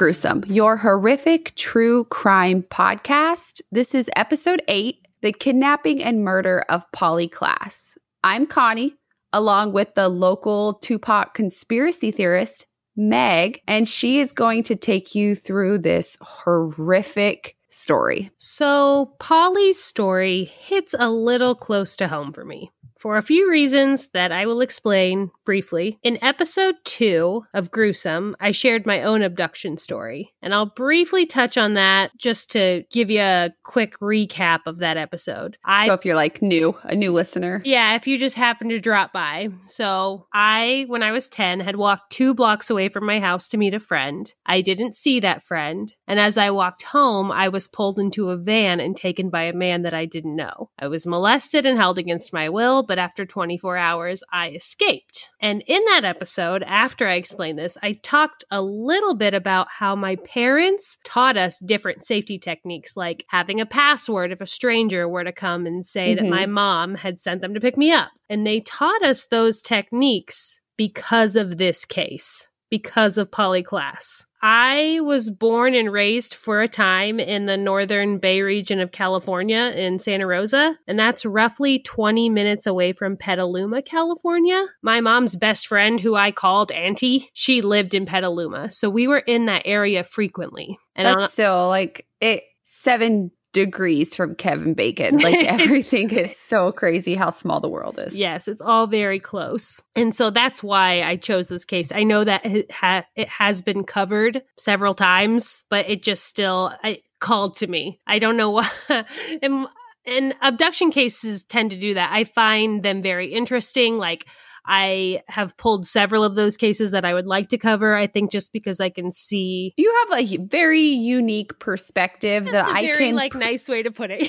Gruesome, 0.00 0.42
your 0.46 0.78
horrific 0.78 1.54
true 1.56 2.04
crime 2.04 2.62
podcast. 2.62 3.60
This 3.70 3.94
is 3.94 4.08
episode 4.16 4.62
eight 4.66 5.06
The 5.20 5.30
Kidnapping 5.30 6.02
and 6.02 6.24
Murder 6.24 6.64
of 6.70 6.90
Polly 6.90 7.28
Klaas. 7.28 7.98
I'm 8.24 8.46
Connie, 8.46 8.94
along 9.34 9.74
with 9.74 9.94
the 9.96 10.08
local 10.08 10.72
Tupac 10.72 11.34
conspiracy 11.34 12.12
theorist, 12.12 12.64
Meg, 12.96 13.60
and 13.68 13.86
she 13.86 14.20
is 14.20 14.32
going 14.32 14.62
to 14.62 14.74
take 14.74 15.14
you 15.14 15.34
through 15.34 15.80
this 15.80 16.16
horrific 16.22 17.56
story. 17.68 18.30
So, 18.38 19.14
Polly's 19.18 19.84
story 19.84 20.44
hits 20.44 20.94
a 20.98 21.10
little 21.10 21.54
close 21.54 21.94
to 21.96 22.08
home 22.08 22.32
for 22.32 22.46
me 22.46 22.72
for 23.00 23.16
a 23.16 23.22
few 23.22 23.50
reasons 23.50 24.10
that 24.10 24.30
I 24.30 24.44
will 24.44 24.60
explain 24.60 25.30
briefly. 25.46 25.98
In 26.02 26.22
episode 26.22 26.74
two 26.84 27.46
of 27.54 27.70
Gruesome, 27.70 28.36
I 28.38 28.50
shared 28.50 28.84
my 28.84 29.02
own 29.02 29.22
abduction 29.22 29.78
story, 29.78 30.34
and 30.42 30.52
I'll 30.52 30.66
briefly 30.66 31.24
touch 31.24 31.56
on 31.56 31.72
that 31.74 32.10
just 32.18 32.50
to 32.52 32.84
give 32.92 33.10
you 33.10 33.20
a 33.20 33.54
quick 33.64 33.98
recap 34.00 34.60
of 34.66 34.78
that 34.78 34.98
episode. 34.98 35.56
I, 35.64 35.86
so 35.86 35.94
if 35.94 36.04
you're 36.04 36.14
like 36.14 36.42
new, 36.42 36.76
a 36.82 36.94
new 36.94 37.12
listener. 37.12 37.62
Yeah, 37.64 37.94
if 37.94 38.06
you 38.06 38.18
just 38.18 38.36
happen 38.36 38.68
to 38.68 38.78
drop 38.78 39.14
by. 39.14 39.48
So 39.64 40.26
I, 40.34 40.84
when 40.88 41.02
I 41.02 41.12
was 41.12 41.30
10, 41.30 41.60
had 41.60 41.76
walked 41.76 42.12
two 42.12 42.34
blocks 42.34 42.68
away 42.68 42.90
from 42.90 43.06
my 43.06 43.18
house 43.18 43.48
to 43.48 43.58
meet 43.58 43.72
a 43.72 43.80
friend. 43.80 44.32
I 44.44 44.60
didn't 44.60 44.94
see 44.94 45.20
that 45.20 45.42
friend, 45.42 45.94
and 46.06 46.20
as 46.20 46.36
I 46.36 46.50
walked 46.50 46.82
home, 46.82 47.32
I 47.32 47.48
was 47.48 47.66
pulled 47.66 47.98
into 47.98 48.28
a 48.28 48.36
van 48.36 48.78
and 48.78 48.94
taken 48.94 49.30
by 49.30 49.44
a 49.44 49.54
man 49.54 49.82
that 49.82 49.94
I 49.94 50.04
didn't 50.04 50.36
know. 50.36 50.68
I 50.78 50.88
was 50.88 51.06
molested 51.06 51.64
and 51.64 51.78
held 51.78 51.96
against 51.96 52.34
my 52.34 52.50
will 52.50 52.82
but 52.90 52.98
after 52.98 53.24
24 53.24 53.76
hours, 53.76 54.24
I 54.32 54.48
escaped. 54.48 55.28
And 55.40 55.62
in 55.68 55.80
that 55.90 56.02
episode, 56.04 56.64
after 56.64 57.06
I 57.06 57.14
explained 57.14 57.56
this, 57.56 57.78
I 57.84 57.92
talked 57.92 58.42
a 58.50 58.60
little 58.60 59.14
bit 59.14 59.32
about 59.32 59.68
how 59.70 59.94
my 59.94 60.16
parents 60.16 60.98
taught 61.04 61.36
us 61.36 61.60
different 61.60 62.02
safety 62.02 62.36
techniques, 62.36 62.96
like 62.96 63.24
having 63.28 63.60
a 63.60 63.66
password 63.66 64.32
if 64.32 64.40
a 64.40 64.46
stranger 64.46 65.08
were 65.08 65.22
to 65.22 65.30
come 65.30 65.66
and 65.66 65.86
say 65.86 66.16
mm-hmm. 66.16 66.24
that 66.24 66.30
my 66.30 66.46
mom 66.46 66.96
had 66.96 67.20
sent 67.20 67.42
them 67.42 67.54
to 67.54 67.60
pick 67.60 67.76
me 67.76 67.92
up. 67.92 68.10
And 68.28 68.44
they 68.44 68.58
taught 68.58 69.04
us 69.04 69.24
those 69.26 69.62
techniques 69.62 70.58
because 70.76 71.36
of 71.36 71.58
this 71.58 71.84
case, 71.84 72.48
because 72.70 73.18
of 73.18 73.30
Polly 73.30 73.62
Klaas. 73.62 74.26
I 74.42 75.00
was 75.02 75.30
born 75.30 75.74
and 75.74 75.92
raised 75.92 76.34
for 76.34 76.62
a 76.62 76.68
time 76.68 77.20
in 77.20 77.46
the 77.46 77.56
northern 77.56 78.18
Bay 78.18 78.40
region 78.40 78.80
of 78.80 78.92
California 78.92 79.72
in 79.74 79.98
Santa 79.98 80.26
Rosa, 80.26 80.78
and 80.86 80.98
that's 80.98 81.26
roughly 81.26 81.80
20 81.80 82.30
minutes 82.30 82.66
away 82.66 82.92
from 82.92 83.16
Petaluma, 83.16 83.82
California. 83.82 84.64
My 84.82 85.00
mom's 85.00 85.36
best 85.36 85.66
friend, 85.66 86.00
who 86.00 86.14
I 86.14 86.30
called 86.30 86.72
Auntie, 86.72 87.28
she 87.34 87.60
lived 87.60 87.94
in 87.94 88.06
Petaluma, 88.06 88.70
so 88.70 88.88
we 88.88 89.06
were 89.06 89.18
in 89.18 89.46
that 89.46 89.62
area 89.66 90.04
frequently. 90.04 90.78
And 90.94 91.06
that's 91.06 91.22
on- 91.24 91.30
still 91.30 91.68
like 91.68 92.06
it 92.20 92.44
seven 92.64 93.30
degrees 93.52 94.14
from 94.14 94.34
Kevin 94.34 94.74
Bacon. 94.74 95.18
Like 95.30 95.44
everything 95.44 96.10
is 96.10 96.36
so 96.36 96.72
crazy 96.72 97.14
how 97.14 97.30
small 97.30 97.60
the 97.60 97.68
world 97.68 97.98
is. 97.98 98.16
Yes, 98.16 98.48
it's 98.48 98.60
all 98.60 98.86
very 98.86 99.20
close. 99.20 99.82
And 99.94 100.14
so 100.14 100.30
that's 100.30 100.62
why 100.62 101.02
I 101.02 101.16
chose 101.16 101.48
this 101.48 101.64
case. 101.64 101.92
I 101.92 102.04
know 102.04 102.24
that 102.24 102.46
it, 102.46 102.72
ha- 102.72 103.04
it 103.14 103.28
has 103.28 103.60
been 103.60 103.84
covered 103.84 104.42
several 104.58 104.94
times, 104.94 105.64
but 105.68 105.88
it 105.88 106.02
just 106.02 106.24
still 106.24 106.72
I, 106.82 107.00
called 107.20 107.56
to 107.56 107.66
me. 107.66 108.00
I 108.06 108.18
don't 108.18 108.36
know 108.36 108.50
why. 108.88 109.04
and, 109.42 109.66
and 110.06 110.34
abduction 110.40 110.90
cases 110.90 111.44
tend 111.44 111.70
to 111.72 111.76
do 111.78 111.94
that. 111.94 112.10
I 112.10 112.24
find 112.24 112.82
them 112.82 113.02
very 113.02 113.32
interesting. 113.32 113.98
Like, 113.98 114.26
I 114.66 115.22
have 115.28 115.56
pulled 115.56 115.86
several 115.86 116.24
of 116.24 116.34
those 116.34 116.56
cases 116.56 116.90
that 116.92 117.04
I 117.04 117.14
would 117.14 117.26
like 117.26 117.48
to 117.48 117.58
cover. 117.58 117.94
I 117.94 118.06
think 118.06 118.30
just 118.30 118.52
because 118.52 118.80
I 118.80 118.90
can 118.90 119.10
see 119.10 119.74
you 119.76 119.92
have 120.08 120.20
a 120.20 120.36
very 120.38 120.82
unique 120.82 121.58
perspective 121.58 122.46
that 122.46 122.66
I 122.66 122.82
very, 122.82 123.06
can 123.06 123.16
like 123.16 123.34
nice 123.34 123.68
way 123.68 123.82
to 123.82 123.90
put 123.90 124.10
it. 124.12 124.28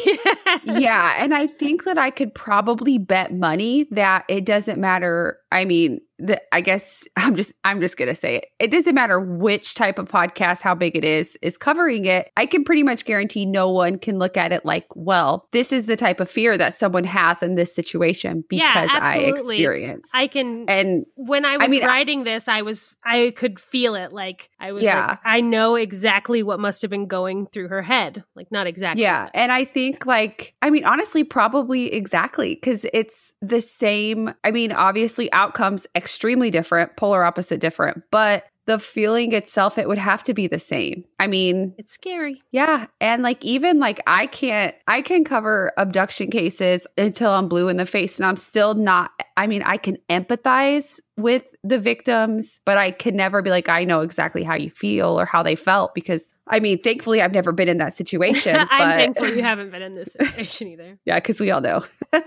yeah, 0.63 1.15
and 1.17 1.33
I 1.33 1.47
think 1.47 1.83
that 1.83 1.97
I 1.97 2.09
could 2.09 2.33
probably 2.33 2.97
bet 2.97 3.33
money 3.33 3.87
that 3.91 4.25
it 4.27 4.45
doesn't 4.45 4.79
matter. 4.79 5.37
I 5.51 5.65
mean, 5.65 6.01
the, 6.21 6.41
I 6.53 6.61
guess 6.61 7.03
I'm 7.17 7.35
just 7.35 7.53
I'm 7.63 7.81
just 7.81 7.97
gonna 7.97 8.15
say 8.15 8.37
it. 8.37 8.45
It 8.59 8.71
doesn't 8.71 8.93
matter 8.93 9.19
which 9.19 9.75
type 9.75 9.99
of 9.99 10.07
podcast, 10.07 10.61
how 10.61 10.75
big 10.75 10.95
it 10.95 11.03
is, 11.03 11.37
is 11.41 11.57
covering 11.57 12.05
it. 12.05 12.31
I 12.37 12.45
can 12.45 12.63
pretty 12.63 12.83
much 12.83 13.05
guarantee 13.05 13.45
no 13.45 13.69
one 13.69 13.97
can 13.97 14.19
look 14.19 14.37
at 14.37 14.51
it 14.51 14.65
like, 14.65 14.85
well, 14.95 15.47
this 15.51 15.71
is 15.71 15.85
the 15.85 15.97
type 15.97 16.19
of 16.19 16.29
fear 16.29 16.57
that 16.57 16.73
someone 16.73 17.03
has 17.03 17.41
in 17.41 17.55
this 17.55 17.73
situation 17.73 18.43
because 18.47 18.89
yeah, 18.93 18.99
I 19.01 19.17
experience. 19.17 20.11
I 20.13 20.27
can 20.27 20.65
and 20.69 21.05
when 21.15 21.45
I 21.45 21.57
was 21.57 21.65
I 21.65 21.67
mean, 21.67 21.85
writing 21.85 22.23
this, 22.23 22.47
I 22.47 22.61
was 22.61 22.93
I 23.03 23.33
could 23.35 23.59
feel 23.59 23.95
it. 23.95 24.13
Like 24.13 24.49
I 24.59 24.71
was 24.71 24.83
yeah. 24.83 25.07
like, 25.07 25.19
I 25.25 25.41
know 25.41 25.75
exactly 25.75 26.43
what 26.43 26.59
must 26.59 26.81
have 26.83 26.91
been 26.91 27.07
going 27.07 27.47
through 27.47 27.69
her 27.69 27.81
head. 27.81 28.23
Like 28.35 28.51
not 28.51 28.67
exactly. 28.67 29.03
Yeah. 29.03 29.29
And 29.33 29.51
I 29.51 29.65
think 29.65 30.05
like 30.05 30.53
I 30.61 30.69
mean, 30.69 30.85
honestly, 30.85 31.23
probably 31.23 31.93
exactly 31.93 32.55
because 32.55 32.85
it's 32.93 33.33
the 33.41 33.61
same. 33.61 34.33
I 34.43 34.51
mean, 34.51 34.71
obviously 34.71 35.31
outcomes 35.31 35.87
extremely 36.11 36.51
different, 36.51 36.97
polar 36.97 37.23
opposite 37.23 37.61
different, 37.61 38.03
but 38.11 38.43
the 38.65 38.77
feeling 38.77 39.31
itself 39.31 39.77
it 39.77 39.87
would 39.87 39.97
have 39.97 40.21
to 40.23 40.33
be 40.33 40.45
the 40.45 40.59
same. 40.59 41.05
I 41.19 41.27
mean 41.27 41.73
it's 41.77 41.93
scary. 41.93 42.41
yeah 42.51 42.87
and 42.99 43.23
like 43.23 43.43
even 43.45 43.79
like 43.79 44.01
i 44.07 44.27
can't 44.27 44.75
i 44.87 45.01
can 45.01 45.23
cover 45.23 45.71
abduction 45.77 46.29
cases 46.29 46.85
until 46.97 47.31
i'm 47.31 47.47
blue 47.47 47.69
in 47.69 47.77
the 47.77 47.85
face 47.85 48.19
and 48.19 48.25
i'm 48.25 48.37
still 48.37 48.73
not 48.73 49.11
i 49.37 49.47
mean 49.47 49.63
i 49.63 49.77
can 49.77 49.97
empathize 50.09 50.99
with 51.17 51.43
the 51.63 51.77
victims, 51.77 52.59
but 52.65 52.77
I 52.77 52.91
can 52.91 53.15
never 53.15 53.41
be 53.41 53.49
like, 53.49 53.69
I 53.69 53.83
know 53.83 54.01
exactly 54.01 54.43
how 54.43 54.55
you 54.55 54.69
feel 54.69 55.19
or 55.19 55.25
how 55.25 55.43
they 55.43 55.55
felt 55.55 55.93
because 55.93 56.33
I 56.51 56.59
mean, 56.59 56.79
thankfully, 56.81 57.21
I've 57.21 57.33
never 57.33 57.53
been 57.53 57.69
in 57.69 57.77
that 57.77 57.93
situation. 57.93 58.55
I'm 58.69 58.89
but... 58.89 58.95
thankful 58.95 59.29
you 59.29 59.41
haven't 59.41 59.71
been 59.71 59.81
in 59.81 59.95
this 59.95 60.13
situation 60.13 60.67
either. 60.67 60.99
yeah, 61.05 61.15
because 61.15 61.39
we 61.39 61.49
all 61.49 61.61
know. 61.61 61.85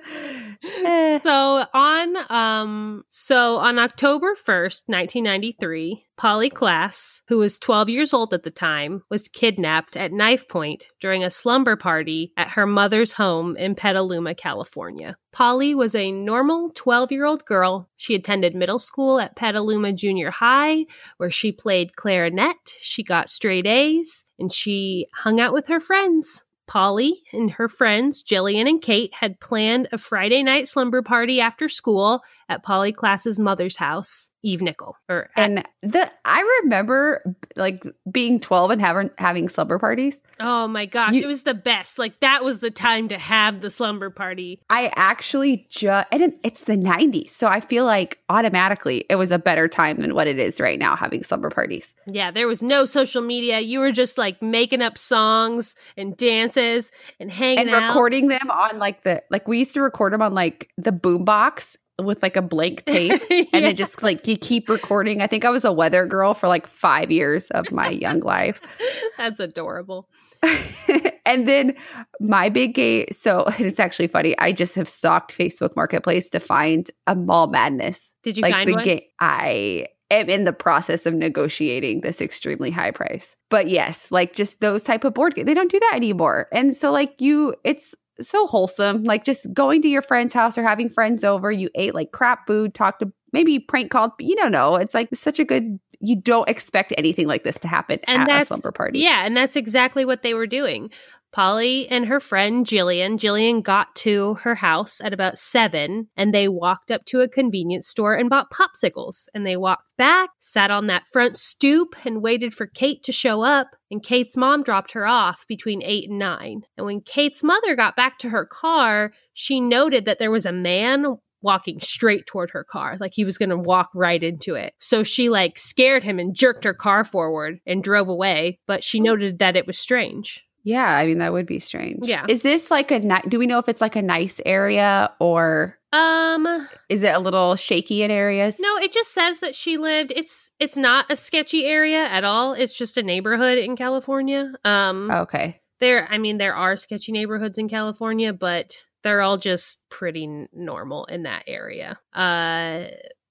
so 1.22 1.66
on, 1.74 2.32
um, 2.32 3.04
so 3.10 3.56
on 3.56 3.78
October 3.78 4.34
first, 4.34 4.88
nineteen 4.88 5.24
ninety 5.24 5.52
three, 5.52 6.06
Polly 6.16 6.48
Klaas, 6.48 7.22
who 7.28 7.38
was 7.38 7.58
twelve 7.58 7.90
years 7.90 8.14
old 8.14 8.32
at 8.32 8.44
the 8.44 8.50
time, 8.50 9.02
was 9.10 9.28
kidnapped 9.28 9.94
at 9.96 10.12
knife 10.12 10.48
point 10.48 10.88
during 11.00 11.22
a 11.22 11.30
slumber 11.30 11.76
party 11.76 12.32
at 12.38 12.48
her 12.48 12.66
mother's 12.66 13.12
home 13.12 13.56
in 13.56 13.74
Petaluma, 13.74 14.34
California. 14.34 15.18
Polly 15.34 15.74
was 15.74 15.96
a 15.96 16.12
normal 16.12 16.70
12 16.70 17.10
year 17.10 17.24
old 17.24 17.44
girl. 17.44 17.88
She 17.96 18.14
attended 18.14 18.54
middle 18.54 18.73
school 18.78 19.18
at 19.20 19.36
Petaluma 19.36 19.92
Junior 19.92 20.30
High, 20.30 20.86
where 21.16 21.30
she 21.30 21.52
played 21.52 21.96
clarinet. 21.96 22.76
She 22.80 23.02
got 23.02 23.30
straight 23.30 23.66
A's 23.66 24.24
and 24.38 24.52
she 24.52 25.06
hung 25.14 25.40
out 25.40 25.52
with 25.52 25.68
her 25.68 25.80
friends. 25.80 26.44
Polly 26.66 27.22
and 27.32 27.50
her 27.52 27.68
friends, 27.68 28.22
Jillian 28.22 28.68
and 28.68 28.80
Kate, 28.80 29.12
had 29.14 29.40
planned 29.40 29.88
a 29.92 29.98
Friday 29.98 30.42
night 30.42 30.66
slumber 30.66 31.02
party 31.02 31.40
after 31.40 31.68
school 31.68 32.22
at 32.48 32.62
Polly 32.62 32.92
Klaas's 32.92 33.38
mother's 33.38 33.76
house, 33.76 34.30
Eve 34.44 34.62
Nichol. 34.62 34.96
Or 35.08 35.30
at- 35.36 35.42
and 35.50 35.68
the 35.82 36.10
I 36.24 36.60
remember 36.62 37.22
like 37.56 37.84
being 38.10 38.38
12 38.38 38.70
and 38.72 38.80
having 38.80 39.10
having 39.18 39.48
slumber 39.48 39.78
parties. 39.78 40.20
Oh 40.38 40.68
my 40.68 40.86
gosh, 40.86 41.14
you, 41.14 41.22
it 41.22 41.26
was 41.26 41.42
the 41.44 41.54
best. 41.54 41.98
Like 41.98 42.20
that 42.20 42.44
was 42.44 42.60
the 42.60 42.70
time 42.70 43.08
to 43.08 43.18
have 43.18 43.60
the 43.60 43.70
slumber 43.70 44.10
party. 44.10 44.60
I 44.70 44.92
actually 44.94 45.66
just 45.70 46.06
and 46.12 46.22
it, 46.22 46.38
it's 46.44 46.62
the 46.64 46.76
90s, 46.76 47.30
so 47.30 47.46
I 47.48 47.60
feel 47.60 47.84
like 47.84 48.18
automatically 48.28 49.04
it 49.08 49.16
was 49.16 49.30
a 49.30 49.38
better 49.38 49.68
time 49.68 50.00
than 50.00 50.14
what 50.14 50.26
it 50.26 50.38
is 50.38 50.60
right 50.60 50.78
now 50.78 50.94
having 50.96 51.24
slumber 51.24 51.50
parties. 51.50 51.94
Yeah, 52.06 52.30
there 52.30 52.46
was 52.46 52.62
no 52.62 52.84
social 52.84 53.22
media. 53.22 53.60
You 53.60 53.80
were 53.80 53.92
just 53.92 54.18
like 54.18 54.42
making 54.42 54.82
up 54.82 54.98
songs 54.98 55.74
and 55.96 56.16
dances 56.16 56.90
and 57.18 57.30
hanging 57.30 57.58
and 57.66 57.70
out. 57.70 57.88
recording 57.88 58.28
them 58.28 58.50
on 58.50 58.78
like 58.78 59.02
the 59.04 59.22
like 59.30 59.48
we 59.48 59.58
used 59.60 59.74
to 59.74 59.82
record 59.82 60.12
them 60.12 60.22
on 60.22 60.34
like 60.34 60.68
the 60.76 60.90
boombox 60.90 61.76
with 62.02 62.22
like 62.22 62.36
a 62.36 62.42
blank 62.42 62.84
tape 62.86 63.20
yeah. 63.30 63.44
and 63.52 63.64
then 63.64 63.76
just 63.76 64.02
like 64.02 64.26
you 64.26 64.36
keep 64.36 64.68
recording. 64.68 65.22
I 65.22 65.26
think 65.26 65.44
I 65.44 65.50
was 65.50 65.64
a 65.64 65.72
weather 65.72 66.06
girl 66.06 66.34
for 66.34 66.48
like 66.48 66.66
five 66.66 67.10
years 67.10 67.48
of 67.50 67.70
my 67.72 67.90
young 67.90 68.20
life. 68.20 68.60
That's 69.18 69.40
adorable. 69.40 70.08
and 71.24 71.48
then 71.48 71.74
my 72.20 72.48
big 72.48 72.74
game. 72.74 73.06
So 73.12 73.46
it's 73.58 73.80
actually 73.80 74.08
funny. 74.08 74.36
I 74.38 74.52
just 74.52 74.74
have 74.74 74.88
stalked 74.88 75.36
Facebook 75.36 75.76
Marketplace 75.76 76.28
to 76.30 76.40
find 76.40 76.90
a 77.06 77.14
mall 77.14 77.46
madness. 77.46 78.10
Did 78.22 78.36
you 78.36 78.42
like 78.42 78.52
find 78.52 78.68
the 78.68 78.74
one? 78.74 78.84
game. 78.84 79.02
I 79.20 79.86
am 80.10 80.28
in 80.28 80.44
the 80.44 80.52
process 80.52 81.06
of 81.06 81.14
negotiating 81.14 82.00
this 82.00 82.20
extremely 82.20 82.70
high 82.70 82.90
price. 82.90 83.36
But 83.50 83.68
yes, 83.68 84.10
like 84.10 84.34
just 84.34 84.60
those 84.60 84.82
type 84.82 85.04
of 85.04 85.14
board 85.14 85.34
games, 85.34 85.46
they 85.46 85.54
don't 85.54 85.70
do 85.70 85.80
that 85.80 85.94
anymore. 85.94 86.48
And 86.52 86.76
so 86.76 86.90
like 86.92 87.20
you, 87.20 87.54
it's 87.64 87.94
so 88.20 88.46
wholesome. 88.46 89.04
Like 89.04 89.24
just 89.24 89.52
going 89.52 89.82
to 89.82 89.88
your 89.88 90.02
friend's 90.02 90.34
house 90.34 90.56
or 90.58 90.62
having 90.62 90.88
friends 90.88 91.24
over, 91.24 91.50
you 91.50 91.70
ate 91.74 91.94
like 91.94 92.12
crap 92.12 92.46
food, 92.46 92.74
talked 92.74 93.00
to 93.00 93.12
maybe 93.32 93.58
prank 93.58 93.90
called, 93.90 94.12
but 94.16 94.26
you 94.26 94.36
don't 94.36 94.52
know. 94.52 94.76
It's 94.76 94.94
like 94.94 95.08
such 95.14 95.38
a 95.38 95.44
good. 95.44 95.78
You 96.00 96.16
don't 96.16 96.48
expect 96.50 96.92
anything 96.98 97.26
like 97.26 97.44
this 97.44 97.58
to 97.60 97.68
happen 97.68 97.98
and 98.06 98.22
at 98.22 98.28
that's 98.28 98.50
a 98.50 98.54
slumber 98.54 98.72
party. 98.72 98.98
Yeah, 98.98 99.24
and 99.24 99.34
that's 99.34 99.56
exactly 99.56 100.04
what 100.04 100.20
they 100.20 100.34
were 100.34 100.46
doing. 100.46 100.90
Polly 101.34 101.88
and 101.88 102.06
her 102.06 102.20
friend 102.20 102.64
Jillian. 102.64 103.18
Jillian 103.18 103.60
got 103.60 103.92
to 103.96 104.34
her 104.34 104.54
house 104.54 105.00
at 105.00 105.12
about 105.12 105.36
seven 105.36 106.08
and 106.16 106.32
they 106.32 106.46
walked 106.46 106.92
up 106.92 107.04
to 107.06 107.22
a 107.22 107.28
convenience 107.28 107.88
store 107.88 108.14
and 108.14 108.30
bought 108.30 108.52
popsicles. 108.52 109.26
And 109.34 109.44
they 109.44 109.56
walked 109.56 109.88
back, 109.98 110.30
sat 110.38 110.70
on 110.70 110.86
that 110.86 111.08
front 111.08 111.36
stoop, 111.36 111.96
and 112.04 112.22
waited 112.22 112.54
for 112.54 112.68
Kate 112.68 113.02
to 113.02 113.10
show 113.10 113.42
up. 113.42 113.74
And 113.94 114.02
Kate's 114.02 114.36
mom 114.36 114.64
dropped 114.64 114.90
her 114.90 115.06
off 115.06 115.46
between 115.46 115.80
eight 115.84 116.10
and 116.10 116.18
nine. 116.18 116.62
And 116.76 116.84
when 116.84 117.00
Kate's 117.00 117.44
mother 117.44 117.76
got 117.76 117.94
back 117.94 118.18
to 118.18 118.30
her 118.30 118.44
car, 118.44 119.12
she 119.34 119.60
noted 119.60 120.04
that 120.04 120.18
there 120.18 120.32
was 120.32 120.46
a 120.46 120.50
man 120.50 121.18
walking 121.42 121.78
straight 121.78 122.26
toward 122.26 122.50
her 122.50 122.64
car 122.64 122.96
like 122.98 123.12
he 123.14 123.24
was 123.24 123.36
going 123.36 123.50
to 123.50 123.56
walk 123.56 123.90
right 123.94 124.22
into 124.22 124.54
it 124.54 124.72
so 124.78 125.02
she 125.02 125.28
like 125.28 125.58
scared 125.58 126.02
him 126.02 126.18
and 126.18 126.34
jerked 126.34 126.64
her 126.64 126.72
car 126.72 127.04
forward 127.04 127.58
and 127.66 127.84
drove 127.84 128.08
away 128.08 128.58
but 128.66 128.82
she 128.82 128.98
mm. 128.98 129.04
noted 129.04 129.38
that 129.40 129.54
it 129.54 129.66
was 129.66 129.78
strange 129.78 130.42
Yeah, 130.62 130.86
I 130.86 131.06
mean 131.06 131.18
that 131.18 131.34
would 131.34 131.44
be 131.44 131.58
strange. 131.58 132.08
Yeah. 132.08 132.24
Is 132.26 132.40
this 132.40 132.70
like 132.70 132.90
a 132.90 132.98
ni- 132.98 133.28
do 133.28 133.38
we 133.38 133.46
know 133.46 133.58
if 133.58 133.68
it's 133.68 133.82
like 133.82 133.96
a 133.96 134.00
nice 134.00 134.40
area 134.46 135.12
or 135.20 135.78
um 135.94 136.68
is 136.88 137.02
it 137.02 137.14
a 137.14 137.18
little 137.20 137.54
shaky 137.56 138.02
in 138.02 138.10
areas? 138.10 138.58
no 138.60 138.76
it 138.78 138.92
just 138.92 139.12
says 139.12 139.40
that 139.40 139.54
she 139.54 139.76
lived 139.78 140.12
it's 140.16 140.50
it's 140.58 140.76
not 140.76 141.06
a 141.10 141.16
sketchy 141.16 141.64
area 141.66 142.04
at 142.06 142.24
all 142.24 142.52
it's 142.52 142.76
just 142.76 142.96
a 142.96 143.02
neighborhood 143.02 143.58
in 143.58 143.76
california 143.76 144.52
um 144.64 145.10
Okay. 145.10 145.60
there 145.80 146.08
i 146.10 146.18
mean 146.18 146.38
there 146.38 146.54
are 146.56 146.76
sketchy 146.76 147.12
neighborhoods 147.12 147.58
in 147.58 147.68
california 147.68 148.32
but 148.32 148.74
they're 149.02 149.22
all 149.22 149.36
just 149.38 149.82
pretty 149.88 150.24
n- 150.24 150.48
normal 150.52 151.04
in 151.06 151.22
that 151.24 151.44
area 151.46 151.98
uh 152.14 152.84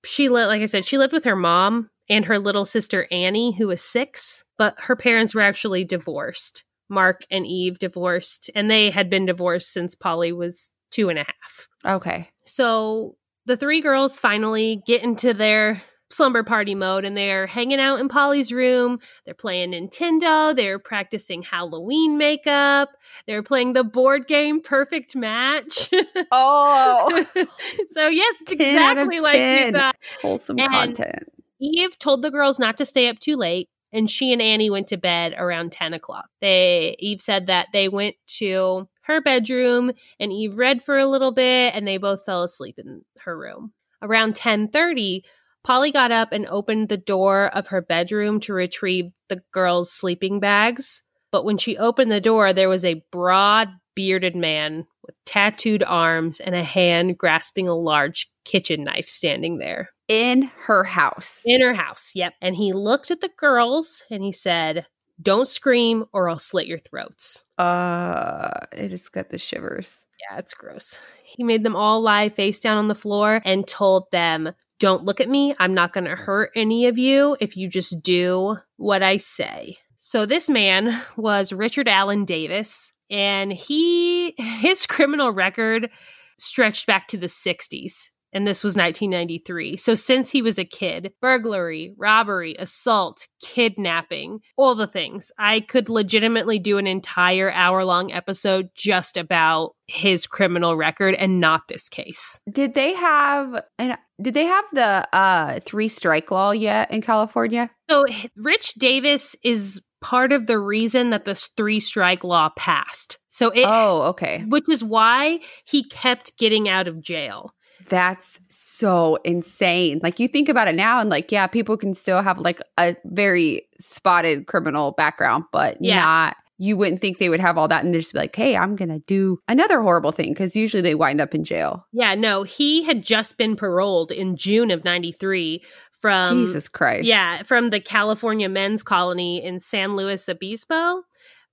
she 0.06 0.30
lived 0.30 0.48
like 0.48 0.62
i 0.62 0.66
said 0.66 0.86
she 0.86 0.98
lived 0.98 1.14
with 1.14 1.26
her 1.26 1.36
mom 1.36 1.90
and 2.10 2.26
her 2.26 2.40
little 2.40 2.66
sister 2.66 3.08
annie 3.12 3.54
who 3.54 3.68
was 3.68 3.82
six 3.84 4.44
but 4.58 4.76
her 4.80 4.96
parents 4.96 5.34
were 5.36 5.42
actually 5.42 5.84
divorced 5.84 6.64
mark 6.90 7.24
and 7.32 7.46
eve 7.48 7.80
divorced 7.80 8.50
and 8.56 8.70
they 8.70 8.90
had 8.90 9.10
been 9.10 9.26
divorced 9.26 9.72
since 9.74 9.96
polly 9.96 10.32
was 10.32 10.70
two 10.94 11.10
and 11.10 11.18
a 11.20 11.24
half 11.24 11.68
Okay. 11.96 12.30
so 12.46 13.16
the 13.46 13.58
three 13.58 13.82
girls 13.82 14.20
finally 14.20 14.82
get 14.86 15.04
into 15.04 15.34
their 15.34 15.82
slumber 16.10 16.44
party 16.44 16.76
mode 16.76 17.04
and 17.06 17.18
they're 17.18 17.48
hanging 17.48 17.80
out 17.80 18.00
in 18.00 18.08
Polly's 18.08 18.54
room. 18.54 19.00
They're 19.26 19.34
playing 19.34 19.72
Nintendo. 19.72 20.56
They're 20.56 20.78
practicing 20.78 21.42
Halloween 21.42 22.18
makeup. 22.20 22.90
They're 23.26 23.42
playing 23.42 23.74
the 23.74 23.84
board 23.84 24.28
game 24.28 24.62
Perfect 24.62 25.16
Match. 25.16 25.90
Oh, 26.32 27.26
so, 27.88 28.08
yes, 28.08 28.36
it's 28.42 28.56
10 28.56 28.78
out 28.78 28.98
of 28.98 29.08
exactly 29.08 29.20
like 29.20 29.66
you 29.66 29.72
thought. 29.74 29.96
wholesome 30.22 30.60
And- 30.60 30.72
content. 30.72 31.24
Eve 31.60 31.98
told 31.98 32.22
the 32.22 32.32
girls 32.32 32.60
not 32.60 32.78
to 32.78 32.86
stay 32.86 33.08
up 33.10 33.20
too 33.20 33.36
late, 33.36 33.70
and 33.92 34.10
she 34.10 34.32
and 34.34 34.42
Annie 34.42 34.70
went 34.70 34.88
to 34.88 34.98
bed 34.98 35.34
around 35.38 35.72
10 35.72 35.94
o'clock. 35.94 36.26
They 36.42 36.96
Eve 37.00 37.22
said 37.22 37.48
that 37.48 37.68
they 37.74 37.90
went 37.90 38.16
to 38.38 38.88
her 39.04 39.22
bedroom 39.22 39.92
and 40.20 40.32
Eve 40.32 40.58
read 40.58 40.82
for 40.84 40.98
a 40.98 41.06
little 41.08 41.32
bit 41.32 41.74
and 41.76 41.88
they 41.88 41.98
both 41.98 42.26
fell 42.26 42.44
asleep 42.44 42.76
in 42.78 43.02
her 43.22 43.38
room. 43.38 43.74
Around 44.02 44.36
10:30, 44.36 45.22
Polly 45.64 45.92
got 45.92 46.12
up 46.12 46.34
and 46.34 46.46
opened 46.48 46.90
the 46.90 46.98
door 46.98 47.48
of 47.56 47.68
her 47.68 47.82
bedroom 47.82 48.40
to 48.42 48.54
retrieve 48.54 49.12
the 49.30 49.42
girls' 49.54 49.94
sleeping 49.94 50.40
bags. 50.42 51.04
But 51.32 51.46
when 51.46 51.58
she 51.58 51.78
opened 51.78 52.12
the 52.12 52.20
door, 52.22 52.52
there 52.54 52.70
was 52.70 52.84
a 52.86 53.02
broad 53.12 53.70
bearded 53.96 54.36
man 54.36 54.86
with 55.06 55.16
tattooed 55.26 55.84
arms 55.84 56.40
and 56.40 56.54
a 56.56 56.64
hand 56.64 57.18
grasping 57.18 57.68
a 57.70 57.76
large 57.76 58.30
kitchen 58.44 58.84
knife 58.84 59.08
standing 59.08 59.58
there 59.60 59.90
In 60.08 60.52
her 60.66 60.84
house. 60.84 61.42
in 61.46 61.62
her 61.62 61.74
house. 61.76 62.12
Yep. 62.16 62.34
And 62.42 62.56
he 62.56 62.74
looked 62.74 63.10
at 63.12 63.22
the 63.22 63.30
girls 63.38 64.04
and 64.10 64.24
he 64.24 64.32
said, 64.32 64.86
Don't 65.22 65.48
scream 65.48 66.06
or 66.12 66.30
I'll 66.30 66.40
slit 66.40 66.68
your 66.68 66.80
throats. 66.80 67.46
Uh, 67.58 68.52
it 68.72 68.90
just 68.90 69.12
got 69.12 69.30
the 69.30 69.38
shivers. 69.38 70.06
Yeah, 70.30 70.38
it's 70.38 70.54
gross. 70.54 71.00
He 71.24 71.44
made 71.44 71.64
them 71.64 71.76
all 71.76 72.02
lie 72.02 72.30
face 72.30 72.60
down 72.60 72.78
on 72.78 72.88
the 72.88 72.96
floor 72.96 73.42
and 73.46 73.68
told 73.68 74.10
them, 74.12 74.52
Don't 74.80 75.04
look 75.04 75.20
at 75.20 75.30
me. 75.30 75.56
I'm 75.60 75.74
not 75.74 75.94
going 75.94 76.06
to 76.06 76.16
hurt 76.16 76.52
any 76.56 76.88
of 76.88 76.98
you 76.98 77.38
if 77.40 77.58
you 77.58 77.68
just 77.68 78.02
do 78.02 78.58
what 78.78 79.04
I 79.04 79.18
say. 79.18 79.78
So 80.00 80.26
this 80.26 80.50
man 80.50 81.02
was 81.16 81.54
Richard 81.54 81.88
Allen 81.88 82.26
Davis, 82.26 82.92
and 83.10 83.54
he 83.54 84.32
his 84.38 84.86
criminal 84.86 85.32
record 85.32 85.90
stretched 86.38 86.88
back 86.88 87.08
to 87.10 87.18
the 87.18 87.28
60s. 87.28 88.10
And 88.34 88.48
this 88.48 88.64
was 88.64 88.76
1993. 88.76 89.78
So 89.78 89.96
since 89.96 90.32
he 90.32 90.42
was 90.42 90.58
a 90.58 90.66
kid, 90.66 91.14
burglary, 91.22 91.94
robbery, 91.98 92.56
assault, 92.58 93.28
kidnapping, 93.42 94.40
all 94.58 94.76
the 94.76 94.88
things. 94.88 95.32
I 95.38 95.60
could 95.60 95.90
legitimately 95.90 96.60
do 96.60 96.78
an 96.78 96.88
entire 96.88 97.52
hour 97.52 97.84
long 97.84 98.12
episode 98.12 98.70
just 98.76 99.18
about 99.18 99.76
his 99.88 100.26
criminal 100.26 100.76
record 100.76 101.16
and 101.16 101.40
not 101.40 101.68
this 101.68 101.90
case. 101.90 102.40
Did 102.52 102.74
they 102.74 102.94
have 102.94 103.64
and 103.78 103.98
did 104.22 104.34
they 104.34 104.46
have 104.46 104.66
the 104.72 105.08
uh 105.16 105.60
three 105.66 105.88
strike 105.88 106.32
law 106.32 106.52
yet 106.52 106.90
in 106.92 107.02
California? 107.02 107.70
So 107.90 108.06
Rich 108.38 108.76
Davis 108.76 109.36
is 109.44 109.82
part 110.02 110.32
of 110.32 110.48
the 110.48 110.60
reason 110.60 111.10
that 111.12 111.26
this 111.26 111.50
three 111.58 111.80
strike 111.80 112.24
law 112.24 112.50
passed. 112.58 113.18
So 113.30 113.50
it 113.50 113.66
oh, 113.68 114.04
okay. 114.10 114.44
which 114.48 114.70
is 114.70 114.84
why 114.84 115.40
he 115.66 115.84
kept 115.84 116.38
getting 116.38 116.70
out 116.70 116.88
of 116.88 117.02
jail. 117.02 117.54
That's 117.90 118.40
so 118.48 119.18
insane. 119.24 120.00
Like 120.04 120.20
you 120.20 120.28
think 120.28 120.50
about 120.50 120.68
it 120.68 120.76
now 120.76 121.00
and 121.00 121.10
like 121.10 121.32
yeah, 121.32 121.48
people 121.48 121.78
can 121.78 121.94
still 121.94 122.22
have 122.22 122.40
like 122.40 122.62
a 122.78 122.96
very 123.06 123.68
spotted 123.80 124.48
criminal 124.48 124.92
background, 124.92 125.46
but 125.52 125.78
Yeah. 125.82 126.02
not 126.02 126.38
you 126.60 126.78
wouldn't 126.78 127.02
think 127.02 127.18
they 127.18 127.30
would 127.30 127.40
have 127.40 127.58
all 127.58 127.68
that 127.68 127.84
and 127.84 127.94
just 127.96 128.14
be 128.14 128.20
like, 128.20 128.36
"Hey, 128.36 128.56
I'm 128.56 128.76
going 128.76 128.90
to 128.90 129.00
do 129.00 129.40
another 129.48 129.82
horrible 129.82 130.12
thing" 130.12 130.34
cuz 130.36 130.56
usually 130.56 130.82
they 130.82 130.96
wind 130.96 131.20
up 131.20 131.34
in 131.34 131.44
jail. 131.44 131.86
Yeah, 131.92 132.14
no, 132.16 132.44
he 132.44 132.84
had 132.84 133.04
just 133.04 133.38
been 133.38 133.56
paroled 133.56 134.12
in 134.12 134.36
June 134.36 134.70
of 134.70 134.86
93 134.86 135.64
from 136.00 136.38
Jesus 136.38 136.70
Christ. 136.70 137.06
Yeah, 137.08 137.42
from 137.44 137.72
the 137.72 137.80
California 137.80 138.48
Men's 138.48 138.84
Colony 138.84 139.44
in 139.44 139.60
San 139.60 139.96
Luis 139.96 140.30
Obispo 140.30 141.04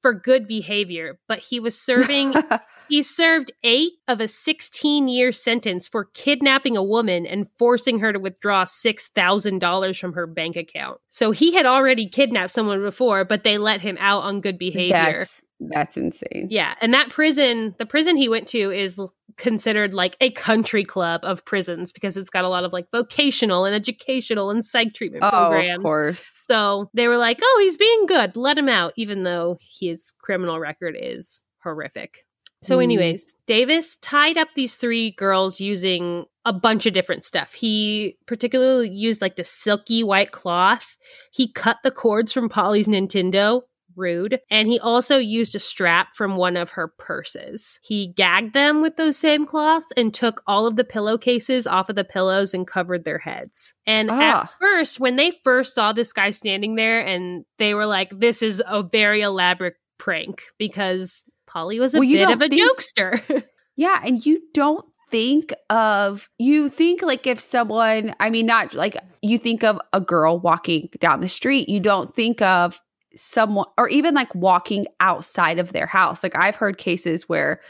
for 0.03 0.13
good 0.13 0.47
behavior, 0.47 1.19
but 1.27 1.39
he 1.39 1.61
was 1.61 1.79
serving 1.81 2.35
he 2.91 3.03
served 3.03 3.53
8 3.63 3.93
of 4.09 4.21
a 4.21 4.25
16-year 4.25 5.33
sentence 5.33 5.89
for 5.89 6.05
kidnapping 6.05 6.77
a 6.77 6.83
woman 6.83 7.25
and 7.27 7.49
forcing 7.59 8.01
her 8.01 8.13
to 8.13 8.19
withdraw 8.21 8.65
$6,000 8.65 9.99
from 9.99 10.13
her 10.13 10.27
bank 10.27 10.57
account. 10.57 11.01
So 11.09 11.31
he 11.31 11.55
had 11.55 11.67
already 11.67 12.09
kidnapped 12.09 12.51
someone 12.51 12.83
before, 12.83 13.25
but 13.25 13.45
they 13.45 13.59
let 13.59 13.81
him 13.81 13.97
out 13.99 14.25
on 14.25 14.41
good 14.41 14.59
behavior. 14.59 15.21
That's 15.21 15.43
that's 15.63 15.97
insane. 15.99 16.47
Yeah, 16.49 16.75
and 16.81 16.95
that 16.95 17.11
prison, 17.11 17.75
the 17.79 17.85
prison 17.85 18.17
he 18.17 18.31
went 18.31 18.49
to 18.49 18.71
is 18.71 18.99
considered 19.37 19.93
like 19.93 20.17
a 20.21 20.31
country 20.31 20.85
club 20.85 21.21
of 21.23 21.45
prisons 21.45 21.93
because 21.93 22.17
it's 22.17 22.31
got 22.31 22.45
a 22.45 22.49
lot 22.49 22.65
of 22.65 22.73
like 22.73 22.91
vocational 22.91 23.67
and 23.67 23.75
educational 23.75 24.51
and 24.51 24.65
psych 24.65 24.95
treatment 24.95 25.23
Oh, 25.23 25.29
programs. 25.51 25.79
of 25.79 25.85
course. 25.85 26.33
So 26.49 26.89
they 26.95 27.09
were 27.09 27.19
like, 27.19 27.41
"Oh, 27.43 27.59
he's 27.63 27.77
being 27.77 28.07
good. 28.07 28.37
Let 28.37 28.57
him 28.57 28.71
out," 28.71 28.95
even 28.97 29.23
though 29.23 29.59
his 29.81 30.13
criminal 30.23 30.59
record 30.59 30.97
is 30.99 31.45
horrific. 31.63 32.25
So, 32.63 32.77
Hmm. 32.77 32.83
anyways, 32.83 33.35
Davis 33.47 33.97
tied 33.99 34.37
up 34.37 34.49
these 34.55 34.77
three 34.77 35.13
girls 35.13 35.61
using 35.61 36.27
a 36.45 36.53
bunch 36.53 36.87
of 36.87 36.93
different 36.93 37.25
stuff. 37.25 37.55
He 37.55 38.17
particularly 38.27 38.91
used 38.91 39.21
like 39.23 39.37
the 39.37 39.45
silky 39.45 40.03
white 40.05 40.33
cloth. 40.33 40.97
He 41.33 41.51
cut 41.51 41.79
the 41.83 41.91
cords 41.91 42.33
from 42.33 42.49
Polly's 42.49 42.89
Nintendo. 42.89 43.63
Rude. 43.97 44.41
And 44.51 44.69
he 44.69 44.79
also 44.79 45.19
used 45.19 45.55
a 45.55 45.61
strap 45.61 46.13
from 46.15 46.37
one 46.37 46.57
of 46.57 46.71
her 46.71 46.89
purses. 46.97 47.81
He 47.83 48.07
gagged 48.17 48.55
them 48.55 48.81
with 48.81 48.97
those 48.97 49.17
same 49.19 49.45
cloths 49.45 49.93
and 49.97 50.15
took 50.15 50.43
all 50.47 50.67
of 50.67 50.77
the 50.77 50.85
pillowcases 50.85 51.67
off 51.67 51.89
of 51.91 51.97
the 51.97 52.05
pillows 52.05 52.55
and 52.55 52.67
covered 52.67 53.05
their 53.05 53.19
heads. 53.19 53.75
And 53.87 54.09
at 54.11 54.17
Ah. 54.37 54.55
first, 54.61 55.01
when 55.01 55.17
they 55.17 55.33
first 55.45 55.75
saw 55.75 55.93
this 55.93 56.13
guy 56.13 56.31
standing 56.31 56.77
there 56.77 57.01
and 57.05 57.45
they 57.59 57.75
were 57.75 57.85
like, 57.87 58.11
this 58.19 58.43
is 58.43 58.63
a 58.67 58.83
very 58.83 59.23
elaborate 59.23 59.75
prank 59.99 60.45
because 60.57 61.25
Polly 61.53 61.81
was 61.81 61.95
a 61.95 61.99
Well, 61.99 62.09
bit 62.09 62.31
of 62.31 62.43
a 62.43 62.49
think- 62.49 62.63
jokester. 62.71 63.45
Yeah, 63.77 63.99
and 64.05 64.25
you 64.27 64.43
don't 64.53 64.85
think 65.11 65.55
of 65.71 66.29
you 66.39 66.69
think 66.69 67.01
like 67.03 67.27
if 67.27 67.41
someone 67.41 68.15
I 68.21 68.29
mean 68.29 68.45
not 68.47 68.75
like 68.75 68.95
you 69.23 69.39
think 69.39 69.65
of 69.65 69.81
a 69.95 70.01
girl 70.03 70.39
walking 70.39 70.91
down 70.99 71.21
the 71.21 71.29
street, 71.31 71.69
you 71.69 71.81
don't 71.81 72.15
think 72.15 72.43
of 72.43 72.79
someone 73.17 73.67
or 73.79 73.89
even 73.89 74.15
like 74.15 74.35
walking 74.35 74.87
outside 75.01 75.59
of 75.59 75.73
their 75.73 75.87
house. 75.87 76.23
Like 76.23 76.35
I've 76.37 76.57
heard 76.57 76.77
cases 76.77 77.27
where 77.29 77.61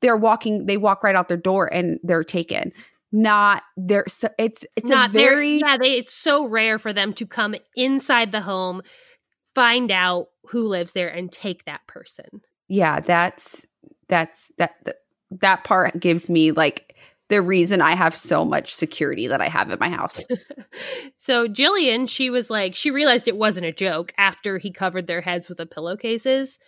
they're 0.00 0.16
walking 0.16 0.64
they 0.64 0.78
walk 0.78 1.04
right 1.04 1.14
out 1.14 1.28
their 1.28 1.36
door 1.36 1.66
and 1.66 1.98
they're 2.02 2.24
taken. 2.24 2.72
Not 3.12 3.62
there 3.76 4.04
so 4.08 4.30
it's 4.38 4.64
it's 4.74 4.88
Not 4.88 5.10
very 5.10 5.58
yeah, 5.58 5.76
they 5.76 5.92
it's 5.98 6.14
so 6.14 6.46
rare 6.48 6.78
for 6.78 6.94
them 6.94 7.12
to 7.14 7.26
come 7.26 7.54
inside 7.76 8.32
the 8.32 8.40
home, 8.40 8.80
find 9.54 9.90
out 9.90 10.28
who 10.50 10.66
lives 10.66 10.94
there 10.94 11.08
and 11.08 11.30
take 11.30 11.64
that 11.64 11.86
person. 11.86 12.40
Yeah, 12.68 13.00
that's 13.00 13.66
that's 14.08 14.50
that 14.58 14.76
that, 14.84 14.96
that 15.30 15.64
part 15.64 15.98
gives 15.98 16.30
me 16.30 16.52
like 16.52 16.94
the 17.28 17.42
reason 17.42 17.82
I 17.82 17.94
have 17.94 18.16
so 18.16 18.44
much 18.44 18.74
security 18.74 19.26
that 19.26 19.40
I 19.42 19.48
have 19.48 19.70
in 19.70 19.78
my 19.78 19.90
house. 19.90 20.24
so 21.16 21.46
Jillian, 21.46 22.08
she 22.08 22.30
was 22.30 22.48
like, 22.48 22.74
she 22.74 22.90
realized 22.90 23.28
it 23.28 23.36
wasn't 23.36 23.66
a 23.66 23.72
joke 23.72 24.12
after 24.16 24.56
he 24.56 24.70
covered 24.70 25.06
their 25.06 25.20
heads 25.20 25.48
with 25.48 25.58
the 25.58 25.66
pillowcases. 25.66 26.58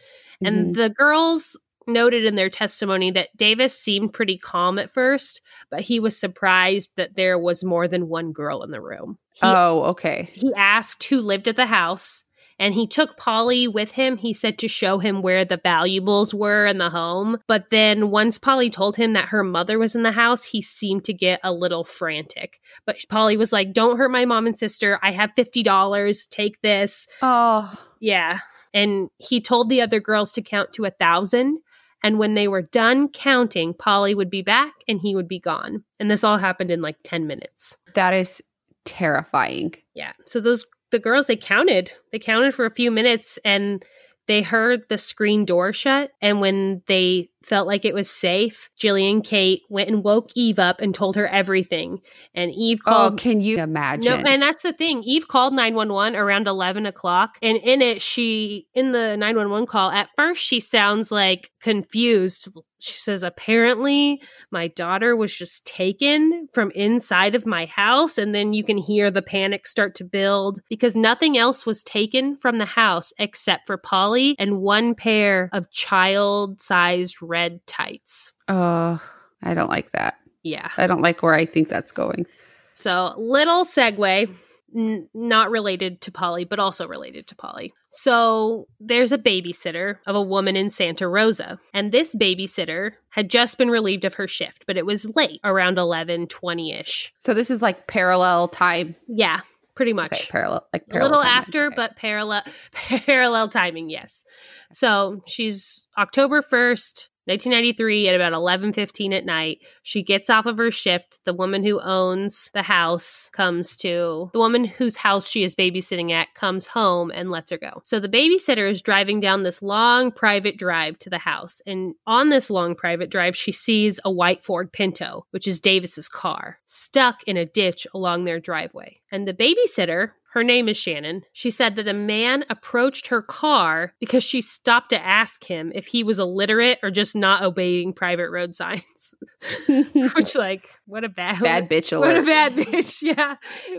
And 0.44 0.66
Mhm. 0.66 0.74
the 0.74 0.90
girls 0.90 1.58
noted 1.86 2.26
in 2.26 2.34
their 2.34 2.50
testimony 2.50 3.10
that 3.10 3.34
Davis 3.36 3.76
seemed 3.78 4.12
pretty 4.12 4.36
calm 4.36 4.78
at 4.78 4.90
first, 4.90 5.40
but 5.70 5.80
he 5.80 5.98
was 5.98 6.18
surprised 6.18 6.92
that 6.96 7.16
there 7.16 7.38
was 7.38 7.64
more 7.64 7.88
than 7.88 8.08
one 8.08 8.32
girl 8.32 8.62
in 8.62 8.70
the 8.70 8.82
room. 8.82 9.18
He, 9.32 9.40
oh, 9.42 9.84
okay. 9.84 10.28
he 10.34 10.52
asked 10.54 11.04
who 11.04 11.20
lived 11.22 11.48
at 11.48 11.56
the 11.56 11.66
house. 11.66 12.22
And 12.60 12.74
he 12.74 12.86
took 12.86 13.16
Polly 13.16 13.66
with 13.66 13.92
him, 13.92 14.18
he 14.18 14.32
said, 14.32 14.58
to 14.58 14.68
show 14.68 14.98
him 14.98 15.22
where 15.22 15.44
the 15.46 15.56
valuables 15.56 16.34
were 16.34 16.66
in 16.66 16.76
the 16.78 16.90
home. 16.90 17.38
But 17.48 17.70
then 17.70 18.10
once 18.10 18.38
Polly 18.38 18.68
told 18.68 18.96
him 18.96 19.14
that 19.14 19.30
her 19.30 19.42
mother 19.42 19.78
was 19.78 19.96
in 19.96 20.02
the 20.02 20.12
house, 20.12 20.44
he 20.44 20.60
seemed 20.60 21.04
to 21.04 21.14
get 21.14 21.40
a 21.42 21.52
little 21.52 21.84
frantic. 21.84 22.60
But 22.84 22.98
Polly 23.08 23.38
was 23.38 23.52
like, 23.52 23.72
Don't 23.72 23.96
hurt 23.96 24.10
my 24.10 24.26
mom 24.26 24.46
and 24.46 24.56
sister. 24.56 25.00
I 25.02 25.10
have 25.12 25.34
$50. 25.34 26.28
Take 26.28 26.60
this. 26.60 27.08
Oh, 27.22 27.74
Yeah. 27.98 28.38
And 28.72 29.08
he 29.16 29.40
told 29.40 29.68
the 29.68 29.80
other 29.80 29.98
girls 29.98 30.32
to 30.32 30.42
count 30.42 30.72
to 30.74 30.84
a 30.84 30.90
thousand. 30.90 31.58
And 32.02 32.18
when 32.18 32.34
they 32.34 32.46
were 32.46 32.62
done 32.62 33.08
counting, 33.08 33.74
Polly 33.74 34.14
would 34.14 34.30
be 34.30 34.42
back 34.42 34.72
and 34.86 35.00
he 35.00 35.16
would 35.16 35.28
be 35.28 35.40
gone. 35.40 35.84
And 35.98 36.10
this 36.10 36.24
all 36.24 36.38
happened 36.38 36.70
in 36.70 36.80
like 36.80 36.96
10 37.04 37.26
minutes. 37.26 37.76
that 37.94 38.14
is 38.14 38.40
terrifying. 38.84 39.74
Yeah. 39.94 40.12
So 40.26 40.40
those 40.40 40.64
the 40.90 40.98
girls 40.98 41.26
they 41.26 41.36
counted. 41.36 41.92
They 42.12 42.18
counted 42.18 42.54
for 42.54 42.64
a 42.66 42.70
few 42.70 42.90
minutes 42.90 43.38
and 43.44 43.82
they 44.26 44.42
heard 44.42 44.82
the 44.88 44.98
screen 44.98 45.44
door 45.44 45.72
shut 45.72 46.12
and 46.20 46.40
when 46.40 46.82
they 46.86 47.30
felt 47.42 47.66
like 47.66 47.84
it 47.84 47.94
was 47.94 48.08
safe, 48.08 48.70
Jillian 48.78 49.24
Kate 49.24 49.62
went 49.70 49.88
and 49.88 50.04
woke 50.04 50.28
Eve 50.36 50.58
up 50.58 50.80
and 50.80 50.94
told 50.94 51.16
her 51.16 51.26
everything. 51.26 52.00
And 52.34 52.52
Eve 52.52 52.80
Oh, 52.86 53.14
can 53.16 53.40
you 53.40 53.58
imagine? 53.58 54.04
no, 54.22 54.30
and 54.30 54.42
that's 54.42 54.62
the 54.62 54.72
thing. 54.74 55.02
Eve 55.04 55.26
called 55.26 55.54
911 55.54 56.16
around 56.18 56.46
11 56.46 56.86
o'clock. 56.86 57.38
And 57.42 57.56
in 57.56 57.80
it, 57.82 58.02
she, 58.02 58.66
in 58.74 58.92
the 58.92 59.16
911 59.16 59.66
call, 59.66 59.90
at 59.90 60.10
first 60.16 60.44
she 60.44 60.60
sounds 60.60 61.10
like 61.10 61.50
confused. 61.60 62.48
She 62.80 62.98
says, 62.98 63.22
apparently 63.22 64.22
my 64.50 64.68
daughter 64.68 65.14
was 65.14 65.36
just 65.36 65.66
taken 65.66 66.48
from 66.52 66.70
inside 66.72 67.34
of 67.34 67.46
my 67.46 67.66
house. 67.66 68.18
And 68.18 68.34
then 68.34 68.52
you 68.52 68.64
can 68.64 68.78
hear 68.78 69.10
the 69.10 69.22
panic 69.22 69.66
start 69.66 69.94
to 69.96 70.04
build 70.04 70.60
because 70.68 70.96
nothing 70.96 71.36
else 71.36 71.66
was 71.66 71.82
taken 71.82 72.36
from 72.36 72.58
the 72.58 72.64
house 72.64 73.12
except 73.18 73.66
for 73.66 73.76
Polly 73.76 74.34
and 74.38 74.60
one 74.60 74.94
pair 74.94 75.50
of 75.52 75.70
child 75.70 76.60
sized 76.60 77.16
red 77.22 77.66
tights. 77.66 78.32
oh, 78.48 79.00
I 79.42 79.54
don't 79.54 79.70
like 79.70 79.90
that. 79.92 80.16
Yeah. 80.42 80.68
I 80.76 80.86
don't 80.86 81.02
like 81.02 81.22
where 81.22 81.34
I 81.34 81.46
think 81.46 81.68
that's 81.68 81.92
going. 81.92 82.26
So, 82.72 83.14
little 83.16 83.64
segue, 83.64 84.34
n- 84.74 85.08
not 85.14 85.50
related 85.50 86.00
to 86.02 86.12
Polly, 86.12 86.44
but 86.44 86.58
also 86.58 86.86
related 86.86 87.26
to 87.28 87.36
Polly. 87.36 87.72
So, 87.90 88.68
there's 88.78 89.12
a 89.12 89.18
babysitter 89.18 89.96
of 90.06 90.14
a 90.16 90.22
woman 90.22 90.56
in 90.56 90.70
Santa 90.70 91.08
Rosa, 91.08 91.58
and 91.74 91.92
this 91.92 92.14
babysitter 92.14 92.92
had 93.10 93.28
just 93.28 93.58
been 93.58 93.70
relieved 93.70 94.04
of 94.04 94.14
her 94.14 94.28
shift, 94.28 94.64
but 94.66 94.76
it 94.76 94.86
was 94.86 95.14
late, 95.16 95.40
around 95.44 95.78
11 95.78 96.28
20 96.28 96.72
ish. 96.72 97.12
So 97.18 97.34
this 97.34 97.50
is 97.50 97.60
like 97.60 97.86
parallel 97.86 98.48
time. 98.48 98.94
Yeah, 99.08 99.40
pretty 99.74 99.92
much. 99.92 100.12
Okay, 100.12 100.26
parallel 100.30 100.66
like 100.72 100.84
a 100.90 100.98
little 100.98 101.20
timelines, 101.20 101.24
after, 101.24 101.66
okay. 101.66 101.74
but 101.76 101.96
parallel 101.96 102.42
parallel 102.72 103.48
timing. 103.48 103.90
Yes. 103.90 104.24
So 104.72 105.22
she's 105.26 105.86
October 105.98 106.42
first, 106.42 107.09
1993, 107.30 108.08
at 108.08 108.16
about 108.16 108.32
11:15 108.32 109.12
at 109.12 109.24
night. 109.24 109.64
She 109.82 110.02
gets 110.02 110.28
off 110.28 110.46
of 110.46 110.58
her 110.58 110.70
shift. 110.70 111.20
The 111.24 111.32
woman 111.32 111.64
who 111.64 111.80
owns 111.80 112.50
the 112.52 112.62
house 112.62 113.30
comes 113.32 113.76
to 113.76 114.30
the 114.32 114.38
woman 114.38 114.64
whose 114.64 114.96
house 114.96 115.28
she 115.28 115.44
is 115.44 115.54
babysitting 115.54 116.10
at 116.10 116.34
comes 116.34 116.66
home 116.66 117.12
and 117.14 117.30
lets 117.30 117.52
her 117.52 117.58
go. 117.58 117.80
So 117.84 118.00
the 118.00 118.08
babysitter 118.08 118.68
is 118.68 118.82
driving 118.82 119.20
down 119.20 119.44
this 119.44 119.62
long 119.62 120.10
private 120.10 120.56
drive 120.56 120.98
to 121.00 121.10
the 121.10 121.18
house, 121.18 121.62
and 121.66 121.94
on 122.06 122.30
this 122.30 122.50
long 122.50 122.74
private 122.74 123.10
drive, 123.10 123.36
she 123.36 123.52
sees 123.52 124.00
a 124.04 124.10
white 124.10 124.44
Ford 124.44 124.72
Pinto, 124.72 125.26
which 125.30 125.46
is 125.46 125.60
Davis's 125.60 126.08
car, 126.08 126.58
stuck 126.66 127.22
in 127.24 127.36
a 127.36 127.46
ditch 127.46 127.86
along 127.94 128.24
their 128.24 128.40
driveway. 128.40 128.96
And 129.12 129.28
the 129.28 129.34
babysitter 129.34 130.12
her 130.32 130.44
name 130.44 130.68
is 130.68 130.76
Shannon. 130.76 131.22
She 131.32 131.50
said 131.50 131.76
that 131.76 131.88
a 131.88 131.94
man 131.94 132.44
approached 132.48 133.08
her 133.08 133.20
car 133.20 133.94
because 133.98 134.22
she 134.22 134.40
stopped 134.40 134.90
to 134.90 135.04
ask 135.04 135.44
him 135.44 135.72
if 135.74 135.86
he 135.86 136.04
was 136.04 136.18
illiterate 136.18 136.78
or 136.82 136.90
just 136.90 137.16
not 137.16 137.42
obeying 137.42 137.92
private 137.92 138.30
road 138.30 138.54
signs. 138.54 139.14
Which, 139.68 140.36
like, 140.36 140.68
what 140.86 141.04
a 141.04 141.08
bad, 141.08 141.40
bad 141.40 141.68
bitch 141.70 141.98
what 141.98 142.16
a 142.16 142.22
bad 142.22 142.54
bitch. 142.54 143.02
Yeah. 143.02 143.36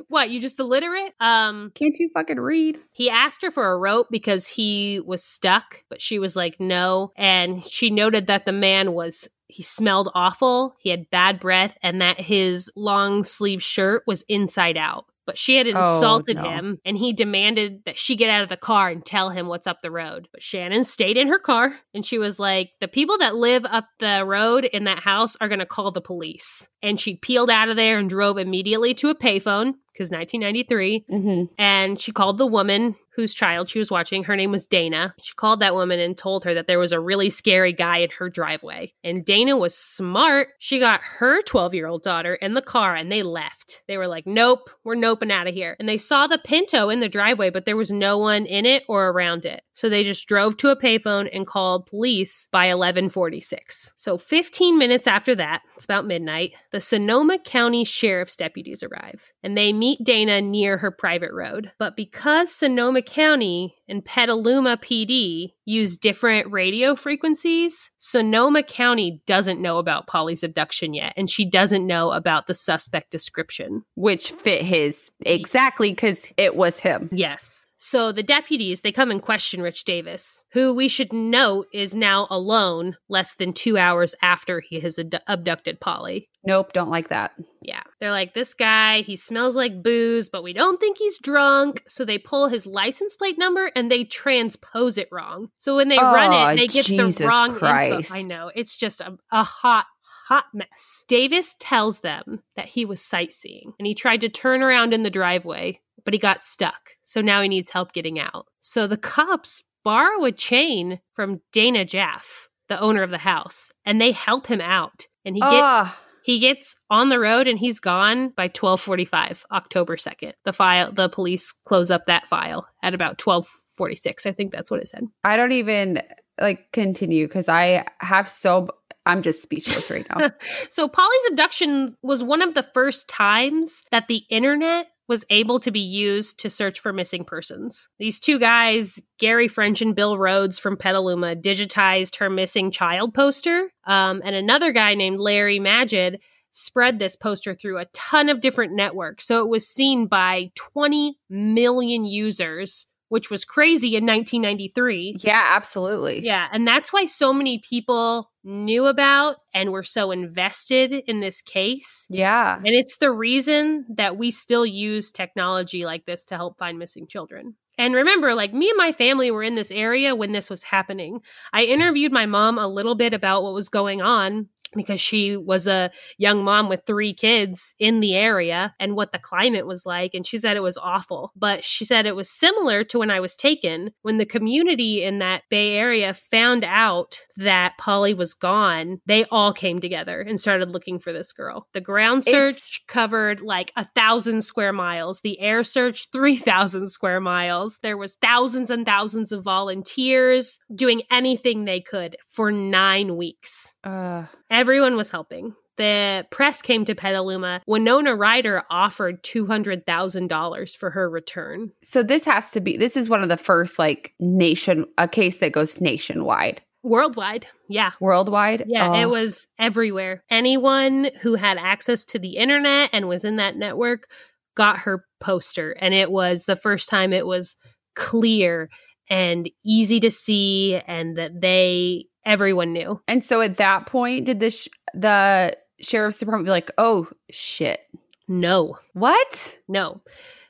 What? 0.08 0.30
You 0.30 0.42
just 0.42 0.60
illiterate? 0.60 1.14
Um, 1.20 1.72
Can't 1.76 1.96
you 1.98 2.10
fucking 2.14 2.40
read? 2.40 2.80
he 2.92 3.10
asked 3.10 3.42
her 3.44 3.52
for 3.52 3.72
a 3.72 3.78
rope 3.78 4.08
because 4.12 4.48
he 4.48 5.00
was 5.06 5.24
stuck, 5.24 5.84
but 5.90 6.02
she 6.02 6.20
was 6.20 6.36
like, 6.36 6.60
no. 6.60 7.12
And 7.16 7.64
she 7.66 7.90
noted 7.90 8.28
that 8.28 8.46
the 8.46 8.52
man 8.52 8.94
was. 8.94 9.28
He 9.48 9.64
smelled 9.64 10.10
awful. 10.16 10.76
He 10.80 10.90
had 10.92 11.10
bad 11.10 11.40
breath, 11.42 11.78
and 11.84 12.00
that 12.02 12.22
his 12.22 12.72
long 12.74 13.26
sleeve 13.26 13.62
shirt 13.62 14.04
was 14.08 14.24
inside 14.30 14.78
out. 14.78 15.08
But 15.26 15.38
she 15.38 15.56
had 15.58 15.68
Oh, 15.68 15.94
insulted 15.94 16.38
no. 16.38 16.44
him, 16.44 16.80
and 16.84 16.98
he 16.98 17.14
demanded 17.14 17.84
that 17.86 17.98
she 17.98 18.16
get 18.16 18.30
out 18.30 18.42
of 18.44 18.50
the 18.50 18.58
car 18.58 18.90
and 18.90 19.06
tell 19.06 19.30
him 19.30 19.48
what's 19.48 19.68
up 19.68 19.82
the 19.82 19.92
road. 19.92 20.28
But 20.32 20.42
Shannon 20.42 20.84
stayed 20.84 21.16
in 21.16 21.28
her 21.28 21.38
car, 21.40 21.76
and 21.94 22.04
she 22.06 22.18
was 22.18 22.40
like, 22.40 22.72
The 22.80 22.88
people 22.88 23.18
that 23.20 23.36
live 23.36 23.64
up 23.66 23.86
the 24.00 24.24
road 24.26 24.66
in 24.66 24.86
that 24.86 25.00
house 25.00 25.36
are 25.40 25.48
going 25.48 25.60
to 25.60 25.66
call 25.66 25.92
the 25.92 26.02
police. 26.02 26.70
And 26.82 27.00
she 27.00 27.16
peeled 27.18 27.50
out 27.52 27.70
of 27.70 27.76
there 27.76 28.00
and 28.00 28.10
drove 28.10 28.38
immediately 28.40 28.94
to 28.96 29.10
a 29.10 29.16
payphone 29.16 29.74
because 29.94 30.10
1993 30.10 31.06
Mm-hmm. 31.12 31.54
and 31.58 32.00
she 32.00 32.12
called 32.12 32.38
the 32.38 32.48
woman 32.48 32.96
whose 33.22 33.36
child 33.36 33.70
she 33.70 33.78
was 33.78 33.92
watching. 33.92 34.24
Her 34.24 34.36
name 34.36 34.50
was 34.50 34.66
Dana. 34.66 35.14
She 35.22 35.36
called 35.36 35.60
that 35.60 35.76
woman 35.76 36.00
and 36.00 36.18
told 36.18 36.44
her 36.44 36.56
that 36.56 36.66
there 36.66 36.80
was 36.80 36.92
a 36.92 37.00
really 37.00 37.30
scary 37.30 37.72
guy 37.72 37.98
in 37.98 38.10
her 38.18 38.30
driveway. 38.30 38.94
And 39.04 39.24
Dana 39.24 39.56
was 39.56 39.78
smart. 39.78 40.50
She 40.58 40.80
got 40.80 41.02
her 41.04 41.42
12 41.44 41.76
year 41.76 41.86
old 41.86 42.02
daughter 42.02 42.34
in 42.34 42.56
the 42.56 42.64
car 42.64 42.96
and 42.96 43.12
they 43.12 43.22
left. 43.22 43.84
They 43.88 43.98
were 43.98 44.08
like, 44.08 44.26
nope, 44.26 44.70
we're 44.84 44.96
noping 44.96 45.32
out 45.32 45.48
of 45.48 45.54
here. 45.54 45.76
And 45.80 45.88
they 45.88 46.00
saw 46.00 46.26
the 46.26 46.40
Pinto 46.40 46.90
in 46.90 47.00
the 47.00 47.08
driveway, 47.08 47.52
but 47.52 47.66
there 47.66 47.78
was 47.78 47.92
no 47.92 48.18
one 48.18 48.48
in 48.48 48.66
it 48.66 48.84
or 48.88 49.10
around 49.10 49.46
it. 49.46 49.62
So 49.74 49.88
they 49.88 50.04
just 50.04 50.28
drove 50.28 50.58
to 50.58 50.70
a 50.70 50.76
payphone 50.76 51.30
and 51.32 51.48
called 51.48 51.88
police 51.88 52.48
by 52.52 52.68
1146. 52.68 53.94
So 53.96 54.18
15 54.18 54.78
minutes 54.78 55.08
after 55.08 55.36
that, 55.36 55.62
it's 55.76 55.86
about 55.86 56.06
midnight, 56.06 56.54
the 56.72 56.82
Sonoma 56.82 57.40
County 57.40 57.86
Sheriff's 57.86 58.36
deputies 58.36 58.84
arrive 58.84 59.34
and 59.44 59.58
they 59.58 59.74
meet 59.74 60.04
Dana 60.04 60.42
near 60.42 60.78
her 60.78 60.92
private 60.92 61.32
road. 61.32 61.72
But 61.78 61.96
because 61.96 62.52
Sonoma 62.52 63.02
County 63.12 63.76
and 63.90 64.06
Petaluma 64.06 64.78
PD 64.78 65.52
use 65.66 65.98
different 65.98 66.50
radio 66.50 66.96
frequencies, 66.96 67.92
Sonoma 67.98 68.64
County 68.64 69.22
doesn't 69.28 69.62
know 69.62 69.80
about 69.80 70.08
Polly's 70.08 70.44
abduction 70.44 70.94
yet, 70.94 71.12
and 71.18 71.30
she 71.30 71.44
doesn't 71.44 71.86
know 71.86 72.12
about 72.12 72.48
the 72.48 72.56
suspect 72.56 73.12
description. 73.12 73.84
Which 73.96 74.32
fit 74.32 74.62
his 74.62 75.12
exactly 75.26 75.92
because 75.92 76.32
it 76.38 76.56
was 76.56 76.80
him. 76.80 77.10
Yes. 77.12 77.68
So 77.84 78.12
the 78.12 78.22
deputies, 78.22 78.82
they 78.82 78.92
come 78.92 79.10
and 79.10 79.20
question 79.20 79.60
Rich 79.60 79.86
Davis, 79.86 80.46
who 80.54 80.72
we 80.72 80.88
should 80.88 81.12
note 81.12 81.66
is 81.74 81.96
now 81.96 82.28
alone 82.30 82.96
less 83.10 83.34
than 83.34 83.54
two 83.54 83.76
hours 83.76 84.14
after 84.22 84.60
he 84.60 84.80
has 84.82 85.00
ad- 85.00 85.20
abducted 85.28 85.80
Polly. 85.80 86.30
Nope, 86.46 86.74
don't 86.74 86.92
like 86.92 87.10
that. 87.10 87.32
Yeah. 87.64 87.82
They're 88.00 88.12
like, 88.12 88.36
this 88.36 88.54
guy, 88.54 89.02
he 89.02 89.16
smells 89.16 89.56
like 89.56 89.82
booze, 89.82 90.30
but 90.30 90.44
we 90.44 90.54
don't 90.54 90.80
think 90.80 91.00
he's 91.00 91.18
drunk. 91.18 91.82
So 91.88 92.06
they 92.06 92.20
pull 92.20 92.50
his 92.50 92.68
license 92.68 93.16
plate 93.16 93.40
number 93.40 93.72
and 93.76 93.92
they 93.92 94.04
transpose 94.04 95.00
it 95.00 95.08
wrong. 95.12 95.48
So 95.58 95.76
when 95.76 95.88
they 95.88 95.98
run 95.98 96.34
Oh, 96.34 96.48
it, 96.50 96.58
they 96.58 96.68
get 96.68 96.86
Jesus 96.86 97.18
the 97.18 97.28
wrong 97.28 97.56
Christ. 97.56 98.12
info. 98.12 98.14
I 98.16 98.22
know. 98.22 98.52
It's 98.54 98.78
just 98.78 99.02
a, 99.02 99.18
a 99.32 99.44
hot, 99.44 99.88
hot 100.32 100.46
mess. 100.54 101.04
Davis 101.10 101.58
tells 101.60 102.00
them 102.00 102.42
that 102.56 102.68
he 102.68 102.86
was 102.86 103.02
sightseeing 103.02 103.74
and 103.78 103.86
he 103.86 103.94
tried 103.94 104.22
to 104.22 104.30
turn 104.30 104.64
around 104.64 104.94
in 104.94 105.04
the 105.04 105.10
driveway, 105.10 105.78
but 106.06 106.14
he 106.14 106.18
got 106.18 106.40
stuck. 106.40 106.92
So 107.04 107.20
now 107.20 107.42
he 107.42 107.50
needs 107.50 107.72
help 107.72 107.92
getting 107.92 108.18
out. 108.18 108.48
So 108.62 108.88
the 108.88 108.96
cops 108.96 109.62
borrow 109.84 110.24
a 110.24 110.32
chain 110.32 111.02
from 111.14 111.42
Dana 111.52 111.84
Jaffe, 111.84 112.48
the 112.70 112.80
owner 112.80 113.04
of 113.04 113.10
the 113.10 113.18
house, 113.18 113.72
and 113.86 114.00
they 114.00 114.12
help 114.12 114.48
him 114.48 114.62
out. 114.62 115.06
And 115.26 115.36
he 115.36 115.42
get 115.42 115.50
Ah, 115.52 116.00
He 116.24 116.40
gets 116.40 116.78
on 116.90 117.10
the 117.10 117.20
road 117.20 117.46
and 117.50 117.60
he's 117.60 117.82
gone 117.82 118.30
by 118.30 118.48
12:45 118.48 119.44
October 119.52 119.98
2nd. 119.98 120.32
The 120.46 120.54
file 120.54 120.94
the 120.94 121.10
police 121.10 121.52
close 121.52 121.92
up 121.92 122.06
that 122.06 122.30
file 122.30 122.68
at 122.82 122.94
about 122.94 123.18
12:46. 123.18 124.26
I 124.26 124.32
think 124.32 124.54
that's 124.54 124.72
what 124.72 124.80
it 124.80 124.88
said. 124.88 125.08
I 125.26 125.36
don't 125.36 125.52
even 125.52 126.02
like 126.40 126.72
continue 126.72 127.28
because 127.28 127.50
I 127.50 127.86
have 128.00 128.30
so 128.30 128.70
I'm 129.06 129.22
just 129.24 129.42
speechless 129.42 129.90
right 129.90 130.06
now. 130.10 130.30
so 130.70 130.88
Polly's 130.88 131.26
abduction 131.30 131.96
was 132.02 132.24
one 132.24 132.42
of 132.42 132.54
the 132.54 132.64
first 132.64 133.10
times 133.10 133.84
that 133.92 134.08
the 134.08 134.24
internet 134.30 134.88
was 135.08 135.26
able 135.30 135.60
to 135.60 135.72
be 135.72 135.82
used 135.82 136.40
to 136.40 136.50
search 136.50 136.80
for 136.80 136.94
missing 136.94 137.26
persons. 137.26 137.90
These 138.00 138.20
two 138.20 138.40
guys, 138.40 139.02
Gary 139.20 139.50
French 139.50 139.82
and 139.82 139.96
Bill 139.96 140.18
Rhodes 140.18 140.58
from 140.58 140.78
Petaluma, 140.78 141.36
digitized 141.36 142.18
her 142.20 142.30
missing 142.30 142.72
child 142.72 143.14
poster. 143.14 143.72
Um, 143.86 144.22
and 144.24 144.36
another 144.36 144.72
guy 144.72 144.96
named 144.96 145.20
Larry 145.20 145.60
Magid 145.60 146.20
spread 146.52 147.00
this 147.00 147.16
poster 147.18 147.54
through 147.54 147.80
a 147.80 147.88
ton 147.88 148.30
of 148.30 148.40
different 148.40 148.74
networks. 148.74 149.26
So 149.26 149.42
it 149.42 149.50
was 149.50 149.68
seen 149.68 150.08
by 150.08 150.52
20 150.56 151.18
million 151.30 152.06
users 152.06 152.88
which 153.12 153.30
was 153.30 153.44
crazy 153.44 153.98
in 153.98 154.06
1993. 154.06 155.18
Yeah, 155.20 155.44
absolutely. 155.50 156.24
Yeah, 156.24 156.48
and 156.54 156.66
that's 156.66 156.94
why 156.94 157.04
so 157.04 157.34
many 157.34 157.60
people 157.60 158.31
knew 158.44 158.88
about 158.88 159.38
and 159.54 159.72
were 159.72 159.84
so 159.84 160.12
invested 160.12 160.92
in 160.92 161.20
this 161.20 161.42
case. 161.42 162.08
Yeah. 162.10 162.56
And 162.56 162.68
it's 162.68 162.98
the 162.98 163.12
reason 163.12 163.86
that 163.96 164.18
we 164.18 164.32
still 164.32 164.66
use 164.66 165.12
technology 165.12 165.86
like 165.86 166.06
this 166.06 166.26
to 166.26 166.36
help 166.36 166.58
find 166.58 166.80
missing 166.80 167.08
children. 167.08 167.56
And 167.78 167.96
remember, 167.96 168.36
like 168.36 168.54
me 168.54 168.70
and 168.70 168.78
my 168.78 168.92
family 168.92 169.32
were 169.32 169.44
in 169.44 169.56
this 169.56 169.72
area 169.72 170.16
when 170.16 170.34
this 170.34 170.50
was 170.50 170.64
happening. 170.64 171.22
I 171.54 171.64
interviewed 171.64 172.12
my 172.12 172.26
mom 172.26 172.58
a 172.58 172.68
little 172.68 172.96
bit 172.96 173.14
about 173.14 173.44
what 173.44 173.54
was 173.54 173.70
going 173.70 174.02
on 174.02 174.50
because 174.76 175.02
she 175.02 175.38
was 175.38 175.68
a 175.68 175.92
young 176.18 176.44
mom 176.44 176.70
with 176.70 176.84
three 176.86 177.14
kids 177.14 177.74
in 177.80 178.00
the 178.00 178.16
area 178.16 178.74
and 178.80 178.96
what 178.96 179.12
the 179.12 179.20
climate 179.20 179.68
was 179.68 179.86
like. 179.86 180.14
And 180.14 180.26
she 180.26 180.38
said 180.38 180.56
it 180.58 180.64
was 180.64 180.78
awful. 180.78 181.32
But 181.36 181.64
she 181.66 181.86
said 181.86 182.06
it 182.06 182.16
was 182.16 182.30
similar 182.30 182.84
to 182.86 183.00
when 183.00 183.12
I 183.12 183.20
was 183.20 183.36
taken, 183.36 183.92
when 184.02 184.18
the 184.18 184.26
community 184.26 185.04
in 185.04 185.20
that 185.20 185.44
Bay 185.50 185.76
Area 185.76 186.14
found 186.14 186.64
out 186.64 187.20
that 187.38 187.78
Polly 187.78 188.14
was 188.14 188.34
gone, 188.34 189.00
they 189.06 189.26
all 189.26 189.54
came 189.54 189.80
together 189.80 190.22
and 190.22 190.40
started 190.40 190.70
looking 190.72 191.00
for 191.00 191.12
this 191.14 191.34
girl. 191.34 191.68
The 191.74 191.82
ground 191.82 192.24
search 192.24 192.56
it's- 192.56 192.80
covered 192.88 193.42
like 193.42 193.72
a 193.76 193.86
thousand 193.86 194.42
square 194.44 194.74
miles, 194.74 195.22
the 195.22 195.40
air 195.40 195.64
search, 195.64 196.10
3,000 196.12 196.88
square 196.88 197.20
miles. 197.20 197.80
There 197.82 197.98
was 197.98 198.16
thousands 198.16 198.70
and 198.70 198.86
thousands 198.86 199.32
of 199.32 199.44
volunteers 199.44 200.60
doing 200.74 201.02
anything 201.12 201.66
they 201.66 201.82
could 201.82 202.18
for 202.28 202.52
nine 202.52 203.18
weeks. 203.18 203.74
Uh 203.84 204.26
Everyone 204.52 204.98
was 204.98 205.10
helping. 205.10 205.56
The 205.78 206.28
press 206.30 206.62
came 206.62 206.86
to 206.86 206.94
Petaluma. 206.94 207.62
Winona 207.66 208.16
Ryder 208.16 208.64
offered 208.70 209.24
$200,000 209.24 210.78
for 210.78 210.92
her 210.92 211.10
return. 211.10 211.72
So 211.84 212.04
this 212.04 212.26
has 212.26 212.52
to 212.52 212.60
be, 212.60 212.78
this 212.78 212.98
is 212.98 213.10
one 213.10 213.24
of 213.24 213.30
the 213.30 213.38
first 213.38 213.80
like 213.80 214.14
nation, 214.20 214.86
a 214.98 215.08
case 215.08 215.40
that 215.40 215.54
goes 215.54 215.80
nationwide. 215.80 216.62
Worldwide. 216.84 217.48
Yeah. 217.70 217.92
Worldwide? 218.00 218.66
Yeah, 218.68 218.90
oh. 218.90 219.02
it 219.02 219.10
was 219.10 219.48
everywhere. 219.58 220.24
Anyone 220.30 221.12
who 221.22 221.36
had 221.36 221.58
access 221.58 222.06
to 222.06 222.20
the 222.20 222.38
internet 222.38 222.90
and 222.92 223.08
was 223.08 223.24
in 223.24 223.38
that 223.38 223.56
network 223.56 224.08
got 224.56 224.80
her 224.80 225.06
poster. 225.20 225.72
And 225.72 225.94
it 225.94 226.12
was 226.12 226.46
the 226.46 226.56
first 226.56 226.90
time 226.90 227.14
it 227.14 227.26
was 227.26 227.56
clear 227.96 228.70
and 229.10 229.50
easy 229.64 230.00
to 230.00 230.12
see 230.12 230.80
and 230.88 231.18
that 231.18 231.40
they 231.40 232.06
everyone 232.26 232.74
knew. 232.74 233.02
And 233.08 233.24
so 233.26 233.42
at 233.42 233.58
that 233.58 233.86
point, 233.88 234.26
did 234.26 234.40
the 234.40 234.52
sh- 234.52 234.70
the 234.94 235.56
sheriff's 235.80 236.20
department 236.20 236.46
be 236.46 236.52
like, 236.52 236.72
"Oh 236.78 237.08
shit"? 237.30 237.80
No. 238.28 238.78
What? 238.94 239.58
No. 239.68 240.02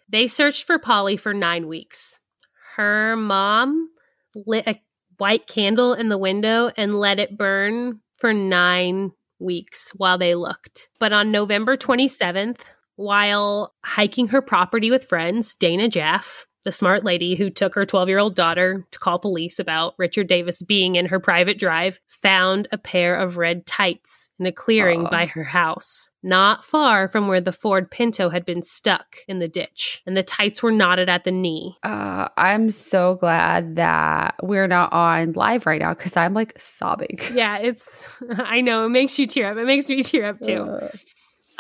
They 0.10 0.28
searched 0.28 0.68
for 0.68 0.78
Polly 0.78 1.18
for 1.18 1.34
nine 1.34 1.68
weeks. 1.68 2.20
Her 2.76 3.16
mom 3.16 3.90
lit 4.36 4.68
a 4.68 4.80
white 5.18 5.48
candle 5.48 5.94
in 5.94 6.10
the 6.10 6.18
window 6.18 6.72
and 6.78 7.00
let 7.00 7.20
it 7.20 7.38
burn 7.38 8.02
for 8.18 8.34
nine 8.34 9.12
weeks 9.40 9.92
while 9.96 10.18
they 10.18 10.36
looked. 10.36 10.90
But 11.00 11.14
on 11.14 11.32
November 11.32 11.76
27th, 11.76 12.62
while 12.96 13.74
hiking 13.84 14.28
her 14.28 14.42
property 14.42 14.92
with 14.92 15.06
friends, 15.06 15.56
Dana 15.56 15.88
Jaffe, 15.88 16.46
the 16.64 16.72
smart 16.72 17.04
lady 17.04 17.36
who 17.36 17.50
took 17.50 17.76
her 17.76 17.86
12 17.86 18.10
year 18.10 18.20
old 18.20 18.36
daughter 18.36 18.86
to 18.92 19.00
call 19.00 19.20
police 19.20 19.60
about 19.60 19.96
Richard 19.98 20.28
Davis 20.28 20.62
being 20.62 20.96
in 20.96 21.08
her 21.08 21.20
private 21.20 21.58
drive, 21.58 22.00
found 22.08 22.68
a 22.72 22.78
pair 22.78 23.16
of 23.16 23.38
red 23.38 23.66
tights 23.66 24.30
in 24.40 24.46
a 24.46 24.52
clearing 24.52 25.08
by 25.10 25.26
her 25.26 25.44
house, 25.44 26.10
not 26.24 26.64
far 26.64 27.08
from 27.08 27.28
where 27.28 27.42
the 27.42 27.52
Ford 27.52 27.90
Pinto 27.90 28.30
had 28.30 28.46
been 28.46 28.62
stuck 28.62 29.18
in 29.28 29.40
the 29.40 29.48
ditch. 29.48 30.02
And 30.06 30.16
the 30.16 30.24
tights 30.24 30.62
were 30.62 30.72
knotted 30.72 31.10
at 31.10 31.24
the 31.24 31.32
knee. 31.32 31.78
Uh, 31.84 32.28
I'm 32.38 32.72
so 32.72 33.16
glad 33.16 33.76
that 33.78 34.36
we're 34.44 34.68
not 34.68 34.94
on 34.94 35.34
live 35.34 35.66
right 35.66 35.82
now 35.82 35.94
because 35.94 36.16
I'm 36.16 36.34
like 36.34 36.60
sobbing. 36.60 37.20
Yeah, 37.34 37.58
it's, 37.58 38.22
I 38.38 38.62
know, 38.62 38.86
it 38.86 38.90
makes 38.90 39.18
you 39.18 39.28
tear 39.28 39.52
up. 39.52 39.58
It 39.58 39.66
makes 39.66 39.90
me 39.90 40.04
tear 40.04 40.26
up 40.26 40.40
too. 40.42 40.64
Uh. 40.64 40.90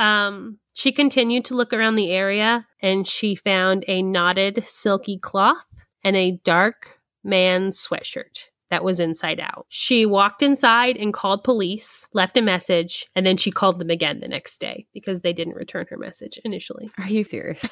Um, 0.02 0.58
she 0.82 0.91
continued 0.91 1.46
to 1.46 1.54
look 1.54 1.74
around 1.74 1.96
the 1.96 2.10
area 2.10 2.65
and 2.82 3.06
she 3.06 3.36
found 3.36 3.86
a 3.88 4.02
knotted 4.02 4.65
silky 4.65 5.15
cloth 5.15 5.84
and 6.04 6.15
a 6.15 6.39
dark 6.44 7.00
man 7.24 7.70
sweatshirt 7.70 8.50
that 8.72 8.84
was 8.84 9.00
inside 9.00 9.40
out. 9.40 9.68
She 9.70 10.06
walked 10.06 10.42
inside 10.42 10.98
and 10.98 11.14
called 11.14 11.44
police, 11.44 12.08
left 12.14 12.38
a 12.38 12.42
message, 12.42 13.06
and 13.16 13.26
then 13.26 13.38
she 13.38 13.52
called 13.52 13.78
them 13.78 13.90
again 13.90 14.20
the 14.20 14.28
next 14.28 14.60
day 14.60 14.88
because 14.94 15.22
they 15.22 15.34
didn't 15.34 15.56
return 15.56 15.86
her 15.90 15.98
message 15.98 16.40
initially. 16.44 16.90
Are 16.98 17.08
you 17.08 17.24
serious? 17.24 17.64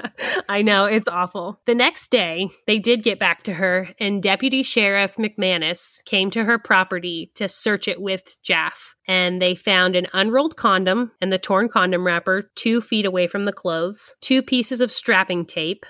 I 0.48 0.62
know, 0.62 0.84
it's 0.84 1.08
awful. 1.08 1.60
The 1.66 1.74
next 1.74 2.10
day, 2.10 2.50
they 2.66 2.78
did 2.78 3.02
get 3.02 3.18
back 3.18 3.42
to 3.44 3.54
her, 3.54 3.88
and 3.98 4.22
Deputy 4.22 4.62
Sheriff 4.62 5.16
McManus 5.16 6.04
came 6.04 6.30
to 6.30 6.44
her 6.44 6.58
property 6.58 7.30
to 7.34 7.48
search 7.48 7.88
it 7.88 8.00
with 8.00 8.36
Jaffe. 8.42 8.94
And 9.08 9.42
they 9.42 9.54
found 9.54 9.96
an 9.96 10.06
unrolled 10.12 10.56
condom 10.56 11.10
and 11.20 11.32
the 11.32 11.38
torn 11.38 11.68
condom 11.68 12.06
wrapper 12.06 12.50
two 12.54 12.80
feet 12.80 13.06
away 13.06 13.26
from 13.26 13.44
the 13.44 13.52
clothes, 13.52 14.14
two 14.20 14.42
pieces 14.42 14.80
of 14.80 14.92
strapping 14.92 15.44
tape, 15.44 15.84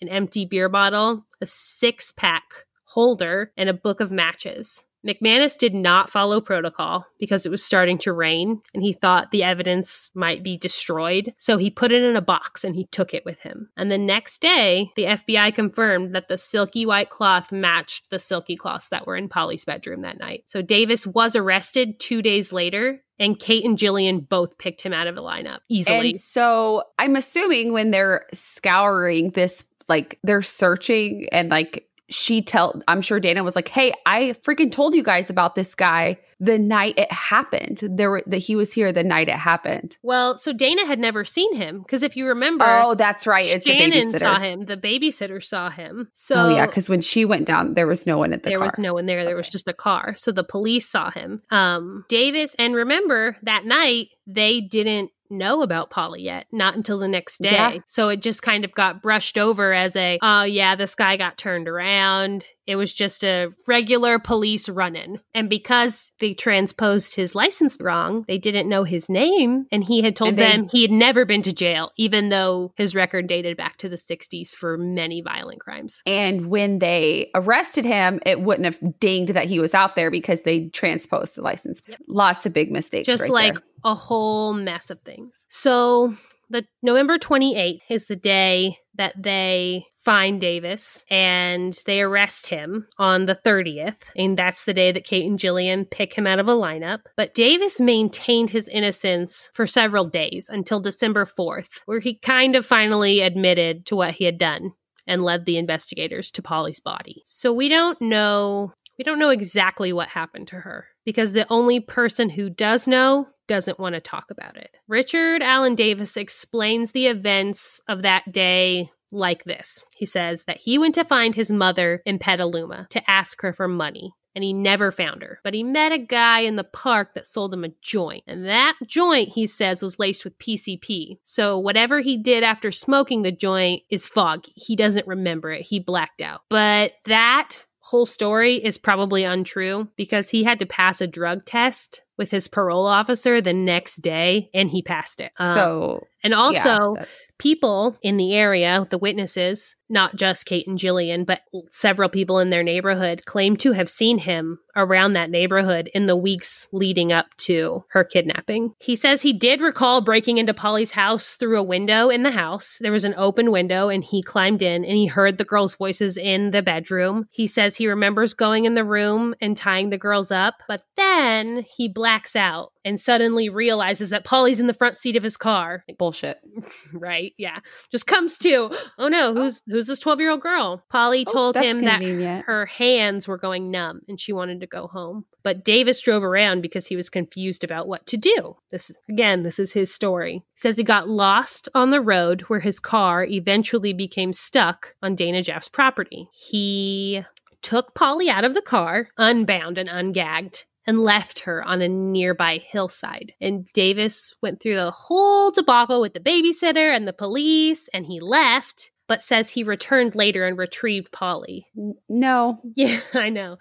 an 0.00 0.08
empty 0.08 0.44
beer 0.44 0.68
bottle, 0.68 1.24
a 1.40 1.46
six 1.46 2.12
pack 2.12 2.66
holder, 2.98 3.52
and 3.56 3.68
a 3.68 3.72
book 3.72 4.00
of 4.00 4.10
matches. 4.10 4.84
McManus 5.06 5.56
did 5.56 5.72
not 5.72 6.10
follow 6.10 6.40
protocol 6.40 7.06
because 7.20 7.46
it 7.46 7.50
was 7.50 7.62
starting 7.64 7.96
to 7.98 8.12
rain 8.12 8.60
and 8.74 8.82
he 8.82 8.92
thought 8.92 9.30
the 9.30 9.44
evidence 9.44 10.10
might 10.16 10.42
be 10.42 10.56
destroyed. 10.56 11.32
So 11.38 11.56
he 11.58 11.70
put 11.70 11.92
it 11.92 12.02
in 12.02 12.16
a 12.16 12.20
box 12.20 12.64
and 12.64 12.74
he 12.74 12.86
took 12.86 13.14
it 13.14 13.24
with 13.24 13.40
him. 13.40 13.70
And 13.76 13.92
the 13.92 13.98
next 13.98 14.42
day, 14.42 14.90
the 14.96 15.04
FBI 15.04 15.54
confirmed 15.54 16.16
that 16.16 16.26
the 16.26 16.36
silky 16.36 16.84
white 16.84 17.10
cloth 17.10 17.52
matched 17.52 18.10
the 18.10 18.18
silky 18.18 18.56
cloths 18.56 18.88
that 18.88 19.06
were 19.06 19.14
in 19.14 19.28
Polly's 19.28 19.64
bedroom 19.64 20.00
that 20.00 20.18
night. 20.18 20.42
So 20.48 20.62
Davis 20.62 21.06
was 21.06 21.36
arrested 21.36 22.00
two 22.00 22.20
days 22.20 22.52
later 22.52 23.00
and 23.20 23.38
Kate 23.38 23.64
and 23.64 23.78
Jillian 23.78 24.28
both 24.28 24.58
picked 24.58 24.82
him 24.82 24.92
out 24.92 25.06
of 25.06 25.14
the 25.14 25.22
lineup 25.22 25.60
easily. 25.68 26.10
And 26.10 26.20
so 26.20 26.82
I'm 26.98 27.14
assuming 27.14 27.72
when 27.72 27.92
they're 27.92 28.26
scouring 28.34 29.30
this, 29.30 29.62
like 29.88 30.18
they're 30.24 30.42
searching 30.42 31.28
and 31.30 31.50
like 31.50 31.87
she 32.10 32.42
tell 32.42 32.80
I'm 32.88 33.02
sure 33.02 33.20
Dana 33.20 33.44
was 33.44 33.56
like, 33.56 33.68
"Hey, 33.68 33.92
I 34.06 34.34
freaking 34.46 34.72
told 34.72 34.94
you 34.94 35.02
guys 35.02 35.30
about 35.30 35.54
this 35.54 35.74
guy 35.74 36.18
the 36.40 36.58
night 36.58 36.94
it 36.96 37.10
happened. 37.10 37.80
There 37.82 38.10
were 38.10 38.22
that 38.26 38.38
he 38.38 38.56
was 38.56 38.72
here 38.72 38.92
the 38.92 39.04
night 39.04 39.28
it 39.28 39.36
happened." 39.36 39.98
Well, 40.02 40.38
so 40.38 40.52
Dana 40.52 40.86
had 40.86 40.98
never 40.98 41.24
seen 41.24 41.54
him 41.54 41.80
because 41.80 42.02
if 42.02 42.16
you 42.16 42.26
remember, 42.28 42.64
oh, 42.66 42.94
that's 42.94 43.26
right, 43.26 43.46
it's 43.46 43.66
Shannon 43.66 43.90
the 43.90 43.96
babysitter. 43.96 44.18
saw 44.18 44.38
him. 44.38 44.60
The 44.62 44.76
babysitter 44.76 45.42
saw 45.42 45.70
him. 45.70 46.08
So 46.14 46.34
oh 46.34 46.48
yeah, 46.54 46.66
because 46.66 46.88
when 46.88 47.02
she 47.02 47.24
went 47.24 47.46
down, 47.46 47.74
there 47.74 47.86
was 47.86 48.06
no 48.06 48.18
one 48.18 48.32
at 48.32 48.42
the 48.42 48.50
there 48.50 48.58
car. 48.58 48.68
was 48.68 48.78
no 48.78 48.94
one 48.94 49.06
there. 49.06 49.24
There 49.24 49.34
okay. 49.34 49.38
was 49.38 49.50
just 49.50 49.68
a 49.68 49.74
car. 49.74 50.14
So 50.16 50.32
the 50.32 50.44
police 50.44 50.88
saw 50.88 51.10
him. 51.10 51.42
Um, 51.50 52.04
Davis, 52.08 52.54
and 52.58 52.74
remember 52.74 53.36
that 53.42 53.64
night 53.64 54.08
they 54.26 54.60
didn't 54.60 55.10
know 55.30 55.62
about 55.62 55.90
Polly 55.90 56.22
yet, 56.22 56.46
not 56.52 56.74
until 56.74 56.98
the 56.98 57.08
next 57.08 57.38
day. 57.38 57.52
Yeah. 57.52 57.78
So 57.86 58.08
it 58.08 58.22
just 58.22 58.42
kind 58.42 58.64
of 58.64 58.72
got 58.72 59.02
brushed 59.02 59.38
over 59.38 59.72
as 59.72 59.96
a, 59.96 60.18
oh, 60.22 60.42
yeah, 60.42 60.74
this 60.74 60.94
guy 60.94 61.16
got 61.16 61.38
turned 61.38 61.68
around. 61.68 62.44
It 62.66 62.76
was 62.76 62.92
just 62.92 63.24
a 63.24 63.48
regular 63.66 64.18
police 64.18 64.68
run 64.68 64.94
in. 64.94 65.20
And 65.34 65.48
because 65.48 66.12
they 66.20 66.34
transposed 66.34 67.16
his 67.16 67.34
license 67.34 67.78
wrong, 67.80 68.24
they 68.28 68.36
didn't 68.36 68.68
know 68.68 68.84
his 68.84 69.08
name. 69.08 69.66
And 69.72 69.82
he 69.82 70.02
had 70.02 70.14
told 70.14 70.36
them 70.36 70.68
he 70.70 70.82
had 70.82 70.90
never 70.90 71.24
been 71.24 71.42
to 71.42 71.52
jail, 71.52 71.92
even 71.96 72.28
though 72.28 72.72
his 72.76 72.94
record 72.94 73.26
dated 73.26 73.56
back 73.56 73.78
to 73.78 73.88
the 73.88 73.96
60s 73.96 74.54
for 74.54 74.76
many 74.76 75.22
violent 75.22 75.60
crimes. 75.60 76.02
And 76.04 76.46
when 76.46 76.78
they 76.78 77.30
arrested 77.34 77.86
him, 77.86 78.20
it 78.26 78.40
wouldn't 78.40 78.66
have 78.66 79.00
dinged 79.00 79.32
that 79.32 79.46
he 79.46 79.60
was 79.60 79.72
out 79.72 79.96
there 79.96 80.10
because 80.10 80.42
they 80.42 80.68
transposed 80.68 81.36
the 81.36 81.42
license. 81.42 81.80
Yep. 81.86 82.00
Lots 82.06 82.44
of 82.44 82.52
big 82.52 82.70
mistakes. 82.70 83.06
Just 83.06 83.22
right 83.22 83.30
like 83.30 83.54
there 83.54 83.62
a 83.84 83.94
whole 83.94 84.52
mess 84.52 84.90
of 84.90 85.00
things. 85.02 85.46
So 85.48 86.14
the 86.50 86.66
November 86.82 87.18
28th 87.18 87.80
is 87.90 88.06
the 88.06 88.16
day 88.16 88.78
that 88.94 89.14
they 89.20 89.86
find 89.94 90.40
Davis 90.40 91.04
and 91.10 91.76
they 91.86 92.00
arrest 92.00 92.46
him 92.46 92.86
on 92.98 93.26
the 93.26 93.34
30th. 93.34 94.00
And 94.16 94.36
that's 94.36 94.64
the 94.64 94.72
day 94.72 94.90
that 94.92 95.04
Kate 95.04 95.28
and 95.28 95.38
Jillian 95.38 95.88
pick 95.90 96.14
him 96.14 96.26
out 96.26 96.38
of 96.38 96.48
a 96.48 96.54
lineup. 96.54 97.00
But 97.16 97.34
Davis 97.34 97.80
maintained 97.80 98.50
his 98.50 98.68
innocence 98.68 99.50
for 99.52 99.66
several 99.66 100.06
days 100.06 100.48
until 100.48 100.80
December 100.80 101.26
4th, 101.26 101.82
where 101.84 102.00
he 102.00 102.14
kind 102.14 102.56
of 102.56 102.64
finally 102.64 103.20
admitted 103.20 103.84
to 103.86 103.96
what 103.96 104.14
he 104.14 104.24
had 104.24 104.38
done 104.38 104.72
and 105.06 105.22
led 105.22 105.44
the 105.44 105.58
investigators 105.58 106.30
to 106.32 106.42
Polly's 106.42 106.80
body. 106.80 107.22
So 107.24 107.52
we 107.52 107.68
don't 107.68 108.00
know 108.00 108.72
we 108.98 109.04
don't 109.04 109.20
know 109.20 109.30
exactly 109.30 109.92
what 109.92 110.08
happened 110.08 110.48
to 110.48 110.56
her 110.56 110.88
because 111.04 111.32
the 111.32 111.46
only 111.50 111.78
person 111.78 112.28
who 112.28 112.50
does 112.50 112.88
know 112.88 113.28
doesn't 113.48 113.80
want 113.80 113.94
to 113.94 114.00
talk 114.00 114.30
about 114.30 114.56
it. 114.56 114.70
Richard 114.86 115.42
Allen 115.42 115.74
Davis 115.74 116.16
explains 116.16 116.92
the 116.92 117.06
events 117.06 117.80
of 117.88 118.02
that 118.02 118.30
day 118.30 118.90
like 119.10 119.44
this. 119.44 119.84
He 119.96 120.06
says 120.06 120.44
that 120.44 120.60
he 120.60 120.78
went 120.78 120.94
to 120.94 121.04
find 121.04 121.34
his 121.34 121.50
mother 121.50 122.02
in 122.04 122.18
Petaluma 122.18 122.86
to 122.90 123.10
ask 123.10 123.40
her 123.42 123.52
for 123.52 123.66
money. 123.66 124.12
And 124.34 124.44
he 124.44 124.52
never 124.52 124.92
found 124.92 125.22
her. 125.22 125.40
But 125.42 125.54
he 125.54 125.64
met 125.64 125.90
a 125.90 125.98
guy 125.98 126.40
in 126.40 126.54
the 126.54 126.62
park 126.62 127.14
that 127.14 127.26
sold 127.26 127.52
him 127.52 127.64
a 127.64 127.72
joint. 127.82 128.22
And 128.28 128.44
that 128.46 128.76
joint, 128.86 129.30
he 129.30 129.48
says, 129.48 129.82
was 129.82 129.98
laced 129.98 130.22
with 130.22 130.38
PCP. 130.38 131.18
So 131.24 131.58
whatever 131.58 131.98
he 132.00 132.16
did 132.16 132.44
after 132.44 132.70
smoking 132.70 133.22
the 133.22 133.32
joint 133.32 133.82
is 133.90 134.06
foggy. 134.06 134.52
He 134.54 134.76
doesn't 134.76 135.08
remember 135.08 135.50
it. 135.50 135.62
He 135.62 135.80
blacked 135.80 136.22
out. 136.22 136.42
But 136.50 136.92
that 137.06 137.64
whole 137.88 138.04
story 138.04 138.56
is 138.56 138.76
probably 138.76 139.24
untrue 139.24 139.88
because 139.96 140.28
he 140.28 140.44
had 140.44 140.58
to 140.58 140.66
pass 140.66 141.00
a 141.00 141.06
drug 141.06 141.46
test 141.46 142.02
with 142.18 142.30
his 142.30 142.46
parole 142.46 142.86
officer 142.86 143.40
the 143.40 143.54
next 143.54 144.02
day 144.02 144.50
and 144.52 144.68
he 144.68 144.82
passed 144.82 145.22
it. 145.22 145.32
Um, 145.38 145.54
so, 145.54 146.06
and 146.22 146.34
also, 146.34 146.96
yeah, 146.96 147.04
people 147.38 147.96
in 148.02 148.18
the 148.18 148.34
area, 148.34 148.86
the 148.90 148.98
witnesses, 148.98 149.74
not 149.88 150.16
just 150.16 150.46
Kate 150.46 150.66
and 150.66 150.78
Jillian, 150.78 151.24
but 151.24 151.42
several 151.70 152.08
people 152.08 152.38
in 152.38 152.50
their 152.50 152.62
neighborhood 152.62 153.24
claim 153.24 153.56
to 153.58 153.72
have 153.72 153.88
seen 153.88 154.18
him 154.18 154.58
around 154.76 155.12
that 155.12 155.30
neighborhood 155.30 155.90
in 155.92 156.06
the 156.06 156.16
weeks 156.16 156.68
leading 156.72 157.12
up 157.12 157.26
to 157.36 157.84
her 157.90 158.04
kidnapping. 158.04 158.74
He 158.78 158.94
says 158.94 159.22
he 159.22 159.32
did 159.32 159.60
recall 159.60 160.00
breaking 160.00 160.38
into 160.38 160.54
Polly's 160.54 160.92
house 160.92 161.32
through 161.32 161.58
a 161.58 161.64
window 161.64 162.08
in 162.08 162.22
the 162.22 162.30
house. 162.30 162.78
There 162.80 162.92
was 162.92 163.04
an 163.04 163.14
open 163.16 163.50
window 163.50 163.88
and 163.88 164.04
he 164.04 164.22
climbed 164.22 164.62
in 164.62 164.84
and 164.84 164.96
he 164.96 165.06
heard 165.06 165.36
the 165.36 165.44
girls' 165.44 165.74
voices 165.74 166.16
in 166.16 166.52
the 166.52 166.62
bedroom. 166.62 167.26
He 167.30 167.46
says 167.46 167.76
he 167.76 167.88
remembers 167.88 168.34
going 168.34 168.64
in 168.64 168.74
the 168.74 168.84
room 168.84 169.34
and 169.40 169.56
tying 169.56 169.90
the 169.90 169.98
girls 169.98 170.30
up, 170.30 170.62
but 170.68 170.84
then 170.96 171.64
he 171.68 171.88
blacks 171.88 172.36
out 172.36 172.72
and 172.84 172.98
suddenly 172.98 173.48
realizes 173.48 174.10
that 174.10 174.24
Polly's 174.24 174.60
in 174.60 174.66
the 174.66 174.72
front 174.72 174.96
seat 174.96 175.16
of 175.16 175.22
his 175.22 175.36
car. 175.36 175.84
Bullshit. 175.98 176.38
right? 176.92 177.32
Yeah. 177.36 177.58
Just 177.90 178.06
comes 178.06 178.38
to, 178.38 178.70
oh 178.98 179.08
no, 179.08 179.34
who's 179.34 179.60
who's 179.66 179.77
this 179.86 180.00
12-year-old 180.00 180.40
girl? 180.40 180.84
Polly 180.90 181.24
oh, 181.28 181.32
told 181.32 181.56
him 181.56 181.80
convenient. 181.80 182.46
that 182.46 182.52
her 182.52 182.66
hands 182.66 183.28
were 183.28 183.38
going 183.38 183.70
numb 183.70 184.00
and 184.08 184.18
she 184.18 184.32
wanted 184.32 184.60
to 184.60 184.66
go 184.66 184.86
home. 184.86 185.24
But 185.42 185.64
Davis 185.64 186.00
drove 186.00 186.24
around 186.24 186.62
because 186.62 186.86
he 186.86 186.96
was 186.96 187.10
confused 187.10 187.64
about 187.64 187.86
what 187.86 188.06
to 188.06 188.16
do. 188.16 188.56
This 188.70 188.90
is 188.90 189.00
again, 189.08 189.42
this 189.42 189.58
is 189.58 189.72
his 189.72 189.92
story. 189.92 190.42
He 190.54 190.60
says 190.60 190.76
he 190.76 190.84
got 190.84 191.08
lost 191.08 191.68
on 191.74 191.90
the 191.90 192.00
road 192.00 192.42
where 192.42 192.60
his 192.60 192.80
car 192.80 193.24
eventually 193.24 193.92
became 193.92 194.32
stuck 194.32 194.94
on 195.02 195.14
Dana 195.14 195.42
Jeff's 195.42 195.68
property. 195.68 196.28
He 196.32 197.22
took 197.62 197.94
Polly 197.94 198.30
out 198.30 198.44
of 198.44 198.54
the 198.54 198.62
car, 198.62 199.08
unbound 199.16 199.78
and 199.78 199.88
ungagged, 199.88 200.64
and 200.86 201.02
left 201.02 201.40
her 201.40 201.62
on 201.62 201.82
a 201.82 201.88
nearby 201.88 202.60
hillside. 202.72 203.34
And 203.40 203.66
Davis 203.74 204.34
went 204.40 204.60
through 204.60 204.76
the 204.76 204.90
whole 204.90 205.50
debacle 205.50 206.00
with 206.00 206.14
the 206.14 206.20
babysitter 206.20 206.94
and 206.94 207.06
the 207.06 207.12
police, 207.12 207.88
and 207.92 208.06
he 208.06 208.20
left 208.20 208.90
but 209.08 209.22
says 209.22 209.50
he 209.50 209.64
returned 209.64 210.14
later 210.14 210.46
and 210.46 210.56
retrieved 210.58 211.12
Polly. 211.12 211.66
No. 212.08 212.60
Yeah, 212.76 213.00
I 213.14 213.30
know. 213.30 213.58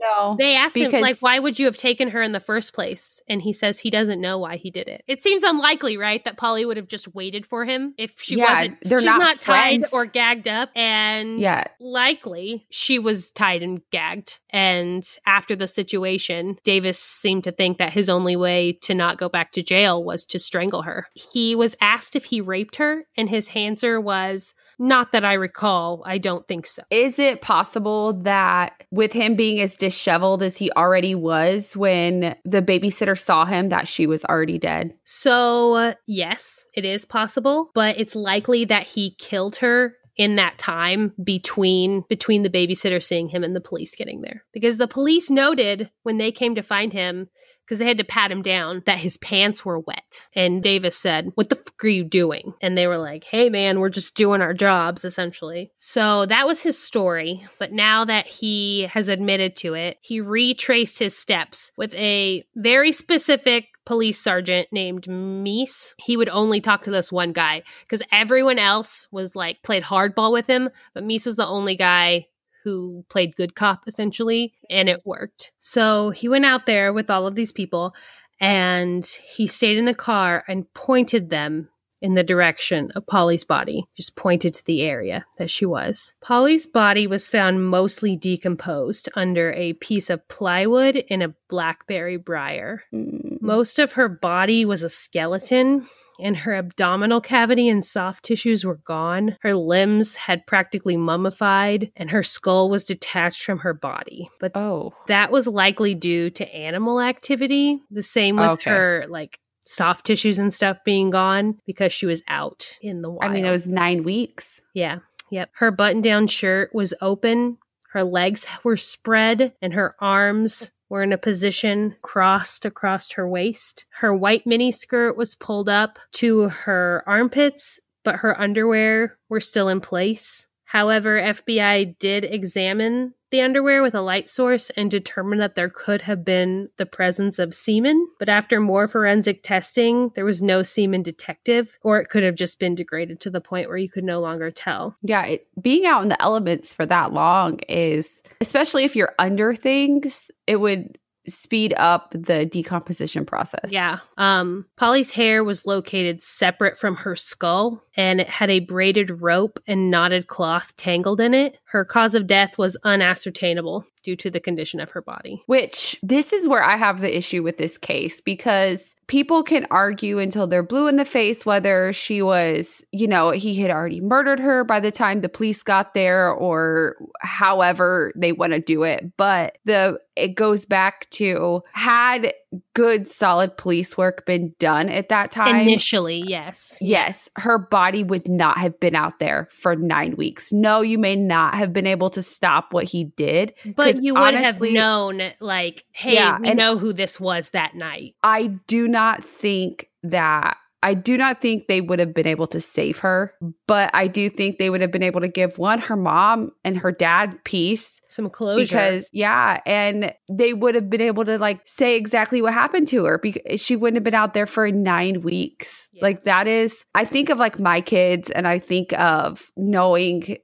No. 0.00 0.36
They 0.38 0.56
asked 0.56 0.76
him, 0.76 0.90
like, 0.92 1.18
why 1.18 1.38
would 1.38 1.58
you 1.58 1.66
have 1.66 1.76
taken 1.76 2.10
her 2.10 2.22
in 2.22 2.32
the 2.32 2.40
first 2.40 2.72
place? 2.72 3.20
And 3.28 3.42
he 3.42 3.52
says 3.52 3.78
he 3.78 3.90
doesn't 3.90 4.20
know 4.20 4.38
why 4.38 4.56
he 4.56 4.70
did 4.70 4.88
it. 4.88 5.02
It 5.06 5.22
seems 5.22 5.42
unlikely, 5.42 5.96
right? 5.96 6.22
That 6.24 6.36
Polly 6.36 6.64
would 6.64 6.76
have 6.76 6.88
just 6.88 7.14
waited 7.14 7.44
for 7.44 7.64
him 7.64 7.94
if 7.98 8.20
she 8.20 8.36
yeah, 8.36 8.52
wasn't. 8.52 8.78
They're 8.82 9.00
she's 9.00 9.06
not, 9.06 9.18
not 9.18 9.40
tied 9.40 9.84
or 9.92 10.06
gagged 10.06 10.48
up. 10.48 10.70
And 10.74 11.38
yeah. 11.38 11.64
likely 11.78 12.66
she 12.70 12.98
was 12.98 13.30
tied 13.30 13.62
and 13.62 13.82
gagged. 13.90 14.40
And 14.50 15.04
after 15.26 15.54
the 15.54 15.66
situation, 15.66 16.56
Davis 16.64 16.98
seemed 16.98 17.44
to 17.44 17.52
think 17.52 17.78
that 17.78 17.92
his 17.92 18.08
only 18.08 18.36
way 18.36 18.72
to 18.82 18.94
not 18.94 19.18
go 19.18 19.28
back 19.28 19.52
to 19.52 19.62
jail 19.62 20.02
was 20.02 20.24
to 20.26 20.38
strangle 20.38 20.82
her. 20.82 21.06
He 21.14 21.54
was 21.54 21.76
asked 21.80 22.16
if 22.16 22.26
he 22.26 22.40
raped 22.40 22.76
her, 22.76 23.04
and 23.16 23.28
his 23.28 23.50
answer 23.54 24.00
was, 24.00 24.54
not 24.78 25.12
that 25.12 25.24
I 25.24 25.34
recall. 25.34 26.02
I 26.06 26.18
don't 26.18 26.46
think 26.46 26.66
so. 26.66 26.82
Is 26.90 27.18
it 27.18 27.40
possible 27.40 28.14
that 28.22 28.84
with 28.90 29.12
him 29.12 29.36
being 29.36 29.60
as 29.60 29.76
disheveled 29.76 30.42
as 30.42 30.56
he 30.56 30.70
already 30.72 31.14
was 31.14 31.76
when 31.76 32.36
the 32.44 32.62
babysitter 32.62 33.18
saw 33.18 33.44
him, 33.44 33.68
that 33.70 33.88
she 33.88 34.06
was 34.06 34.24
already 34.24 34.58
dead? 34.58 34.94
So, 35.04 35.74
uh, 35.74 35.94
yes, 36.06 36.64
it 36.74 36.84
is 36.84 37.04
possible, 37.04 37.70
but 37.74 37.98
it's 37.98 38.16
likely 38.16 38.64
that 38.66 38.84
he 38.84 39.14
killed 39.18 39.56
her 39.56 39.94
in 40.16 40.36
that 40.36 40.58
time 40.58 41.12
between 41.22 42.04
between 42.08 42.42
the 42.42 42.50
babysitter 42.50 43.02
seeing 43.02 43.28
him 43.28 43.42
and 43.42 43.56
the 43.56 43.60
police 43.60 43.94
getting 43.94 44.20
there 44.20 44.44
because 44.52 44.76
the 44.76 44.86
police 44.86 45.30
noted 45.30 45.90
when 46.02 46.18
they 46.18 46.30
came 46.30 46.54
to 46.54 46.62
find 46.62 46.92
him 46.92 47.26
because 47.72 47.78
they 47.78 47.88
had 47.88 47.96
to 47.96 48.04
pat 48.04 48.30
him 48.30 48.42
down 48.42 48.82
that 48.84 48.98
his 48.98 49.16
pants 49.16 49.64
were 49.64 49.78
wet. 49.78 50.28
And 50.34 50.62
Davis 50.62 50.94
said, 50.94 51.32
What 51.36 51.48
the 51.48 51.56
fuck 51.56 51.82
are 51.82 51.88
you 51.88 52.04
doing? 52.04 52.52
And 52.60 52.76
they 52.76 52.86
were 52.86 52.98
like, 52.98 53.24
Hey, 53.24 53.48
man, 53.48 53.80
we're 53.80 53.88
just 53.88 54.14
doing 54.14 54.42
our 54.42 54.52
jobs, 54.52 55.06
essentially. 55.06 55.72
So 55.78 56.26
that 56.26 56.46
was 56.46 56.62
his 56.62 56.78
story. 56.78 57.46
But 57.58 57.72
now 57.72 58.04
that 58.04 58.26
he 58.26 58.82
has 58.92 59.08
admitted 59.08 59.56
to 59.56 59.72
it, 59.72 59.96
he 60.02 60.20
retraced 60.20 60.98
his 60.98 61.16
steps 61.16 61.72
with 61.78 61.94
a 61.94 62.44
very 62.56 62.92
specific 62.92 63.68
police 63.86 64.20
sergeant 64.20 64.68
named 64.70 65.04
Meese. 65.04 65.94
He 65.98 66.18
would 66.18 66.28
only 66.28 66.60
talk 66.60 66.82
to 66.84 66.90
this 66.90 67.10
one 67.10 67.32
guy 67.32 67.62
because 67.80 68.02
everyone 68.12 68.58
else 68.58 69.08
was 69.10 69.34
like 69.34 69.62
played 69.62 69.82
hardball 69.82 70.30
with 70.30 70.46
him, 70.46 70.68
but 70.92 71.04
Meese 71.04 71.24
was 71.24 71.36
the 71.36 71.46
only 71.46 71.74
guy 71.74 72.26
who 72.64 73.04
played 73.08 73.36
good 73.36 73.54
cop 73.54 73.82
essentially, 73.86 74.54
and 74.70 74.88
it 74.88 75.06
worked. 75.06 75.52
So 75.58 76.10
he 76.10 76.28
went 76.28 76.44
out 76.44 76.66
there 76.66 76.92
with 76.92 77.10
all 77.10 77.26
of 77.26 77.34
these 77.34 77.52
people 77.52 77.94
and 78.40 79.04
he 79.04 79.46
stayed 79.46 79.78
in 79.78 79.84
the 79.84 79.94
car 79.94 80.44
and 80.48 80.72
pointed 80.74 81.30
them 81.30 81.68
in 82.02 82.14
the 82.14 82.24
direction 82.24 82.90
of 82.96 83.06
Polly's 83.06 83.44
body, 83.44 83.84
just 83.96 84.16
pointed 84.16 84.52
to 84.54 84.66
the 84.66 84.82
area 84.82 85.24
that 85.38 85.50
she 85.50 85.64
was. 85.64 86.14
Polly's 86.20 86.66
body 86.66 87.06
was 87.06 87.28
found 87.28 87.64
mostly 87.64 88.16
decomposed 88.16 89.08
under 89.14 89.52
a 89.52 89.74
piece 89.74 90.10
of 90.10 90.26
plywood 90.26 90.96
in 90.96 91.22
a 91.22 91.32
blackberry 91.48 92.16
briar. 92.16 92.82
Mm. 92.92 93.40
Most 93.40 93.78
of 93.78 93.92
her 93.92 94.08
body 94.08 94.64
was 94.64 94.82
a 94.82 94.90
skeleton, 94.90 95.86
and 96.20 96.36
her 96.38 96.54
abdominal 96.54 97.20
cavity 97.20 97.68
and 97.68 97.84
soft 97.84 98.24
tissues 98.24 98.64
were 98.64 98.76
gone. 98.76 99.36
Her 99.42 99.54
limbs 99.54 100.14
had 100.14 100.46
practically 100.46 100.96
mummified, 100.96 101.90
and 101.96 102.10
her 102.10 102.22
skull 102.22 102.70
was 102.70 102.84
detached 102.84 103.42
from 103.42 103.60
her 103.60 103.74
body. 103.74 104.28
But 104.40 104.52
oh, 104.54 104.94
that 105.06 105.30
was 105.30 105.46
likely 105.46 105.94
due 105.94 106.30
to 106.30 106.54
animal 106.54 107.00
activity. 107.00 107.80
The 107.90 108.02
same 108.02 108.36
with 108.36 108.50
okay. 108.50 108.70
her 108.70 109.06
like 109.08 109.38
soft 109.64 110.06
tissues 110.06 110.38
and 110.38 110.52
stuff 110.52 110.78
being 110.84 111.10
gone 111.10 111.58
because 111.66 111.92
she 111.92 112.06
was 112.06 112.22
out 112.28 112.78
in 112.82 113.02
the 113.02 113.10
wild. 113.10 113.30
I 113.30 113.34
mean, 113.34 113.44
it 113.44 113.50
was 113.50 113.68
nine 113.68 114.02
weeks. 114.02 114.60
Yeah. 114.74 114.98
Yep. 115.30 115.50
Her 115.54 115.70
button 115.70 116.02
down 116.02 116.26
shirt 116.26 116.74
was 116.74 116.92
open. 117.00 117.58
Her 117.92 118.04
legs 118.04 118.46
were 118.64 118.76
spread 118.76 119.54
and 119.62 119.74
her 119.74 119.94
arms 120.00 120.71
were 120.92 121.02
in 121.02 121.10
a 121.10 121.16
position 121.16 121.96
crossed 122.02 122.66
across 122.66 123.12
her 123.12 123.26
waist. 123.26 123.86
Her 124.00 124.14
white 124.14 124.44
miniskirt 124.44 125.16
was 125.16 125.34
pulled 125.34 125.70
up 125.70 125.98
to 126.16 126.50
her 126.50 127.02
armpits, 127.06 127.80
but 128.04 128.16
her 128.16 128.38
underwear 128.38 129.16
were 129.30 129.40
still 129.40 129.70
in 129.70 129.80
place. 129.80 130.48
However, 130.64 131.18
FBI 131.18 131.98
did 131.98 132.24
examine 132.24 133.14
the 133.32 133.42
underwear 133.42 133.82
with 133.82 133.94
a 133.94 134.00
light 134.00 134.28
source 134.28 134.70
and 134.70 134.90
determined 134.90 135.40
that 135.40 135.56
there 135.56 135.68
could 135.68 136.02
have 136.02 136.24
been 136.24 136.68
the 136.76 136.86
presence 136.86 137.40
of 137.40 137.54
semen. 137.54 138.06
But 138.18 138.28
after 138.28 138.60
more 138.60 138.86
forensic 138.86 139.42
testing, 139.42 140.12
there 140.14 140.24
was 140.24 140.42
no 140.42 140.62
semen 140.62 141.02
detective, 141.02 141.78
or 141.82 141.98
it 141.98 142.10
could 142.10 142.22
have 142.22 142.36
just 142.36 142.60
been 142.60 142.76
degraded 142.76 143.18
to 143.20 143.30
the 143.30 143.40
point 143.40 143.68
where 143.68 143.78
you 143.78 143.88
could 143.88 144.04
no 144.04 144.20
longer 144.20 144.50
tell. 144.50 144.96
Yeah, 145.02 145.24
it, 145.24 145.48
being 145.60 145.86
out 145.86 146.02
in 146.02 146.10
the 146.10 146.22
elements 146.22 146.72
for 146.72 146.86
that 146.86 147.12
long 147.12 147.58
is, 147.68 148.22
especially 148.40 148.84
if 148.84 148.94
you're 148.94 149.14
under 149.18 149.56
things, 149.56 150.30
it 150.46 150.56
would 150.56 150.98
speed 151.28 151.72
up 151.76 152.12
the 152.12 152.46
decomposition 152.46 153.24
process. 153.24 153.70
Yeah. 153.70 153.98
Um 154.18 154.66
Polly's 154.76 155.12
hair 155.12 155.44
was 155.44 155.66
located 155.66 156.20
separate 156.20 156.76
from 156.76 156.96
her 156.96 157.14
skull 157.14 157.84
and 157.96 158.20
it 158.20 158.28
had 158.28 158.50
a 158.50 158.60
braided 158.60 159.22
rope 159.22 159.58
and 159.66 159.90
knotted 159.90 160.26
cloth 160.26 160.76
tangled 160.76 161.20
in 161.20 161.34
it. 161.34 161.58
Her 161.64 161.84
cause 161.84 162.14
of 162.14 162.26
death 162.26 162.58
was 162.58 162.76
unascertainable 162.84 163.84
due 164.02 164.16
to 164.16 164.30
the 164.30 164.40
condition 164.40 164.80
of 164.80 164.90
her 164.90 165.02
body. 165.02 165.42
Which 165.46 165.96
this 166.02 166.32
is 166.32 166.48
where 166.48 166.62
I 166.62 166.76
have 166.76 167.00
the 167.00 167.16
issue 167.16 167.42
with 167.42 167.58
this 167.58 167.78
case 167.78 168.20
because 168.20 168.96
people 169.06 169.42
can 169.42 169.66
argue 169.70 170.18
until 170.18 170.46
they're 170.46 170.62
blue 170.62 170.88
in 170.88 170.96
the 170.96 171.04
face 171.04 171.46
whether 171.46 171.92
she 171.92 172.22
was, 172.22 172.82
you 172.92 173.06
know, 173.06 173.30
he 173.30 173.54
had 173.56 173.70
already 173.70 174.00
murdered 174.00 174.40
her 174.40 174.64
by 174.64 174.80
the 174.80 174.90
time 174.90 175.20
the 175.20 175.28
police 175.28 175.62
got 175.62 175.94
there 175.94 176.30
or 176.30 176.96
however 177.20 178.12
they 178.16 178.32
want 178.32 178.52
to 178.52 178.58
do 178.58 178.82
it. 178.82 179.16
But 179.16 179.58
the 179.64 179.98
it 180.16 180.34
goes 180.34 180.64
back 180.64 181.08
to 181.10 181.62
had 181.72 182.32
good 182.74 183.08
solid 183.08 183.56
police 183.56 183.96
work 183.96 184.24
been 184.26 184.54
done 184.58 184.88
at 184.88 185.08
that 185.10 185.30
time? 185.30 185.56
Initially 185.56 186.22
yes. 186.26 186.78
Yes. 186.80 187.28
Her 187.36 187.58
body 187.58 188.04
would 188.04 188.28
not 188.28 188.58
have 188.58 188.78
been 188.80 188.94
out 188.94 189.18
there 189.18 189.48
for 189.52 189.76
nine 189.76 190.16
weeks. 190.16 190.52
No 190.52 190.80
you 190.80 190.98
may 190.98 191.16
not 191.16 191.54
have 191.54 191.72
been 191.72 191.86
able 191.86 192.10
to 192.10 192.22
stop 192.22 192.72
what 192.72 192.84
he 192.84 193.04
did 193.04 193.54
but 193.76 194.02
you 194.02 194.14
would 194.14 194.22
honestly, 194.34 194.68
have 194.68 194.74
known 194.74 195.22
like 195.40 195.84
hey 195.92 196.14
yeah, 196.14 196.38
we 196.38 196.54
know 196.54 196.78
who 196.78 196.92
this 196.92 197.20
was 197.20 197.50
that 197.50 197.74
night. 197.74 198.14
I 198.22 198.48
do 198.66 198.88
not 198.88 199.24
think 199.24 199.88
that 200.02 200.56
I 200.82 200.94
do 200.94 201.16
not 201.16 201.40
think 201.40 201.68
they 201.68 201.80
would 201.80 201.98
have 202.00 202.12
been 202.12 202.26
able 202.26 202.46
to 202.48 202.60
save 202.60 202.98
her, 202.98 203.34
but 203.68 203.90
I 203.94 204.08
do 204.08 204.28
think 204.28 204.58
they 204.58 204.68
would 204.68 204.80
have 204.80 204.90
been 204.90 205.02
able 205.02 205.20
to 205.20 205.28
give 205.28 205.56
one 205.56 205.78
her 205.78 205.96
mom 205.96 206.50
and 206.64 206.76
her 206.76 206.90
dad 206.90 207.38
peace. 207.44 208.00
Some 208.08 208.28
closure. 208.28 208.64
Because, 208.64 209.08
yeah, 209.12 209.60
and 209.64 210.12
they 210.28 210.52
would 210.52 210.74
have 210.74 210.90
been 210.90 211.00
able 211.00 211.24
to 211.24 211.38
like 211.38 211.60
say 211.66 211.96
exactly 211.96 212.42
what 212.42 212.52
happened 212.52 212.88
to 212.88 213.04
her 213.04 213.18
because 213.18 213.60
she 213.60 213.76
wouldn't 213.76 213.96
have 213.96 214.04
been 214.04 214.14
out 214.14 214.34
there 214.34 214.46
for 214.46 214.70
nine 214.70 215.20
weeks. 215.22 215.88
Yeah. 215.92 216.02
Like, 216.02 216.24
that 216.24 216.48
is, 216.48 216.84
I 216.94 217.04
think 217.04 217.28
of 217.30 217.38
like 217.38 217.60
my 217.60 217.80
kids 217.80 218.30
and 218.30 218.48
I 218.48 218.58
think 218.58 218.92
of 218.94 219.50
knowing 219.56 220.36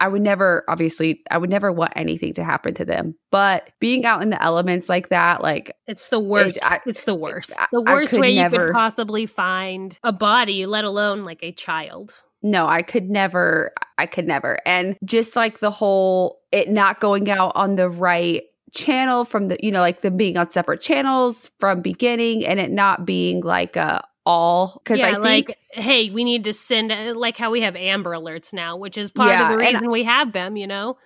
I 0.00 0.08
would 0.08 0.22
never, 0.22 0.64
obviously, 0.68 1.22
I 1.30 1.38
would 1.38 1.50
never 1.50 1.72
want 1.72 1.92
anything 1.96 2.34
to 2.34 2.44
happen 2.44 2.74
to 2.74 2.84
them. 2.84 3.14
But 3.30 3.70
being 3.80 4.04
out 4.04 4.22
in 4.22 4.30
the 4.30 4.42
elements 4.42 4.88
like 4.88 5.08
that, 5.08 5.42
like 5.42 5.74
it's 5.86 6.08
the 6.08 6.20
worst. 6.20 6.56
It, 6.56 6.64
I, 6.64 6.80
it's 6.86 7.04
the 7.04 7.14
worst. 7.14 7.54
The 7.70 7.80
worst 7.80 8.12
way 8.12 8.34
never, 8.34 8.56
you 8.56 8.62
could 8.66 8.72
possibly 8.72 9.26
find 9.26 9.98
a 10.02 10.12
body, 10.12 10.66
let 10.66 10.84
alone 10.84 11.24
like 11.24 11.42
a 11.42 11.52
child. 11.52 12.12
No, 12.42 12.66
I 12.66 12.82
could 12.82 13.08
never. 13.08 13.72
I 13.96 14.06
could 14.06 14.26
never. 14.26 14.58
And 14.66 14.96
just 15.04 15.36
like 15.36 15.60
the 15.60 15.70
whole 15.70 16.40
it 16.50 16.70
not 16.70 17.00
going 17.00 17.30
out 17.30 17.52
on 17.54 17.76
the 17.76 17.88
right 17.88 18.42
channel 18.72 19.24
from 19.24 19.48
the 19.48 19.58
you 19.60 19.70
know 19.70 19.80
like 19.80 20.00
them 20.00 20.16
being 20.16 20.38
on 20.38 20.50
separate 20.50 20.80
channels 20.80 21.50
from 21.60 21.82
beginning 21.82 22.44
and 22.44 22.58
it 22.58 22.70
not 22.70 23.04
being 23.04 23.42
like 23.42 23.76
a 23.76 24.02
all 24.24 24.80
because 24.82 24.98
yeah, 24.98 25.08
I 25.08 25.12
think 25.12 25.48
like 25.48 25.58
hey, 25.70 26.10
we 26.10 26.24
need 26.24 26.44
to 26.44 26.52
send 26.52 26.92
uh, 26.92 27.14
like 27.16 27.36
how 27.36 27.50
we 27.50 27.62
have 27.62 27.76
Amber 27.76 28.10
Alerts 28.10 28.52
now, 28.52 28.76
which 28.76 28.96
is 28.98 29.10
part 29.10 29.30
yeah, 29.30 29.44
of 29.44 29.50
the 29.50 29.64
reason 29.64 29.90
we 29.90 30.04
have 30.04 30.32
them. 30.32 30.56
You 30.56 30.66
know. 30.66 30.98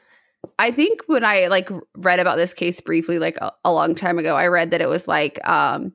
I 0.58 0.70
think 0.70 1.02
when 1.06 1.24
I 1.24 1.48
like 1.48 1.68
read 1.96 2.20
about 2.20 2.36
this 2.36 2.54
case 2.54 2.80
briefly, 2.80 3.18
like 3.18 3.36
a, 3.38 3.52
a 3.64 3.72
long 3.72 3.94
time 3.94 4.18
ago, 4.18 4.36
I 4.36 4.46
read 4.46 4.70
that 4.70 4.80
it 4.80 4.88
was 4.88 5.08
like 5.08 5.46
um 5.46 5.92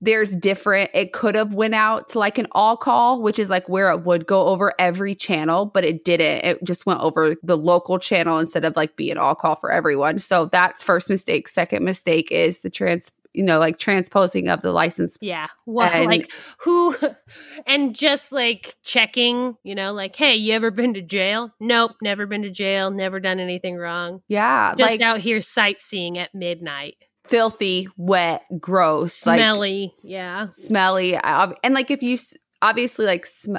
there's 0.00 0.34
different 0.34 0.90
it 0.94 1.12
could 1.12 1.34
have 1.34 1.52
went 1.52 1.74
out 1.74 2.08
to 2.08 2.18
like 2.18 2.38
an 2.38 2.46
all 2.52 2.76
call 2.76 3.20
which 3.20 3.38
is 3.38 3.50
like 3.50 3.68
where 3.68 3.90
it 3.90 4.04
would 4.04 4.26
go 4.26 4.46
over 4.46 4.72
every 4.78 5.14
channel 5.14 5.66
but 5.66 5.84
it 5.84 6.04
didn't 6.04 6.44
it 6.44 6.64
just 6.64 6.86
went 6.86 7.00
over 7.00 7.36
the 7.42 7.56
local 7.56 7.98
channel 7.98 8.38
instead 8.38 8.64
of 8.64 8.74
like 8.76 8.96
being 8.96 9.18
all 9.18 9.34
call 9.34 9.56
for 9.56 9.70
everyone 9.70 10.18
so 10.18 10.46
that's 10.46 10.82
first 10.82 11.10
mistake 11.10 11.48
second 11.48 11.84
mistake 11.84 12.30
is 12.30 12.60
the 12.60 12.70
trans 12.70 13.12
you 13.32 13.42
know, 13.42 13.58
like 13.58 13.78
transposing 13.78 14.48
of 14.48 14.62
the 14.62 14.72
license. 14.72 15.16
Yeah. 15.20 15.48
Well, 15.66 15.90
and, 15.92 16.06
like 16.06 16.32
who, 16.58 16.96
and 17.66 17.94
just 17.94 18.32
like 18.32 18.74
checking, 18.82 19.56
you 19.62 19.74
know, 19.74 19.92
like, 19.92 20.16
hey, 20.16 20.34
you 20.36 20.52
ever 20.54 20.70
been 20.70 20.94
to 20.94 21.02
jail? 21.02 21.50
Nope, 21.60 21.92
never 22.02 22.26
been 22.26 22.42
to 22.42 22.50
jail, 22.50 22.90
never 22.90 23.20
done 23.20 23.38
anything 23.40 23.76
wrong. 23.76 24.22
Yeah. 24.28 24.74
Just 24.76 24.92
like, 24.92 25.00
out 25.00 25.20
here 25.20 25.40
sightseeing 25.40 26.18
at 26.18 26.34
midnight. 26.34 26.96
Filthy, 27.26 27.88
wet, 27.96 28.42
gross, 28.58 29.12
smelly. 29.12 29.94
Like, 29.96 30.10
yeah. 30.10 30.46
Smelly. 30.50 31.16
And 31.16 31.74
like, 31.74 31.90
if 31.90 32.02
you 32.02 32.18
obviously 32.60 33.06
like, 33.06 33.26
sm- 33.26 33.56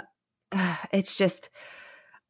it's 0.92 1.16
just, 1.16 1.50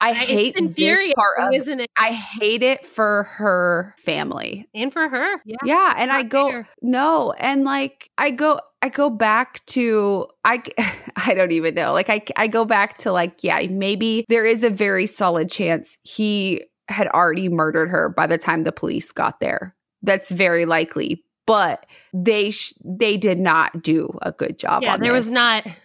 I 0.02 0.14
hate 0.14 0.56
this 0.56 1.14
part 1.14 1.40
of, 1.40 1.54
isn't 1.54 1.80
it? 1.80 1.90
I 1.98 2.12
hate 2.12 2.64
it 2.64 2.86
for 2.86 3.24
her 3.36 3.96
family 4.00 4.68
and 4.74 4.92
for 4.92 5.08
her. 5.08 5.42
Yeah, 5.46 5.58
yeah. 5.64 5.94
And 5.96 6.12
I 6.12 6.24
go 6.24 6.50
fair. 6.50 6.70
no, 6.82 7.34
and 7.34 7.64
like 7.64 8.10
I 8.18 8.32
go, 8.32 8.60
I 8.82 8.90
go 8.90 9.12
back 9.12 9.64
to 9.68 10.26
I 10.44 10.64
I 11.16 11.36
don't 11.36 11.52
even 11.52 11.76
know. 11.76 11.94
Like 11.94 12.10
I 12.10 12.24
I 12.36 12.48
go 12.48 12.66
back 12.66 12.98
to 13.00 13.12
like 13.12 13.44
yeah, 13.44 13.62
maybe 13.70 14.26
there 14.28 14.46
is 14.46 14.64
a 14.64 14.70
very 14.70 15.06
solid 15.06 15.52
chance 15.52 15.98
he 16.04 16.64
had 16.88 17.08
already 17.08 17.48
murdered 17.48 17.90
her 17.90 18.10
by 18.10 18.28
the 18.28 18.38
time 18.38 18.64
the 18.64 18.72
police 18.72 19.12
got 19.12 19.40
there. 19.40 19.76
That's 20.02 20.32
very 20.32 20.66
likely, 20.66 21.24
but 21.46 21.86
they 22.12 22.52
sh- 22.52 22.74
they 22.84 23.18
did 23.18 23.40
not 23.40 23.84
do 23.84 24.18
a 24.24 24.32
good 24.32 24.58
job. 24.58 24.82
Yeah, 24.82 24.98
there 24.98 25.14
this. 25.14 25.26
was 25.26 25.30
not. 25.30 25.68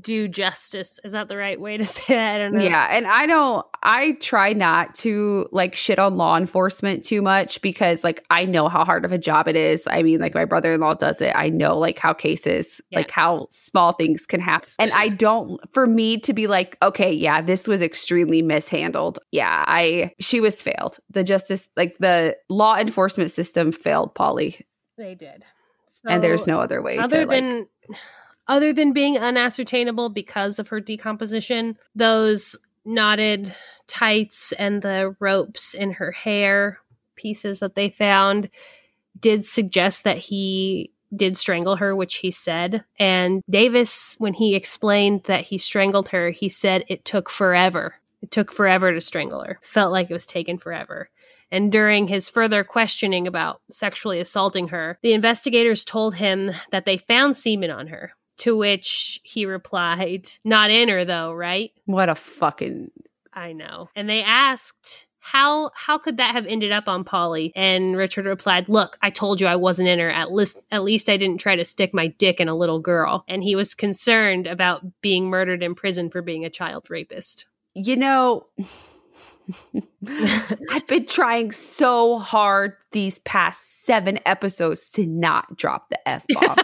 do 0.00 0.28
justice. 0.28 0.98
Is 1.04 1.12
that 1.12 1.28
the 1.28 1.36
right 1.36 1.60
way 1.60 1.76
to 1.76 1.84
say 1.84 2.14
that? 2.14 2.36
I 2.36 2.38
don't 2.38 2.54
know. 2.54 2.64
Yeah. 2.64 2.88
And 2.90 3.06
I 3.06 3.26
don't, 3.26 3.66
I 3.82 4.12
try 4.20 4.52
not 4.52 4.94
to 4.96 5.48
like 5.52 5.74
shit 5.74 5.98
on 5.98 6.16
law 6.16 6.36
enforcement 6.36 7.04
too 7.04 7.20
much 7.20 7.60
because 7.60 8.04
like 8.04 8.24
I 8.30 8.44
know 8.44 8.68
how 8.68 8.84
hard 8.84 9.04
of 9.04 9.12
a 9.12 9.18
job 9.18 9.48
it 9.48 9.56
is. 9.56 9.84
I 9.86 10.02
mean, 10.02 10.20
like 10.20 10.34
my 10.34 10.44
brother 10.44 10.72
in 10.72 10.80
law 10.80 10.94
does 10.94 11.20
it. 11.20 11.32
I 11.34 11.48
know 11.48 11.78
like 11.78 11.98
how 11.98 12.12
cases, 12.12 12.80
yeah. 12.90 13.00
like 13.00 13.10
how 13.10 13.48
small 13.50 13.92
things 13.92 14.26
can 14.26 14.40
happen. 14.40 14.68
And 14.78 14.92
I 14.92 15.08
don't, 15.08 15.60
for 15.72 15.86
me 15.86 16.18
to 16.18 16.32
be 16.32 16.46
like, 16.46 16.78
okay, 16.82 17.12
yeah, 17.12 17.42
this 17.42 17.66
was 17.66 17.82
extremely 17.82 18.42
mishandled. 18.42 19.18
Yeah. 19.30 19.64
I, 19.66 20.12
she 20.20 20.40
was 20.40 20.60
failed. 20.60 20.98
The 21.10 21.24
justice, 21.24 21.68
like 21.76 21.98
the 21.98 22.36
law 22.48 22.76
enforcement 22.76 23.30
system 23.30 23.72
failed 23.72 24.14
Polly. 24.14 24.66
They 24.96 25.14
did. 25.14 25.44
So, 25.88 26.08
and 26.08 26.22
there's 26.22 26.46
no 26.46 26.60
other 26.60 26.80
way 26.80 26.98
other 26.98 27.24
to, 27.24 27.26
than. 27.26 27.58
Like, 27.88 27.98
other 28.48 28.72
than 28.72 28.92
being 28.92 29.18
unascertainable 29.18 30.08
because 30.08 30.58
of 30.58 30.68
her 30.68 30.80
decomposition, 30.80 31.78
those 31.94 32.56
knotted 32.84 33.54
tights 33.86 34.52
and 34.52 34.82
the 34.82 35.14
ropes 35.20 35.74
in 35.74 35.92
her 35.92 36.10
hair 36.10 36.78
pieces 37.14 37.60
that 37.60 37.74
they 37.74 37.90
found 37.90 38.48
did 39.18 39.46
suggest 39.46 40.04
that 40.04 40.18
he 40.18 40.92
did 41.14 41.36
strangle 41.36 41.76
her, 41.76 41.94
which 41.94 42.16
he 42.16 42.30
said. 42.30 42.84
And 42.98 43.42
Davis, 43.48 44.16
when 44.18 44.34
he 44.34 44.54
explained 44.54 45.24
that 45.24 45.44
he 45.44 45.58
strangled 45.58 46.08
her, 46.08 46.30
he 46.30 46.48
said 46.48 46.84
it 46.88 47.04
took 47.04 47.28
forever. 47.28 47.96
It 48.22 48.30
took 48.30 48.50
forever 48.50 48.92
to 48.92 49.00
strangle 49.00 49.42
her. 49.42 49.58
Felt 49.62 49.92
like 49.92 50.10
it 50.10 50.14
was 50.14 50.26
taken 50.26 50.58
forever. 50.58 51.10
And 51.50 51.70
during 51.70 52.08
his 52.08 52.30
further 52.30 52.64
questioning 52.64 53.26
about 53.26 53.60
sexually 53.70 54.20
assaulting 54.20 54.68
her, 54.68 54.98
the 55.02 55.12
investigators 55.12 55.84
told 55.84 56.14
him 56.14 56.52
that 56.70 56.86
they 56.86 56.96
found 56.96 57.36
semen 57.36 57.70
on 57.70 57.88
her, 57.88 58.14
to 58.42 58.56
which 58.56 59.20
he 59.22 59.46
replied, 59.46 60.28
Not 60.44 60.70
in 60.70 60.88
her 60.88 61.04
though, 61.04 61.32
right? 61.32 61.72
What 61.86 62.08
a 62.08 62.14
fucking 62.14 62.90
I 63.32 63.52
know. 63.52 63.88
And 63.96 64.08
they 64.08 64.22
asked 64.22 65.06
how 65.20 65.70
how 65.74 65.98
could 65.98 66.16
that 66.16 66.32
have 66.32 66.46
ended 66.46 66.72
up 66.72 66.88
on 66.88 67.04
Polly? 67.04 67.52
And 67.54 67.96
Richard 67.96 68.26
replied, 68.26 68.68
"Look, 68.68 68.98
I 69.00 69.10
told 69.10 69.40
you 69.40 69.46
I 69.46 69.54
wasn't 69.54 69.88
in 69.88 70.00
her. 70.00 70.10
At 70.10 70.32
least 70.32 70.66
at 70.72 70.82
least 70.82 71.08
I 71.08 71.16
didn't 71.16 71.40
try 71.40 71.54
to 71.54 71.64
stick 71.64 71.94
my 71.94 72.08
dick 72.08 72.40
in 72.40 72.48
a 72.48 72.56
little 72.56 72.80
girl." 72.80 73.24
And 73.28 73.44
he 73.44 73.54
was 73.54 73.74
concerned 73.74 74.48
about 74.48 74.82
being 75.00 75.26
murdered 75.30 75.62
in 75.62 75.76
prison 75.76 76.10
for 76.10 76.22
being 76.22 76.44
a 76.44 76.50
child 76.50 76.90
rapist. 76.90 77.46
You 77.74 77.96
know, 77.96 78.46
I've 80.70 80.86
been 80.86 81.06
trying 81.06 81.52
so 81.52 82.18
hard 82.18 82.74
these 82.92 83.18
past 83.20 83.84
seven 83.84 84.18
episodes 84.26 84.90
to 84.92 85.06
not 85.06 85.56
drop 85.56 85.88
the 85.90 86.08
F 86.08 86.24
bomb. 86.32 86.56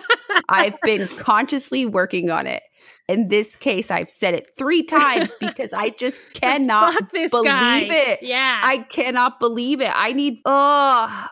I've 0.48 0.80
been 0.82 1.06
consciously 1.06 1.86
working 1.86 2.30
on 2.30 2.46
it. 2.46 2.62
In 3.08 3.28
this 3.28 3.56
case, 3.56 3.90
I've 3.90 4.10
said 4.10 4.34
it 4.34 4.50
three 4.56 4.82
times 4.82 5.32
because 5.40 5.72
I 5.72 5.90
just 5.90 6.20
cannot 6.34 7.10
believe 7.10 7.32
guy. 7.44 7.80
it. 7.80 8.22
Yeah. 8.22 8.60
I 8.62 8.78
cannot 8.78 9.40
believe 9.40 9.80
it. 9.80 9.90
I 9.94 10.12
need, 10.12 10.40
oh, 10.44 11.26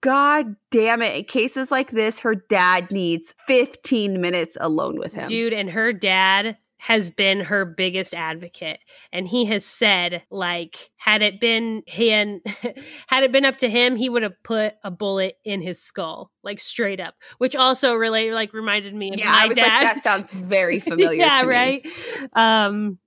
God 0.00 0.54
damn 0.70 1.02
it. 1.02 1.16
In 1.16 1.24
cases 1.24 1.70
like 1.70 1.90
this, 1.90 2.20
her 2.20 2.34
dad 2.34 2.90
needs 2.90 3.34
15 3.46 4.20
minutes 4.20 4.56
alone 4.60 4.98
with 4.98 5.14
him. 5.14 5.26
Dude, 5.26 5.52
and 5.52 5.70
her 5.70 5.92
dad 5.92 6.56
has 6.78 7.10
been 7.10 7.40
her 7.40 7.64
biggest 7.64 8.14
advocate 8.14 8.78
and 9.12 9.26
he 9.26 9.46
has 9.46 9.64
said 9.64 10.22
like 10.30 10.76
had 10.96 11.22
it 11.22 11.40
been 11.40 11.82
him 11.86 12.40
had 13.06 13.22
it 13.24 13.32
been 13.32 13.44
up 13.44 13.56
to 13.56 13.68
him 13.68 13.96
he 13.96 14.08
would 14.08 14.22
have 14.22 14.40
put 14.42 14.74
a 14.84 14.90
bullet 14.90 15.36
in 15.44 15.62
his 15.62 15.80
skull 15.80 16.30
like 16.42 16.60
straight 16.60 17.00
up 17.00 17.14
which 17.38 17.56
also 17.56 17.94
really 17.94 18.30
like 18.30 18.52
reminded 18.52 18.94
me 18.94 19.12
of 19.12 19.18
yeah 19.18 19.34
i 19.34 19.46
was 19.46 19.56
dad. 19.56 19.84
like 19.84 19.94
that 19.94 20.02
sounds 20.02 20.32
very 20.32 20.78
familiar 20.80 21.18
yeah 21.18 21.42
right 21.42 21.86
um 22.34 22.98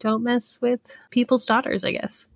don't 0.00 0.22
mess 0.22 0.58
with 0.60 0.80
people's 1.10 1.46
daughters 1.46 1.84
i 1.84 1.92
guess 1.92 2.26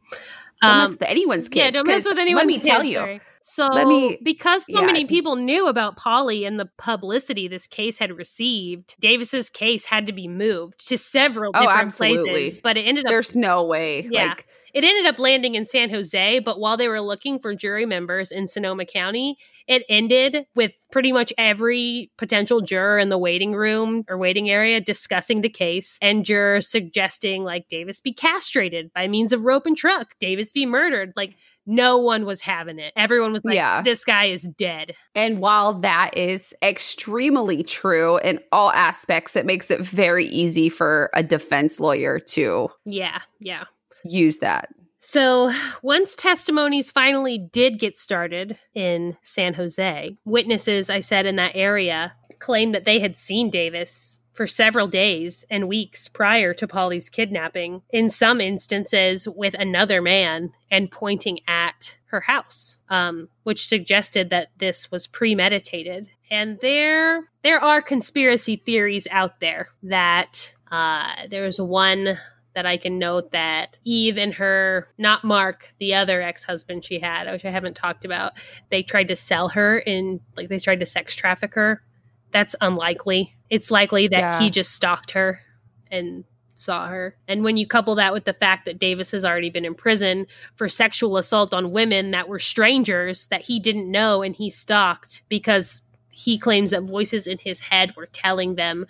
don't 0.63 0.71
um, 0.71 0.79
mess 0.79 0.91
with 0.91 1.03
anyone's 1.03 1.49
kids 1.49 1.65
yeah 1.65 1.71
don't 1.71 1.87
mess 1.87 2.05
with 2.05 2.19
anyone's 2.19 2.47
let 2.47 2.47
me 2.47 2.59
tell 2.59 2.85
you 2.85 2.95
sorry. 2.95 3.21
So 3.49 3.67
Let 3.69 3.87
me- 3.87 4.19
because 4.23 4.67
so 4.67 4.79
yeah. 4.81 4.85
many 4.87 5.07
people 5.07 5.35
knew 5.37 5.69
about 5.69 5.97
Polly 5.97 6.45
and 6.45 6.61
the 6.61 6.69
publicity 6.77 7.49
this 7.49 7.67
case 7.67 7.99
had 7.99 8.13
received, 8.13 8.95
Davis's 9.01 9.49
case 9.49 9.87
had 9.87 10.07
to 10.07 10.13
be 10.13 10.29
moved 10.29 10.87
to 10.89 10.99
several 10.99 11.53
Oh, 11.55 11.61
different 11.63 11.87
absolutely. 11.87 12.31
places. 12.31 12.59
But 12.63 12.77
it 12.77 12.83
ended 12.83 13.07
up 13.07 13.11
There's 13.11 13.35
no 13.35 13.65
way. 13.65 14.07
Yeah. 14.11 14.29
Like, 14.29 14.47
it 14.75 14.85
ended 14.85 15.07
up 15.07 15.19
landing 15.19 15.55
in 15.55 15.65
San 15.65 15.91
Jose, 15.91 16.39
but 16.41 16.59
while 16.61 16.77
they 16.77 16.89
were 16.89 17.01
looking 17.01 17.39
for 17.39 17.55
jury 17.55 17.87
members 17.87 18.31
in 18.31 18.47
Sonoma 18.47 18.85
County, 18.85 19.37
it 19.67 19.83
ended 19.89 20.47
with 20.55 20.73
pretty 20.91 21.13
much 21.13 21.33
every 21.39 22.11
potential 22.19 22.61
juror 22.61 22.99
in 22.99 23.09
the 23.09 23.19
waiting 23.19 23.53
room 23.55 24.05
or 24.09 24.19
waiting 24.19 24.49
area 24.51 24.81
discussing 24.81 25.41
the 25.41 25.49
case 25.49 25.99
and 26.03 26.25
jurors 26.25 26.69
suggesting 26.69 27.45
like 27.45 27.69
Davis 27.69 28.01
be 28.01 28.13
castrated 28.13 28.93
by 28.93 29.09
means 29.09 29.33
of 29.33 29.45
rope 29.45 29.67
and 29.67 29.77
truck, 29.77 30.15
Davis 30.21 30.53
be 30.53 30.67
murdered. 30.67 31.13
Like 31.17 31.35
no 31.71 31.99
one 31.99 32.25
was 32.25 32.41
having 32.41 32.79
it. 32.79 32.95
Everyone 32.97 33.31
was 33.33 33.45
like, 33.45 33.55
Yeah. 33.55 33.83
this 33.83 34.03
guy 34.05 34.27
is 34.27 34.45
dead. 34.57 34.95
And 35.15 35.39
while 35.39 35.75
that 35.81 36.17
is 36.17 36.55
extremely 36.63 37.63
true 37.63 38.17
in 38.19 38.41
all 38.53 38.71
aspects, 38.73 39.37
it 39.37 39.45
makes 39.45 39.71
it 39.71 39.81
very 39.83 40.25
easy 40.27 40.71
for 40.71 41.11
a 41.15 41.23
defense 41.23 41.79
lawyer 41.79 42.19
to 42.21 42.71
Yeah, 42.87 43.21
yeah. 43.39 43.65
Use 44.05 44.39
that. 44.39 44.69
So, 45.01 45.53
once 45.83 46.17
testimonies 46.17 46.91
finally 46.91 47.39
did 47.39 47.79
get 47.79 47.97
started 47.97 48.59
in 48.75 49.17
San 49.23 49.55
Jose, 49.55 50.17
witnesses, 50.25 50.91
I 50.91 51.01
said, 51.01 51.25
in 51.25 51.37
that 51.37 51.53
area 51.55 52.15
claimed 52.41 52.75
that 52.75 52.85
they 52.85 53.01
had 53.01 53.17
seen 53.17 53.49
Davis 53.49 54.19
for 54.39 54.47
several 54.47 54.87
days 54.87 55.45
and 55.51 55.67
weeks 55.67 56.09
prior 56.09 56.55
to 56.55 56.69
Polly's 56.69 57.09
kidnapping, 57.09 57.83
in 57.91 58.09
some 58.09 58.41
instances 58.41 59.27
with 59.29 59.55
another 59.55 60.01
man 60.01 60.53
and 60.71 60.93
pointing 60.93 61.41
at 61.49 61.99
her 62.07 62.21
house, 62.21 62.77
um, 62.89 63.29
which 63.43 63.67
suggested 63.67 64.31
that 64.31 64.51
this 64.59 64.93
was 64.93 65.09
premeditated. 65.09 66.09
And 66.31 66.61
there, 66.61 67.29
there 67.43 67.59
are 67.59 67.83
conspiracy 67.83 68.63
theories 68.65 69.09
out 69.11 69.41
there 69.41 69.71
that 69.83 70.55
uh, 70.71 71.27
there's 71.29 71.61
one 71.61 72.17
that 72.59 72.67
I 72.67 72.77
can 72.77 72.99
note 72.99 73.31
that 73.31 73.79
Eve 73.85 74.19
and 74.19 74.35
her, 74.35 74.89
not 74.99 75.23
Mark, 75.23 75.73
the 75.79 75.95
other 75.95 76.21
ex 76.21 76.43
husband 76.43 76.85
she 76.85 76.99
had, 76.99 77.31
which 77.31 77.45
I 77.45 77.53
haven't 77.53 77.77
talked 77.77 78.05
about, 78.05 78.33
they 78.69 78.83
tried 78.83 79.07
to 79.09 79.15
sell 79.15 79.51
her 79.51 79.79
in, 79.79 80.19
like, 80.37 80.49
they 80.49 80.59
tried 80.59 80.81
to 80.81 80.87
sex 80.87 81.15
traffic 81.15 81.55
her. 81.55 81.85
That's 82.33 82.57
unlikely. 82.61 83.33
It's 83.49 83.71
likely 83.71 84.09
that 84.09 84.19
Yeah. 84.19 84.41
he 84.41 84.51
just 84.51 84.73
stalked 84.75 85.13
her 85.13 85.41
and 85.89 86.25
saw 86.57 86.89
her. 86.89 87.17
And 87.29 87.45
when 87.45 87.57
you 87.57 87.65
couple 87.65 87.95
that 87.95 88.13
with 88.13 88.25
the 88.25 88.33
fact 88.33 88.65
that 88.65 88.81
Davis 88.81 89.13
has 89.13 89.25
already 89.25 89.51
been 89.51 89.65
in 89.65 89.77
prison 89.77 90.27
for 90.57 90.69
sexual 90.69 91.17
assault 91.17 91.55
on 91.55 91.71
women 91.71 92.11
that 92.11 92.29
were 92.29 92.41
strangers 92.41 93.29
that 93.29 93.43
he 93.43 93.61
didn't 93.61 93.89
know 93.89 94.23
and 94.23 94.35
he 94.35 94.51
stalked 94.51 95.23
because 95.29 95.83
he 96.11 96.39
claims 96.39 96.73
that 96.73 96.83
voices 96.83 97.29
in 97.29 97.39
his 97.39 97.61
head 97.61 97.95
were 97.95 98.07
telling 98.07 98.57
them 98.57 98.85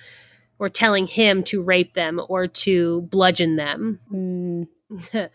or 0.59 0.68
telling 0.68 1.07
him 1.07 1.42
to 1.44 1.62
rape 1.62 1.94
them 1.94 2.21
or 2.29 2.47
to 2.47 3.03
bludgeon 3.03 3.57
them. 3.57 4.01
Mm, 4.12 4.68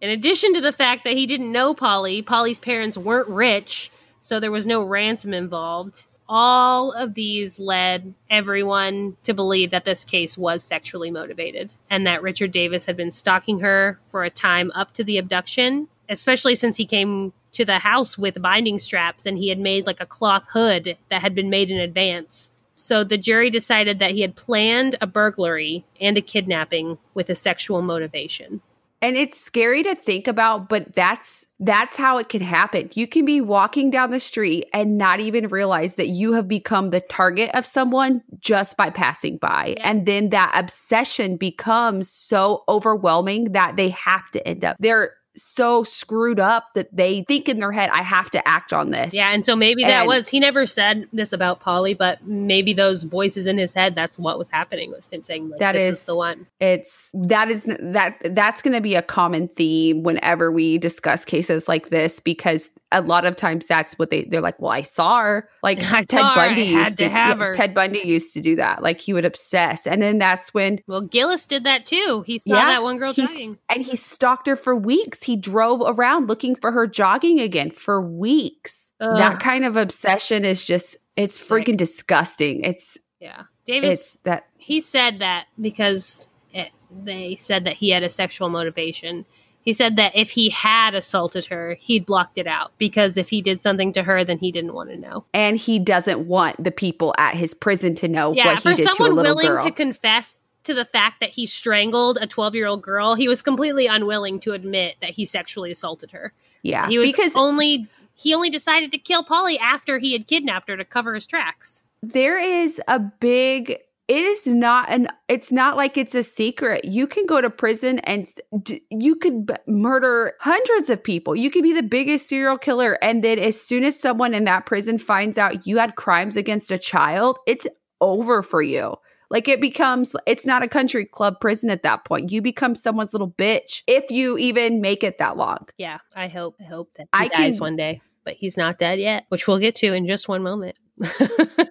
In 0.00 0.10
addition 0.10 0.54
to 0.54 0.60
the 0.60 0.72
fact 0.72 1.04
that 1.04 1.16
he 1.16 1.26
didn't 1.26 1.52
know 1.52 1.74
Polly, 1.74 2.22
Polly's 2.22 2.58
parents 2.58 2.96
weren't 2.96 3.28
rich, 3.28 3.90
so 4.20 4.40
there 4.40 4.50
was 4.50 4.66
no 4.66 4.82
ransom 4.82 5.34
involved. 5.34 6.06
All 6.28 6.92
of 6.92 7.14
these 7.14 7.58
led 7.58 8.14
everyone 8.30 9.16
to 9.24 9.34
believe 9.34 9.70
that 9.70 9.84
this 9.84 10.04
case 10.04 10.38
was 10.38 10.64
sexually 10.64 11.10
motivated 11.10 11.72
and 11.90 12.06
that 12.06 12.22
Richard 12.22 12.50
Davis 12.50 12.86
had 12.86 12.96
been 12.96 13.10
stalking 13.10 13.60
her 13.60 14.00
for 14.10 14.24
a 14.24 14.30
time 14.30 14.70
up 14.74 14.92
to 14.94 15.04
the 15.04 15.18
abduction, 15.18 15.88
especially 16.08 16.54
since 16.54 16.78
he 16.78 16.86
came 16.86 17.34
to 17.52 17.64
the 17.64 17.78
house 17.78 18.16
with 18.16 18.40
binding 18.40 18.78
straps 18.78 19.26
and 19.26 19.36
he 19.36 19.50
had 19.50 19.58
made 19.58 19.86
like 19.86 20.00
a 20.00 20.06
cloth 20.06 20.48
hood 20.50 20.96
that 21.10 21.20
had 21.20 21.34
been 21.34 21.50
made 21.50 21.70
in 21.70 21.78
advance. 21.78 22.50
So 22.76 23.04
the 23.04 23.18
jury 23.18 23.50
decided 23.50 23.98
that 24.00 24.10
he 24.10 24.20
had 24.20 24.34
planned 24.36 24.96
a 25.00 25.06
burglary 25.06 25.84
and 26.00 26.18
a 26.18 26.20
kidnapping 26.20 26.98
with 27.14 27.30
a 27.30 27.34
sexual 27.34 27.82
motivation. 27.82 28.60
and 29.04 29.18
it's 29.18 29.38
scary 29.38 29.82
to 29.82 29.94
think 29.94 30.26
about, 30.26 30.70
but 30.70 30.94
that's 30.94 31.44
that's 31.60 31.94
how 31.98 32.16
it 32.16 32.30
can 32.30 32.40
happen. 32.40 32.88
You 32.94 33.06
can 33.06 33.26
be 33.26 33.42
walking 33.42 33.90
down 33.90 34.10
the 34.10 34.18
street 34.18 34.66
and 34.72 34.96
not 34.96 35.20
even 35.20 35.48
realize 35.48 35.94
that 35.94 36.08
you 36.08 36.32
have 36.32 36.48
become 36.48 36.88
the 36.88 37.00
target 37.00 37.50
of 37.52 37.66
someone 37.66 38.22
just 38.40 38.78
by 38.78 38.88
passing 38.88 39.36
by. 39.36 39.74
Yeah. 39.76 39.90
And 39.90 40.06
then 40.06 40.30
that 40.30 40.52
obsession 40.54 41.36
becomes 41.36 42.10
so 42.10 42.64
overwhelming 42.66 43.52
that 43.52 43.76
they 43.76 43.90
have 43.90 44.30
to 44.30 44.48
end 44.48 44.64
up. 44.64 44.78
They're 44.80 45.12
so 45.36 45.82
screwed 45.84 46.38
up 46.40 46.68
that 46.74 46.94
they 46.94 47.24
think 47.26 47.48
in 47.48 47.58
their 47.58 47.72
head, 47.72 47.90
I 47.92 48.02
have 48.02 48.30
to 48.30 48.48
act 48.48 48.72
on 48.72 48.90
this. 48.90 49.12
Yeah, 49.12 49.30
and 49.32 49.44
so 49.44 49.56
maybe 49.56 49.82
that 49.82 50.00
And- 50.00 50.06
was 50.06 50.28
he 50.28 50.38
never 50.40 50.66
said 50.66 51.08
this 51.12 51.32
about 51.32 51.60
Polly, 51.60 51.94
but 51.94 52.24
maybe 52.26 52.72
those 52.72 53.02
voices 53.02 53.46
in 53.46 53.58
his 53.58 53.72
head 53.74 53.94
that's 53.94 54.18
what 54.18 54.38
was 54.38 54.50
happening 54.50 54.90
was 54.92 55.08
him 55.08 55.22
saying 55.22 55.50
like 55.50 55.60
That 55.60 55.72
this 55.72 55.82
is- 55.88 55.98
is 56.00 56.04
the 56.04 56.14
one. 56.14 56.46
it's 56.60 57.10
that 57.14 57.50
is 57.50 57.64
that 57.64 58.16
that's 58.30 58.62
going 58.62 58.74
to 58.74 58.80
be 58.80 58.94
a 58.94 59.02
common 59.02 59.48
theme 59.56 60.02
whenever 60.02 60.52
we 60.52 60.78
discuss 60.78 61.24
cases 61.24 61.68
like 61.68 61.90
this 61.90 62.20
because 62.20 62.70
a 62.94 63.00
lot 63.02 63.24
of 63.26 63.36
times 63.36 63.66
that's 63.66 63.98
what 63.98 64.10
they 64.10 64.24
they're 64.24 64.40
like 64.40 64.58
well 64.60 64.70
i 64.72 64.82
saw 64.82 65.20
her 65.20 65.48
like 65.62 65.78
I 65.92 66.02
ted 66.02 66.22
her, 66.24 66.34
bundy 66.34 66.64
had 66.66 66.86
used 66.86 66.98
to 66.98 67.08
have 67.08 67.38
her. 67.38 67.52
ted 67.52 67.74
bundy 67.74 68.00
used 68.00 68.32
to 68.34 68.40
do 68.40 68.56
that 68.56 68.82
like 68.82 69.00
he 69.00 69.12
would 69.12 69.24
obsess 69.24 69.86
and 69.86 70.00
then 70.00 70.18
that's 70.18 70.54
when 70.54 70.80
Well, 70.86 71.00
Gillis 71.02 71.46
did 71.46 71.64
that 71.64 71.84
too. 71.86 72.22
He 72.26 72.38
saw 72.38 72.54
Yeah, 72.54 72.66
that 72.66 72.82
one 72.82 72.98
girl 72.98 73.12
dying. 73.12 73.58
and 73.68 73.82
he 73.82 73.96
stalked 73.96 74.46
her 74.46 74.56
for 74.56 74.74
weeks 74.76 75.22
he 75.22 75.36
drove 75.36 75.82
around 75.84 76.28
looking 76.28 76.54
for 76.56 76.70
her 76.72 76.86
jogging 76.86 77.40
again 77.40 77.70
for 77.70 78.00
weeks 78.00 78.92
Ugh. 79.00 79.16
that 79.16 79.40
kind 79.40 79.64
of 79.64 79.76
obsession 79.76 80.44
is 80.44 80.64
just 80.64 80.96
it's 81.16 81.34
Sick. 81.34 81.48
freaking 81.48 81.76
disgusting 81.76 82.62
it's 82.62 82.96
Yeah, 83.20 83.42
Davis. 83.66 83.92
it's 84.14 84.16
that 84.22 84.44
he 84.56 84.80
said 84.80 85.18
that 85.18 85.46
because 85.60 86.28
it, 86.52 86.70
they 86.90 87.36
said 87.36 87.64
that 87.64 87.74
he 87.74 87.90
had 87.90 88.02
a 88.02 88.08
sexual 88.08 88.48
motivation. 88.48 89.24
He 89.64 89.72
said 89.72 89.96
that 89.96 90.14
if 90.14 90.30
he 90.32 90.50
had 90.50 90.94
assaulted 90.94 91.46
her, 91.46 91.74
he'd 91.80 92.04
blocked 92.04 92.36
it 92.36 92.46
out 92.46 92.72
because 92.78 93.16
if 93.16 93.30
he 93.30 93.40
did 93.40 93.58
something 93.60 93.92
to 93.92 94.02
her, 94.02 94.22
then 94.22 94.38
he 94.38 94.52
didn't 94.52 94.74
want 94.74 94.90
to 94.90 94.96
know. 94.96 95.24
and 95.32 95.56
he 95.56 95.78
doesn't 95.78 96.26
want 96.28 96.62
the 96.62 96.70
people 96.70 97.14
at 97.18 97.34
his 97.34 97.54
prison 97.54 97.94
to 97.96 98.08
know 98.08 98.32
Yeah, 98.34 98.46
what 98.48 98.56
he 98.56 98.62
for 98.62 98.68
did 98.74 98.76
to 98.84 98.90
a 98.90 98.94
someone 98.94 99.16
little 99.16 99.34
willing 99.36 99.48
girl. 99.52 99.62
to 99.62 99.70
confess 99.70 100.36
to 100.64 100.74
the 100.74 100.84
fact 100.84 101.20
that 101.20 101.30
he 101.30 101.46
strangled 101.46 102.18
a 102.20 102.26
12 102.26 102.54
year 102.54 102.66
old 102.66 102.82
girl, 102.82 103.14
he 103.14 103.26
was 103.28 103.42
completely 103.42 103.86
unwilling 103.86 104.38
to 104.40 104.52
admit 104.52 104.96
that 105.00 105.10
he 105.10 105.24
sexually 105.24 105.70
assaulted 105.70 106.10
her. 106.10 106.32
yeah, 106.62 106.88
He 106.88 106.98
was 106.98 107.08
because 107.10 107.32
only 107.34 107.86
he 108.14 108.32
only 108.34 108.48
decided 108.50 108.90
to 108.92 108.98
kill 108.98 109.24
Polly 109.24 109.58
after 109.58 109.98
he 109.98 110.12
had 110.12 110.26
kidnapped 110.26 110.68
her 110.68 110.76
to 110.76 110.84
cover 110.84 111.14
his 111.14 111.26
tracks. 111.26 111.82
there 112.02 112.38
is 112.38 112.80
a 112.86 112.98
big. 112.98 113.78
It 114.06 114.22
is 114.22 114.46
not 114.46 114.92
an. 114.92 115.08
It's 115.28 115.50
not 115.50 115.76
like 115.76 115.96
it's 115.96 116.14
a 116.14 116.22
secret. 116.22 116.84
You 116.84 117.06
can 117.06 117.24
go 117.24 117.40
to 117.40 117.48
prison 117.48 118.00
and 118.00 118.30
d- 118.62 118.82
you 118.90 119.16
could 119.16 119.46
b- 119.46 119.54
murder 119.66 120.34
hundreds 120.40 120.90
of 120.90 121.02
people. 121.02 121.34
You 121.34 121.50
could 121.50 121.62
be 121.62 121.72
the 121.72 121.82
biggest 121.82 122.28
serial 122.28 122.58
killer, 122.58 122.98
and 123.02 123.24
then 123.24 123.38
as 123.38 123.58
soon 123.60 123.82
as 123.82 123.98
someone 123.98 124.34
in 124.34 124.44
that 124.44 124.66
prison 124.66 124.98
finds 124.98 125.38
out 125.38 125.66
you 125.66 125.78
had 125.78 125.96
crimes 125.96 126.36
against 126.36 126.70
a 126.70 126.76
child, 126.78 127.38
it's 127.46 127.66
over 128.02 128.42
for 128.42 128.60
you. 128.60 128.94
Like 129.30 129.48
it 129.48 129.60
becomes, 129.60 130.14
it's 130.26 130.44
not 130.44 130.62
a 130.62 130.68
country 130.68 131.06
club 131.06 131.40
prison 131.40 131.70
at 131.70 131.82
that 131.82 132.04
point. 132.04 132.30
You 132.30 132.42
become 132.42 132.74
someone's 132.74 133.14
little 133.14 133.30
bitch 133.30 133.82
if 133.86 134.10
you 134.10 134.36
even 134.36 134.82
make 134.82 135.02
it 135.02 135.16
that 135.18 135.38
long. 135.38 135.66
Yeah, 135.78 135.98
I 136.14 136.28
hope 136.28 136.56
I 136.60 136.64
hope 136.64 136.90
that 136.96 137.08
I 137.12 137.28
dies 137.28 137.58
can- 137.58 137.64
one 137.64 137.76
day, 137.76 138.02
but 138.24 138.34
he's 138.34 138.56
not 138.56 138.78
dead 138.78 138.98
yet, 138.98 139.24
which 139.28 139.46
we'll 139.46 139.58
get 139.58 139.74
to 139.76 139.92
in 139.92 140.06
just 140.06 140.28
one 140.28 140.42
moment. 140.42 140.76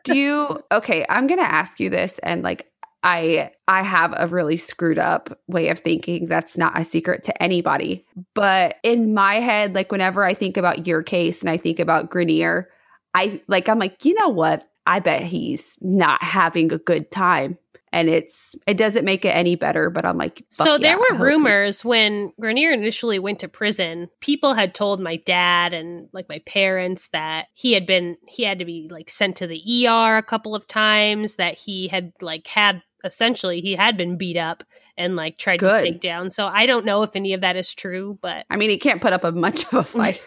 do 0.03 0.17
you 0.17 0.61
okay 0.69 1.05
i'm 1.07 1.27
gonna 1.27 1.41
ask 1.41 1.79
you 1.79 1.89
this 1.89 2.19
and 2.23 2.43
like 2.43 2.69
i 3.03 3.49
i 3.69 3.81
have 3.81 4.13
a 4.17 4.27
really 4.27 4.57
screwed 4.57 4.99
up 4.99 5.39
way 5.47 5.69
of 5.69 5.79
thinking 5.79 6.25
that's 6.25 6.57
not 6.57 6.77
a 6.77 6.83
secret 6.83 7.23
to 7.23 7.43
anybody. 7.43 8.05
But 8.33 8.75
in 8.83 9.13
my 9.13 9.35
head 9.35 9.73
like 9.75 9.91
whenever 9.93 10.25
i 10.25 10.33
think 10.33 10.57
about 10.57 10.87
your 10.87 11.03
case 11.03 11.39
and 11.39 11.49
i 11.49 11.55
think 11.55 11.79
about 11.79 12.09
grenier 12.09 12.69
i 13.13 13.41
like 13.47 13.69
i'm 13.69 13.79
like 13.79 14.03
you 14.03 14.13
know 14.15 14.29
what? 14.29 14.67
I 14.85 14.99
bet 14.99 15.23
he's 15.23 15.77
not 15.79 16.21
having 16.21 16.73
a 16.73 16.77
good 16.77 17.09
time 17.09 17.57
and 17.93 18.09
it's 18.09 18.55
it 18.67 18.75
doesn't 18.75 19.05
make 19.05 19.23
it 19.23 19.29
any 19.29 19.55
better 19.55 19.89
but 19.89 20.03
i'm 20.03 20.17
like 20.17 20.43
So 20.49 20.77
there 20.77 20.91
yeah, 20.91 20.95
were 20.95 21.05
hope 21.11 21.17
he's- 21.17 21.21
rumors 21.21 21.85
when 21.85 22.31
Grenier 22.39 22.71
initially 22.71 23.19
went 23.19 23.39
to 23.39 23.47
prison. 23.47 24.09
People 24.19 24.53
had 24.55 24.73
told 24.73 24.99
my 24.99 25.15
dad 25.17 25.73
and 25.73 26.09
like 26.11 26.27
my 26.27 26.39
parents 26.45 27.07
that 27.13 27.47
he 27.53 27.71
had 27.73 27.85
been 27.85 28.17
he 28.27 28.43
had 28.43 28.59
to 28.59 28.65
be 28.65 28.89
like 28.91 29.09
sent 29.09 29.37
to 29.37 29.47
the 29.47 29.87
ER 29.87 30.17
a 30.17 30.23
couple 30.23 30.55
of 30.55 30.67
times. 30.67 31.35
That 31.35 31.55
he 31.57 31.87
had 31.87 32.11
like 32.21 32.47
had 32.47 32.81
essentially 33.05 33.61
he 33.61 33.75
had 33.75 33.95
been 33.97 34.17
beat 34.17 34.37
up 34.37 34.63
and 34.97 35.15
like 35.15 35.37
tried 35.37 35.59
Good. 35.59 35.83
to 35.85 35.91
take 35.91 36.01
down. 36.01 36.29
So 36.31 36.47
I 36.47 36.65
don't 36.65 36.85
know 36.85 37.03
if 37.03 37.15
any 37.15 37.33
of 37.33 37.41
that 37.41 37.55
is 37.55 37.73
true, 37.75 38.17
but 38.21 38.45
i 38.49 38.55
mean 38.57 38.69
he 38.69 38.77
can't 38.77 39.01
put 39.01 39.13
up 39.13 39.23
a 39.23 39.31
much 39.31 39.65
of 39.65 39.73
a 39.73 39.83
fight 39.83 40.21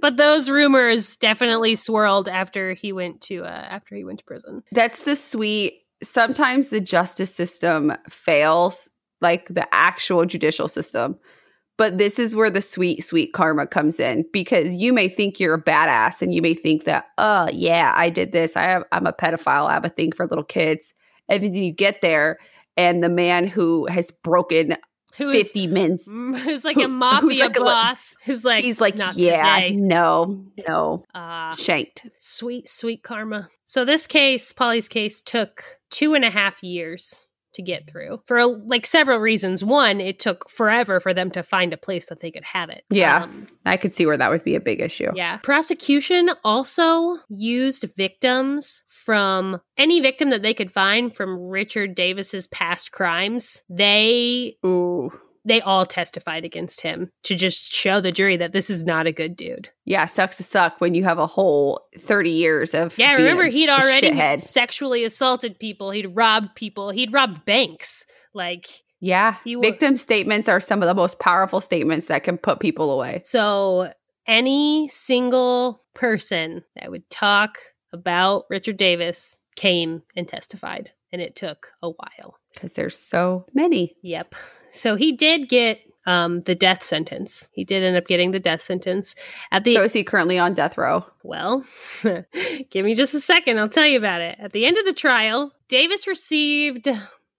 but 0.00 0.16
those 0.16 0.50
rumors 0.50 1.16
definitely 1.16 1.74
swirled 1.74 2.28
after 2.28 2.74
he 2.74 2.92
went 2.92 3.20
to 3.22 3.44
uh, 3.44 3.48
after 3.48 3.96
he 3.96 4.04
went 4.04 4.18
to 4.20 4.24
prison. 4.24 4.62
That's 4.72 5.04
the 5.04 5.16
sweet. 5.16 5.82
Sometimes 6.02 6.68
the 6.68 6.80
justice 6.80 7.34
system 7.34 7.92
fails, 8.08 8.88
like 9.20 9.48
the 9.48 9.66
actual 9.74 10.24
judicial 10.26 10.68
system, 10.68 11.18
But 11.78 11.96
this 11.96 12.18
is 12.18 12.34
where 12.34 12.50
the 12.50 12.60
sweet, 12.60 13.04
sweet 13.04 13.32
karma 13.32 13.66
comes 13.66 14.00
in 14.00 14.24
because 14.32 14.74
you 14.74 14.92
may 14.92 15.08
think 15.08 15.38
you're 15.38 15.54
a 15.54 15.62
badass 15.62 16.20
and 16.20 16.34
you 16.34 16.42
may 16.42 16.52
think 16.52 16.84
that, 16.84 17.04
oh, 17.18 17.48
yeah, 17.52 17.92
I 17.96 18.10
did 18.10 18.32
this. 18.32 18.56
I 18.56 18.64
have, 18.64 18.82
I'm 18.90 19.06
a 19.06 19.12
pedophile. 19.12 19.68
I 19.68 19.74
have 19.74 19.84
a 19.84 19.88
thing 19.90 20.10
for 20.10 20.26
little 20.26 20.44
kids. 20.44 20.92
And 21.28 21.44
then 21.44 21.54
you 21.54 21.72
get 21.72 22.00
there 22.02 22.38
and 22.76 23.02
the 23.02 23.08
man 23.08 23.46
who 23.46 23.86
has 23.86 24.10
broken 24.10 24.76
Who 25.18 25.28
is 25.30 25.42
50 25.52 25.66
men's 25.66 26.04
who's 26.44 26.64
like 26.64 26.76
a 26.78 26.88
mafia 26.88 27.44
like 27.44 27.56
a- 27.56 27.60
boss 27.60 28.16
who's 28.24 28.44
like 28.44 28.64
he's 28.64 28.80
like, 28.80 28.96
not 28.96 29.16
yeah, 29.16 29.60
today. 29.60 29.76
no, 29.76 30.44
no, 30.66 31.04
Ah, 31.14 31.54
shanked. 31.58 32.06
sweet, 32.18 32.68
sweet 32.68 33.02
karma. 33.02 33.48
So 33.66 33.84
this 33.84 34.06
case, 34.06 34.52
Polly's 34.52 34.88
case, 34.88 35.20
took 35.20 35.62
two 35.90 36.14
and 36.14 36.24
a 36.24 36.30
half 36.30 36.62
years 36.62 37.26
to 37.54 37.62
get 37.62 37.90
through 37.90 38.22
for 38.26 38.46
like 38.46 38.86
several 38.86 39.18
reasons. 39.18 39.64
One, 39.64 40.00
it 40.00 40.18
took 40.18 40.48
forever 40.48 41.00
for 41.00 41.12
them 41.12 41.30
to 41.32 41.42
find 41.42 41.72
a 41.72 41.76
place 41.76 42.06
that 42.06 42.20
they 42.20 42.30
could 42.30 42.44
have 42.44 42.70
it. 42.70 42.84
Yeah. 42.90 43.24
Um, 43.24 43.48
I 43.66 43.76
could 43.76 43.96
see 43.96 44.06
where 44.06 44.16
that 44.16 44.30
would 44.30 44.44
be 44.44 44.54
a 44.54 44.60
big 44.60 44.80
issue. 44.80 45.10
yeah. 45.14 45.38
Prosecution 45.38 46.30
also 46.44 47.16
used 47.28 47.84
victims 47.96 48.84
from 49.08 49.58
any 49.78 50.02
victim 50.02 50.28
that 50.28 50.42
they 50.42 50.52
could 50.52 50.70
find 50.70 51.16
from 51.16 51.38
Richard 51.48 51.94
Davis's 51.94 52.46
past 52.48 52.92
crimes. 52.92 53.62
They 53.70 54.58
Ooh. 54.66 55.10
they 55.46 55.62
all 55.62 55.86
testified 55.86 56.44
against 56.44 56.82
him 56.82 57.08
to 57.22 57.34
just 57.34 57.74
show 57.74 58.02
the 58.02 58.12
jury 58.12 58.36
that 58.36 58.52
this 58.52 58.68
is 58.68 58.84
not 58.84 59.06
a 59.06 59.12
good 59.12 59.34
dude. 59.34 59.70
Yeah, 59.86 60.04
sucks 60.04 60.36
to 60.36 60.42
suck 60.42 60.78
when 60.82 60.92
you 60.92 61.04
have 61.04 61.16
a 61.16 61.26
whole 61.26 61.80
30 61.98 62.28
years 62.32 62.74
of 62.74 62.98
Yeah, 62.98 63.14
remember 63.14 63.46
he'd 63.46 63.70
already 63.70 64.36
sexually 64.36 65.04
assaulted 65.04 65.58
people, 65.58 65.90
he'd 65.90 66.14
robbed 66.14 66.54
people, 66.54 66.90
he'd 66.90 67.14
robbed 67.14 67.46
banks. 67.46 68.04
Like 68.34 68.66
Yeah. 69.00 69.36
Wa- 69.46 69.62
Victim 69.62 69.96
statements 69.96 70.50
are 70.50 70.60
some 70.60 70.82
of 70.82 70.86
the 70.86 70.92
most 70.94 71.18
powerful 71.18 71.62
statements 71.62 72.08
that 72.08 72.24
can 72.24 72.36
put 72.36 72.60
people 72.60 72.90
away. 72.90 73.22
so 73.24 73.90
any 74.26 74.86
single 74.88 75.82
person 75.94 76.62
that 76.76 76.90
would 76.90 77.08
talk 77.08 77.56
about 77.92 78.44
Richard 78.50 78.76
Davis 78.76 79.40
came 79.56 80.02
and 80.16 80.26
testified 80.26 80.92
and 81.12 81.22
it 81.22 81.36
took 81.36 81.72
a 81.82 81.90
while. 81.90 82.36
Because 82.52 82.74
there's 82.74 82.98
so 82.98 83.46
many. 83.54 83.96
Yep. 84.02 84.34
So 84.70 84.94
he 84.96 85.12
did 85.12 85.48
get 85.48 85.80
um, 86.06 86.40
the 86.42 86.54
death 86.54 86.82
sentence. 86.82 87.48
He 87.52 87.64
did 87.64 87.82
end 87.82 87.96
up 87.96 88.06
getting 88.06 88.30
the 88.30 88.38
death 88.38 88.62
sentence 88.62 89.14
at 89.52 89.64
the 89.64 89.74
So 89.74 89.84
is 89.84 89.92
he 89.92 90.04
currently 90.04 90.38
on 90.38 90.54
death 90.54 90.78
row? 90.78 91.04
Well, 91.22 91.64
give 92.70 92.84
me 92.84 92.94
just 92.94 93.14
a 93.14 93.20
second. 93.20 93.58
I'll 93.58 93.68
tell 93.68 93.86
you 93.86 93.98
about 93.98 94.20
it. 94.20 94.38
At 94.40 94.52
the 94.52 94.64
end 94.64 94.78
of 94.78 94.86
the 94.86 94.94
trial, 94.94 95.52
Davis 95.68 96.06
received 96.06 96.88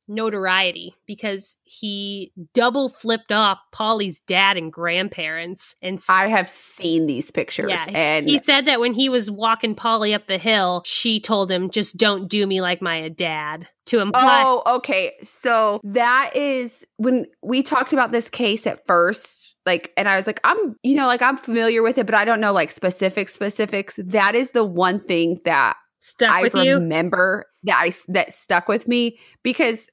notoriety 0.09 0.95
because 1.05 1.55
he 1.63 2.31
double 2.53 2.89
flipped 2.89 3.31
off 3.31 3.61
Polly's 3.71 4.19
dad 4.21 4.57
and 4.57 4.73
grandparents. 4.73 5.75
And 5.81 5.99
I 6.09 6.27
have 6.27 6.49
seen 6.49 7.05
these 7.05 7.31
pictures. 7.31 7.69
yeah, 7.69 7.85
and 7.89 8.25
he 8.25 8.39
said 8.39 8.65
that 8.65 8.79
when 8.79 8.93
he 8.93 9.07
was 9.09 9.29
walking 9.31 9.75
Polly 9.75 10.13
up 10.13 10.25
the 10.25 10.37
hill, 10.37 10.81
she 10.85 11.19
told 11.19 11.51
him, 11.51 11.69
just 11.69 11.97
don't 11.97 12.27
do 12.27 12.45
me 12.45 12.61
like 12.61 12.81
my 12.81 13.07
dad. 13.09 13.67
To 13.87 14.01
imply. 14.01 14.43
Oh, 14.45 14.75
okay. 14.75 15.13
So 15.23 15.79
that 15.83 16.35
is 16.35 16.85
when 16.97 17.25
we 17.41 17.63
talked 17.63 17.91
about 17.91 18.11
this 18.11 18.29
case 18.29 18.67
at 18.67 18.85
first, 18.85 19.55
like, 19.65 19.91
and 19.97 20.07
I 20.07 20.15
was 20.15 20.27
like, 20.27 20.39
I'm, 20.43 20.75
you 20.83 20.93
know, 20.93 21.07
like 21.07 21.23
I'm 21.23 21.37
familiar 21.37 21.81
with 21.81 21.97
it, 21.97 22.05
but 22.05 22.13
I 22.13 22.23
don't 22.23 22.39
know 22.39 22.53
like 22.53 22.69
specific 22.69 23.29
specifics. 23.29 23.99
That 24.03 24.35
is 24.35 24.51
the 24.51 24.63
one 24.63 24.99
thing 24.99 25.39
that 25.45 25.75
stuck 25.99 26.35
I 26.35 26.43
with 26.43 26.55
you. 26.55 26.75
remember 26.75 27.45
that 27.63 27.77
I 27.77 27.91
that 28.09 28.33
stuck 28.33 28.67
with 28.67 28.87
me 28.87 29.19
because 29.43 29.87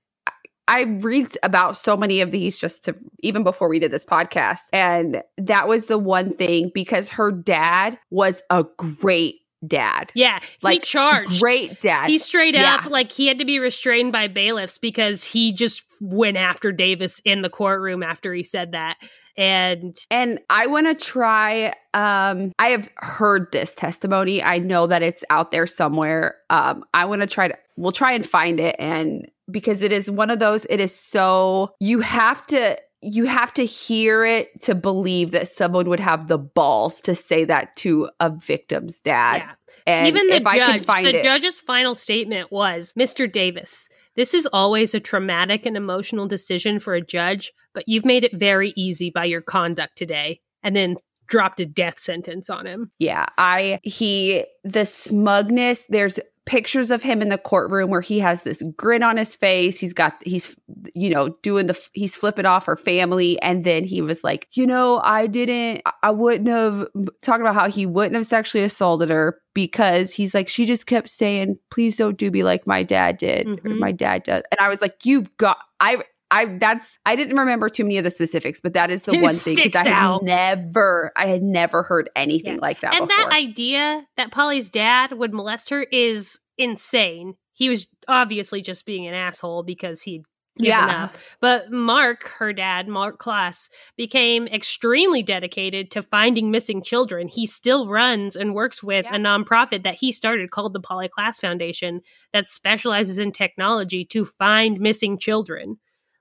I- 0.69 0.83
read 0.83 1.37
about 1.43 1.77
so 1.77 1.97
many 1.97 2.21
of 2.21 2.31
these 2.31 2.59
just 2.59 2.85
to 2.85 2.97
even 3.21 3.43
before 3.45 3.69
we 3.69 3.79
did 3.79 3.91
this 3.93 4.05
podcast, 4.05 4.63
and 4.73 5.23
that 5.39 5.69
was 5.69 5.87
the 5.87 5.99
one 5.99 6.35
thing 6.35 6.71
because 6.75 7.09
her 7.11 7.31
dad 7.33 7.99
was 8.11 8.43
a 8.51 8.65
great 8.77 9.37
dad, 9.67 10.13
Yeah, 10.15 10.39
he 10.43 10.49
like 10.63 10.83
charged. 10.83 11.41
great 11.41 11.81
dad. 11.81 12.09
He 12.09 12.19
straight 12.19 12.55
Yeah. 12.55 12.77
up 12.77 12.91
like 12.91 13.11
he 13.11 13.27
had 13.27 13.39
to 13.39 13.45
be 13.45 13.59
restrained 13.59 14.13
by 14.13 14.29
bailiffs 14.29 14.79
because 14.79 15.25
he 15.25 15.53
just 15.53 15.85
went 16.01 16.37
after 16.37 16.71
Davis 16.73 17.21
in 17.25 17.43
the 17.43 17.49
courtroom 17.51 18.03
after 18.03 18.33
he 18.35 18.45
said 18.45 18.73
that. 18.73 18.97
And 19.37 19.97
And 20.11 20.39
I 20.51 20.67
want 20.67 20.87
to 20.87 20.95
try 20.95 21.75
um 21.95 22.53
I 22.59 22.69
have 22.69 22.89
heard 22.97 23.51
this 23.53 23.75
testimony. 23.75 24.43
I 24.43 24.59
know 24.59 24.87
that 24.87 25.03
it's 25.03 25.25
out 25.31 25.51
there 25.51 25.67
somewhere. 25.67 26.37
Um 26.51 26.85
I 26.95 27.07
want 27.07 27.23
to 27.23 27.27
try 27.27 27.49
to 27.49 27.57
we'll 27.77 27.93
try 27.93 28.13
and 28.13 28.27
find 28.27 28.61
it 28.61 28.77
and 28.79 29.27
because 29.51 29.83
it 29.83 29.93
is 29.93 30.11
one 30.11 30.31
of 30.31 30.39
those 30.39 30.67
it 30.71 30.81
is 30.81 30.95
so 30.95 31.75
you 31.81 32.01
have 32.01 32.47
to 32.47 32.77
you 33.03 33.27
have 33.27 33.53
to 33.55 33.65
hear 33.65 34.25
it 34.25 34.61
to 34.63 34.75
believe 34.75 35.31
that 35.31 35.47
someone 35.49 35.89
would 35.89 36.01
have 36.01 36.29
the 36.29 36.39
balls 36.39 37.01
to 37.03 37.15
say 37.15 37.45
that 37.45 37.77
to 37.77 38.09
a 38.19 38.31
victim's 38.31 39.01
dad. 39.01 39.37
yeah, 39.37 39.53
And 39.87 40.09
even 40.09 40.27
the 40.29 40.37
if 40.37 40.47
I 40.47 40.59
can 40.59 40.83
judge, 40.83 41.05
the 41.05 41.21
it. 41.21 41.25
judge's 41.25 41.61
final 41.61 41.95
statement 41.95 42.51
was, 42.51 42.95
"Mr. 42.99 43.31
Davis, 43.31 43.89
this 44.17 44.35
is 44.35 44.47
always 44.53 44.95
a 44.95 44.99
traumatic 45.01 45.67
and 45.67 45.77
emotional 45.77 46.27
decision 46.27 46.81
for 46.81 46.95
a 46.95 47.01
judge, 47.01 47.53
but 47.75 47.85
you've 47.87 48.07
made 48.07 48.25
it 48.25 48.33
very 48.35 48.73
easy 48.77 49.11
by 49.11 49.27
your 49.27 49.43
conduct 49.43 49.97
today." 49.97 50.41
And 50.63 50.75
then 50.75 50.97
dropped 51.29 51.61
a 51.61 51.67
death 51.67 51.99
sentence 51.99 52.49
on 52.49 52.67
him. 52.67 52.91
Yeah, 52.99 53.27
I 53.37 53.79
he 53.83 54.45
the 54.65 54.85
smugness. 54.85 55.87
There's 55.89 56.19
pictures 56.47 56.91
of 56.91 57.03
him 57.03 57.21
in 57.21 57.29
the 57.29 57.37
courtroom 57.39 57.91
where 57.91 58.01
he 58.01 58.21
has 58.21 58.43
this 58.45 58.63
grin 58.77 59.03
on 59.03 59.17
his 59.17 59.35
face. 59.35 59.79
He's 59.79 59.93
got 59.93 60.15
he's 60.23 60.55
you 60.95 61.11
know 61.11 61.31
doing 61.43 61.67
the 61.67 61.79
he's 61.93 62.17
flipping 62.17 62.47
off 62.47 62.67
her 62.67 62.77
family, 62.77 63.41
and 63.43 63.65
then 63.65 63.85
he 63.85 64.01
was 64.01 64.23
like, 64.25 64.49
you 64.53 64.67
know, 64.67 65.01
I 65.03 65.27
didn't, 65.27 65.83
I 66.03 66.11
wouldn't 66.11 66.49
have 66.49 66.87
talking 67.23 67.43
about 67.43 67.55
how 67.57 67.69
he 67.69 67.85
wouldn't 67.85 68.15
have 68.15 68.27
sexually 68.27 68.65
assaulted 68.65 69.11
her 69.11 69.39
because 69.55 70.13
he's 70.13 70.35
like 70.35 70.49
she 70.49 70.65
just 70.67 70.87
kept 70.87 71.09
saying, 71.09 71.59
please 71.71 71.97
don't 71.97 72.17
do 72.17 72.31
me 72.31 72.43
like 72.45 72.67
my 72.67 72.83
dad 72.83 73.19
did, 73.19 73.47
or 73.49 73.57
Mhm. 73.57 73.79
my 73.79 73.93
dad 73.93 74.23
does, 74.23 74.43
and 74.51 74.61
I 74.61 74.69
was 74.69 74.81
like, 74.81 75.05
you've 75.05 75.37
got 75.37 75.59
I. 75.81 76.03
I 76.31 76.57
that's 76.59 76.99
I 77.07 77.15
didn't 77.17 77.37
remember 77.37 77.69
too 77.69 77.85
many 77.85 77.99
of 77.99 78.05
the 78.05 78.11
specifics, 78.11 78.61
but 78.61 78.75
that 78.75 78.91
is 78.91 79.03
the 79.05 79.13
It 79.13 79.23
one 79.23 79.35
thing 79.35 79.55
because 79.57 79.75
I 79.77 79.89
had 79.89 80.23
never 80.23 81.13
I 81.17 81.27
had 81.27 81.43
never 81.43 81.83
heard 81.85 82.11
anything 82.17 82.55
Yeah. 82.55 82.61
like 82.61 82.81
that 82.81 82.95
and 82.97 83.07
before. 83.09 83.25
that 83.25 83.33
idea 83.35 84.07
that 84.17 84.33
Polly's 84.33 84.69
dad 84.71 85.13
would 85.13 85.33
molest 85.33 85.71
her 85.71 85.83
is 85.83 86.39
insane. 86.59 87.35
He 87.53 87.69
was 87.69 87.87
obviously 88.09 88.61
just 88.61 88.87
being 88.87 89.07
an 89.07 89.15
asshole 89.15 89.63
because 89.63 90.03
he'd 90.03 90.23
given 90.59 90.71
Yeah. 90.73 91.05
up. 91.05 91.17
But 91.41 91.71
Mark, 91.71 92.25
her 92.39 92.53
dad, 92.53 92.89
Mark 92.89 93.19
Klaas, 93.19 93.69
became 93.97 94.47
extremely 94.49 95.23
dedicated 95.23 95.91
to 95.93 96.03
finding 96.03 96.51
missing 96.51 96.83
children. 96.83 97.29
He 97.29 97.47
still 97.47 97.89
runs 97.89 98.37
and 98.37 98.55
works 98.55 98.83
with 98.83 99.05
Yeah. 99.05 99.17
a 99.17 99.19
nonprofit 99.19 99.83
that 99.85 99.97
he 99.97 100.11
started 100.13 100.51
called 100.51 100.73
the 100.73 100.81
Polly 100.81 101.09
Klaas 101.09 101.41
Foundation 101.41 102.01
that 102.33 102.49
specializes 102.49 103.19
in 103.19 103.33
technology 103.33 104.05
to 104.07 104.25
find 104.25 104.81
missing 104.81 105.19
children. 105.19 105.77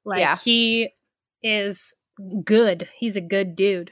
Like 0.05 0.19
Yeah. 0.19 0.35
he 0.37 0.89
is 1.43 1.93
good. 2.43 2.87
He's 2.97 3.17
a 3.17 3.21
good 3.21 3.55
dude. 3.55 3.91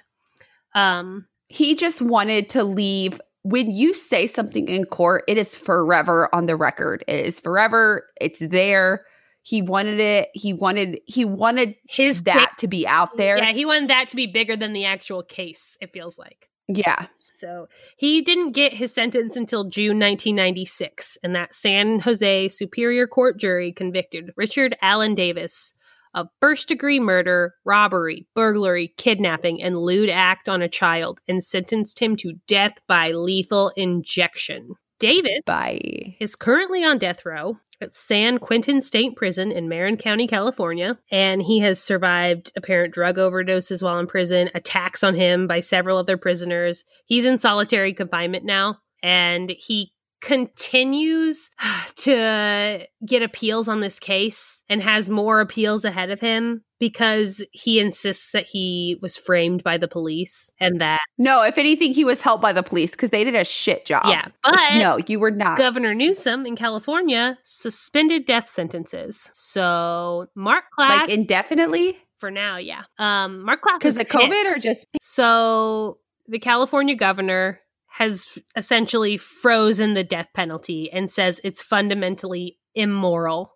Um 0.75 1.27
he 1.49 1.75
just 1.75 2.01
wanted 2.01 2.49
to 2.51 2.63
leave 2.63 3.21
when 3.43 3.69
you 3.69 3.93
say 3.93 4.25
something 4.25 4.69
in 4.69 4.85
court 4.85 5.23
it 5.27 5.37
is 5.37 5.55
forever 5.55 6.33
on 6.33 6.45
the 6.45 6.55
record 6.55 7.03
it 7.07 7.19
is 7.25 7.39
forever 7.39 8.07
it's 8.19 8.39
there 8.39 9.05
he 9.43 9.61
wanted 9.61 9.99
it 9.99 10.29
he 10.33 10.53
wanted 10.53 10.99
he 11.05 11.25
wanted 11.25 11.75
his 11.87 12.23
that 12.23 12.53
to 12.57 12.67
be 12.67 12.87
out 12.87 13.17
there 13.17 13.37
Yeah, 13.37 13.51
he 13.51 13.65
wanted 13.65 13.89
that 13.89 14.07
to 14.07 14.15
be 14.15 14.25
bigger 14.25 14.55
than 14.55 14.71
the 14.73 14.85
actual 14.85 15.21
case, 15.21 15.77
it 15.81 15.91
feels 15.93 16.17
like. 16.17 16.49
yeah 16.69 17.07
So 17.33 17.67
he 17.97 18.21
didn't 18.21 18.53
get 18.53 18.73
his 18.73 18.93
sentence 18.93 19.35
until 19.35 19.65
June 19.65 19.99
1996, 19.99 21.17
and 21.23 21.35
that 21.35 21.53
San 21.53 21.99
Jose 21.99 22.47
Superior 22.47 23.05
Court 23.05 23.37
jury 23.37 23.73
convicted 23.73 24.31
Richard 24.37 24.77
Allen 24.81 25.13
Davis 25.13 25.73
of 26.13 26.27
first 26.41 26.67
degree 26.67 26.99
murder, 26.99 27.55
robbery, 27.65 28.27
burglary, 28.35 28.93
kidnapping, 28.97 29.61
and 29.61 29.77
lewd 29.77 30.09
act 30.09 30.47
on 30.49 30.61
a 30.61 30.69
child 30.69 31.19
and 31.27 31.43
sentenced 31.43 31.99
him 31.99 32.15
to 32.17 32.39
death 32.47 32.79
by 32.87 33.11
lethal 33.11 33.71
injection. 33.75 34.75
David 34.99 35.43
by 35.45 35.81
is 36.19 36.35
currently 36.35 36.83
on 36.83 36.97
death 36.97 37.25
row 37.25 37.57
at 37.81 37.95
San 37.95 38.37
Quentin 38.37 38.79
State 38.79 39.15
Prison 39.15 39.51
in 39.51 39.67
Marin 39.67 39.97
County, 39.97 40.27
California, 40.27 40.97
and 41.11 41.41
he 41.41 41.59
has 41.59 41.83
survived 41.83 42.51
apparent 42.55 42.93
drug 42.93 43.17
overdoses 43.17 43.83
while 43.83 43.99
in 43.99 44.07
prison, 44.07 44.49
attacks 44.55 45.03
on 45.03 45.15
him 45.15 45.47
by 45.47 45.59
several 45.59 45.97
other 45.97 46.15
prisoners. 46.15 46.85
He's 47.05 47.25
in 47.25 47.37
solitary 47.37 47.93
confinement 47.93 48.45
now, 48.45 48.77
and 49.01 49.53
he 49.57 49.91
continues 50.23 51.49
to 51.95 52.87
get 53.05 53.21
appeals 53.21 53.67
on 53.67 53.81
this 53.81 53.99
case 53.99 54.63
and 54.69 54.81
has 54.81 55.09
more 55.09 55.41
appeals 55.41 55.83
ahead 55.85 56.09
of 56.09 56.19
him 56.19 56.63
because 56.79 57.43
he 57.51 57.79
insists 57.79 58.31
that 58.31 58.45
he 58.45 58.97
was 59.01 59.15
framed 59.15 59.63
by 59.63 59.77
the 59.77 59.87
police 59.87 60.49
and 60.59 60.81
that 60.81 60.99
no 61.17 61.41
if 61.43 61.57
anything 61.57 61.93
he 61.93 62.03
was 62.03 62.19
helped 62.21 62.41
by 62.41 62.51
the 62.51 62.63
police 62.63 62.91
because 62.91 63.09
they 63.09 63.23
did 63.23 63.35
a 63.35 63.45
shit 63.45 63.85
job 63.85 64.03
yeah 64.07 64.27
but 64.43 64.59
no 64.77 64.97
you 65.07 65.19
were 65.19 65.31
not 65.31 65.57
Governor 65.57 65.93
Newsom 65.93 66.45
in 66.45 66.55
California 66.55 67.37
suspended 67.43 68.25
death 68.25 68.49
sentences. 68.49 69.29
So 69.33 70.27
Mark 70.35 70.65
Klaas 70.75 71.07
like 71.07 71.09
indefinitely 71.09 71.97
For 72.17 72.31
now, 72.31 72.57
yeah. 72.57 72.83
Um, 72.99 73.43
Mark 73.43 73.61
Klaas 73.61 73.79
Because 73.79 73.95
the 73.95 74.05
COVID 74.05 74.47
or 74.47 74.57
just 74.57 74.85
So 75.01 75.99
the 76.27 76.39
California 76.39 76.95
governor 76.95 77.59
has 77.97 78.39
essentially 78.55 79.17
frozen 79.17 79.93
the 79.93 80.03
death 80.03 80.29
penalty 80.33 80.91
and 80.91 81.11
says 81.11 81.39
it's 81.43 81.61
fundamentally 81.61 82.57
immoral. 82.73 83.53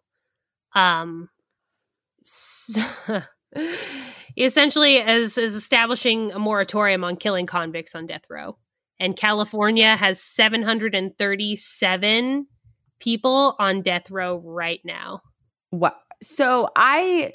Um, 0.75 1.29
s- 2.21 2.77
he 4.35 4.43
essentially 4.43 4.97
is 4.97 5.39
is 5.39 5.55
establishing 5.55 6.31
a 6.33 6.39
moratorium 6.39 7.03
on 7.03 7.15
killing 7.15 7.47
convicts 7.47 7.95
on 7.95 8.05
death 8.05 8.25
row, 8.29 8.59
and 8.99 9.17
California 9.17 9.97
has 9.97 10.21
737 10.21 12.45
people 12.99 13.55
on 13.57 13.81
death 13.81 14.11
row 14.11 14.39
right 14.43 14.81
now. 14.85 15.21
what? 15.71 15.97
So 16.21 16.69
I 16.75 17.33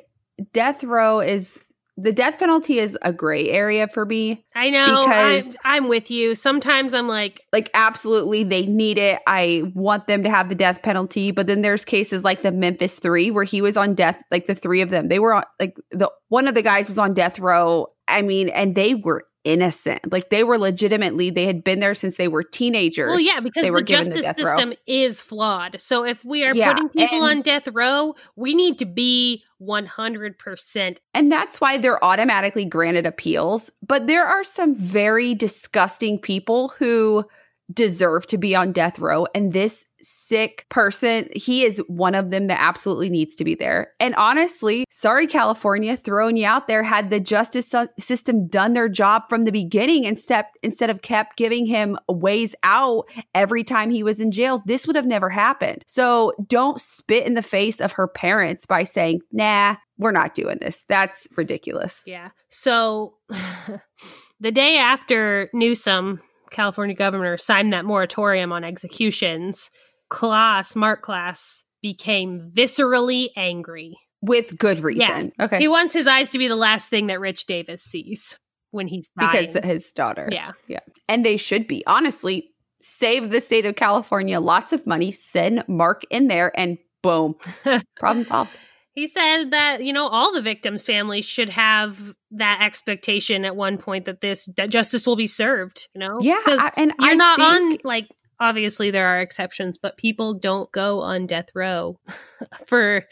death 0.53 0.85
row 0.85 1.19
is 1.21 1.59
the 1.97 2.13
death 2.13 2.39
penalty 2.39 2.79
is 2.79 2.97
a 3.03 3.13
gray 3.13 3.51
area 3.51 3.87
for 3.87 4.05
me. 4.05 4.45
I 4.55 4.71
know. 4.71 5.07
Because- 5.07 5.57
I'm, 5.65 5.85
I'm 5.85 5.89
with 5.89 6.11
you. 6.11 6.35
Sometimes 6.35 6.95
I'm 6.95 7.07
like, 7.09 7.43
Like 7.53 7.71
absolutely, 7.75 8.45
they 8.45 8.67
need 8.67 8.99
it. 8.99 9.21
I 9.27 9.71
want 9.75 10.07
them 10.07 10.23
to 10.23 10.31
have 10.31 10.49
the 10.49 10.55
death 10.55 10.83
penalty. 10.83 11.31
But 11.31 11.47
then 11.47 11.63
there's 11.63 11.85
cases 11.85 12.25
like 12.25 12.43
the 12.43 12.53
Memphis 12.53 12.99
Three 12.99 13.31
where 13.31 13.45
he 13.45 13.61
was 13.61 13.77
on 13.77 13.95
death. 13.95 14.21
Like 14.31 14.47
the 14.47 14.55
three 14.55 14.81
of 14.81 14.91
them, 14.91 15.09
they 15.09 15.19
were 15.19 15.35
on 15.35 15.45
like 15.61 15.77
the 15.91 16.11
one 16.29 16.49
of 16.49 16.55
the 16.55 16.63
guys 16.63 16.89
was 16.89 16.99
on 16.99 17.15
death 17.15 17.39
row. 17.39 17.89
I 18.09 18.23
mean, 18.23 18.49
and 18.49 18.75
they 18.75 18.95
were 18.95 19.25
innocent. 19.45 20.13
Like 20.13 20.31
they 20.31 20.45
were 20.45 20.59
legitimately. 20.59 21.31
They 21.31 21.47
had 21.47 21.65
been 21.65 21.81
there 21.81 21.95
since 21.95 22.17
they 22.17 22.29
were 22.29 22.43
teenagers. 22.43 23.11
Well, 23.11 23.21
yeah, 23.21 23.41
because 23.41 23.67
the 23.67 23.83
given 23.83 24.05
the 24.05 24.11
justice 24.21 24.27
row. 24.27 24.45
system 24.45 24.73
is 24.87 25.21
flawed. 25.21 25.81
So 25.81 26.05
if 26.05 26.25
we 26.25 26.45
are 26.45 26.55
Yeah, 26.55 26.73
putting 26.73 26.89
people 26.91 27.23
on 27.23 27.43
death 27.43 27.69
row, 27.69 28.15
we 28.37 28.55
need 28.55 28.79
to 28.79 28.87
be 28.87 29.45
100%. 29.61 30.99
And 31.15 31.31
that's 31.31 31.61
why 31.61 31.79
they're 31.79 32.03
automatically 32.05 32.65
granted 32.65 33.07
appeals. 33.07 33.71
But 33.87 34.07
there 34.07 34.27
are 34.27 34.45
some 34.45 34.75
very 34.75 35.35
disgusting 35.35 36.19
people 36.19 36.69
who 36.69 37.25
deserve 37.73 38.27
to 38.27 38.39
be 38.39 38.55
on 38.55 38.73
death 38.73 38.99
row. 38.99 39.27
And 39.35 39.53
this 39.53 39.85
sick 40.03 40.67
person, 40.69 41.29
he 41.35 41.65
is 41.65 41.81
one 41.87 42.15
of 42.15 42.31
them 42.31 42.49
that 42.49 42.61
absolutely 42.61 43.09
needs 43.09 43.35
to 43.37 43.45
be 43.45 43.55
there. 43.55 43.93
And 44.01 44.15
honestly, 44.17 44.85
sorry, 44.91 45.27
California, 45.27 45.97
throwing 45.97 46.37
you 46.37 46.47
out 46.47 46.67
there, 46.67 46.83
had 46.83 47.11
the 47.11 47.21
justice 47.21 47.69
sy- 47.69 47.89
system 47.99 48.49
done 48.49 48.73
their 48.73 48.89
job 48.89 49.23
from 49.29 49.45
the 49.45 49.53
beginning 49.53 50.07
and 50.07 50.19
step, 50.19 50.51
instead 50.63 50.91
of 50.91 51.03
kept 51.03 51.37
giving 51.37 51.67
him 51.67 51.99
ways 52.09 52.55
out 52.63 53.05
every 53.35 53.65
time 53.65 53.91
he 53.91 54.03
was 54.03 54.21
in 54.21 54.31
jail, 54.31 54.63
this 54.67 54.87
would 54.87 54.97
have 54.97 55.07
never 55.07 55.29
happened. 55.29 55.85
So 55.87 56.33
don't 56.47 56.81
spit 56.81 57.27
in 57.27 57.35
the 57.35 57.43
face 57.43 57.81
of 57.81 57.93
her 57.93 58.09
parents 58.09 58.67
by 58.67 58.85
saying, 58.85 59.21
nah, 59.31 59.77
we're 59.99 60.11
not 60.11 60.35
doing 60.35 60.59
this. 60.61 60.85
That's 60.89 61.29
ridiculous. 61.37 62.03
Yeah. 62.07 62.31
So 62.49 63.15
the 64.41 64.51
day 64.51 64.79
after 64.79 65.49
Newsom, 65.53 66.21
California 66.53 66.95
governor, 66.95 67.37
signed 67.37 67.73
that 67.73 67.85
moratorium 67.85 68.53
on 68.53 68.65
executions, 68.65 69.71
Klaas, 70.09 70.77
Mark 70.77 71.03
Klaas, 71.03 71.65
became 71.83 72.53
viscerally 72.55 73.29
angry. 73.37 73.97
With 74.21 74.57
good 74.57 74.81
reason. 74.81 75.33
Okay. 75.41 75.59
He 75.59 75.67
wants 75.67 75.93
his 75.93 76.07
eyes 76.07 76.31
to 76.31 76.39
be 76.39 76.47
the 76.47 76.55
last 76.55 76.89
thing 76.89 77.09
that 77.09 77.19
Rich 77.19 77.47
Davis 77.47 77.83
sees 77.83 78.39
when 78.71 78.87
he's 78.87 79.11
dying. 79.19 79.47
because 79.47 79.65
his 79.65 79.91
daughter. 79.91 80.29
Yeah. 80.31 80.53
Yeah. 80.69 80.79
And 81.09 81.27
they 81.27 81.37
should 81.37 81.67
be. 81.67 81.85
Honestly, 81.87 82.51
save 82.83 83.31
the 83.31 83.41
state 83.41 83.67
of 83.67 83.75
California 83.75 84.39
lots 84.39 84.73
of 84.73 84.87
money, 84.87 85.11
send 85.11 85.65
Mark 85.67 86.03
in 86.11 86.29
there, 86.29 86.53
and 86.59 86.79
boom, 87.03 87.35
problem 87.97 88.25
solved. 88.25 88.57
He 88.95 89.09
said 89.09 89.51
that 89.53 89.83
you 89.85 89.93
know 89.93 90.07
all 90.07 90.33
the 90.33 90.43
victims' 90.43 90.85
families 90.85 91.25
should 91.25 91.49
have 91.51 92.15
that 92.33 92.61
expectation 92.63 93.45
at 93.45 93.57
one 93.57 93.79
point 93.79 94.05
that 94.05 94.21
this 94.21 94.47
that 94.57 94.71
justice 94.71 95.07
will 95.07 95.17
be 95.17 95.27
served. 95.27 95.89
You 95.95 96.01
know, 96.01 96.19
Yeah. 96.21 96.41
I- 96.47 96.71
and 96.77 96.93
you're 97.01 97.11
I 97.11 97.15
not 97.15 97.39
think- 97.39 97.51
on 97.51 97.79
like 97.85 98.09
obviously 98.41 98.91
there 98.91 99.07
are 99.07 99.21
exceptions, 99.21 99.79
but 99.79 99.97
people 99.97 100.35
don't 100.35 100.71
go 100.73 101.01
on 101.01 101.27
death 101.27 101.47
row 101.55 102.01
for 102.67 103.05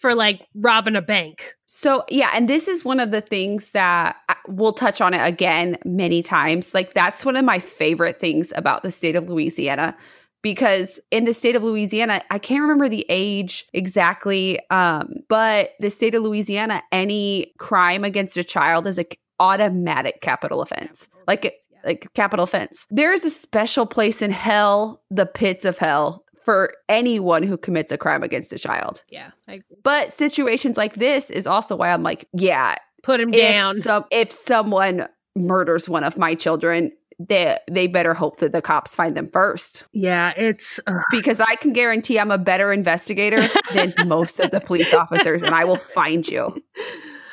for 0.00 0.14
like 0.14 0.46
robbing 0.54 0.96
a 0.96 1.02
bank. 1.02 1.54
So, 1.66 2.04
yeah, 2.08 2.30
and 2.34 2.48
this 2.48 2.66
is 2.68 2.84
one 2.84 2.98
of 3.00 3.10
the 3.10 3.20
things 3.20 3.70
that 3.72 4.16
we'll 4.48 4.72
touch 4.72 5.00
on 5.00 5.14
it 5.14 5.24
again 5.24 5.76
many 5.84 6.20
times. 6.22 6.74
Like, 6.74 6.94
that's 6.94 7.24
one 7.24 7.36
of 7.36 7.44
my 7.44 7.58
favorite 7.60 8.18
things 8.18 8.52
about 8.56 8.82
the 8.82 8.90
state 8.90 9.14
of 9.16 9.28
Louisiana 9.30 9.96
because 10.42 10.98
in 11.10 11.24
the 11.24 11.34
state 11.34 11.56
of 11.56 11.62
Louisiana, 11.62 12.22
I 12.30 12.38
can't 12.38 12.62
remember 12.62 12.88
the 12.88 13.06
age 13.08 13.66
exactly, 13.72 14.58
um, 14.70 15.14
but 15.28 15.72
the 15.80 15.90
state 15.90 16.14
of 16.14 16.22
Louisiana, 16.22 16.82
any 16.92 17.52
crime 17.58 18.04
against 18.04 18.36
a 18.36 18.44
child 18.44 18.86
is 18.86 18.98
an 18.98 19.06
automatic 19.38 20.20
capital 20.20 20.60
offense. 20.60 21.08
Like, 21.26 21.44
it, 21.46 21.54
like 21.84 22.12
capital 22.14 22.44
offense. 22.44 22.86
There 22.90 23.12
is 23.12 23.24
a 23.24 23.30
special 23.30 23.86
place 23.86 24.22
in 24.22 24.30
hell, 24.30 25.02
the 25.10 25.26
pits 25.26 25.64
of 25.64 25.78
hell, 25.78 26.24
for 26.44 26.74
anyone 26.88 27.42
who 27.42 27.56
commits 27.56 27.92
a 27.92 27.98
crime 27.98 28.22
against 28.22 28.52
a 28.52 28.58
child. 28.58 29.02
Yeah. 29.08 29.30
But 29.82 30.12
situations 30.12 30.76
like 30.76 30.94
this 30.94 31.30
is 31.30 31.46
also 31.46 31.76
why 31.76 31.92
I'm 31.92 32.02
like, 32.02 32.28
yeah, 32.32 32.76
put 33.02 33.20
him 33.20 33.30
down. 33.30 33.76
if 33.76 33.82
some 33.82 34.04
if 34.10 34.32
someone 34.32 35.08
murders 35.36 35.88
one 35.88 36.04
of 36.04 36.18
my 36.18 36.34
children, 36.34 36.92
they 37.28 37.58
they 37.70 37.86
better 37.86 38.14
hope 38.14 38.38
that 38.38 38.52
the 38.52 38.62
cops 38.62 38.94
find 38.94 39.16
them 39.16 39.28
first. 39.28 39.84
yeah, 39.92 40.32
it's 40.36 40.80
ugh. 40.86 41.02
Because 41.10 41.40
I 41.40 41.54
can 41.56 41.72
guarantee 41.72 42.18
I'm 42.18 42.30
a 42.30 42.38
better 42.38 42.72
investigator 42.72 43.40
than 43.74 43.94
most 44.06 44.40
of 44.40 44.50
the 44.50 44.60
police 44.60 44.94
officers, 44.94 45.42
and 45.42 45.54
I 45.54 45.64
will 45.64 45.76
find 45.76 46.26
you. 46.26 46.62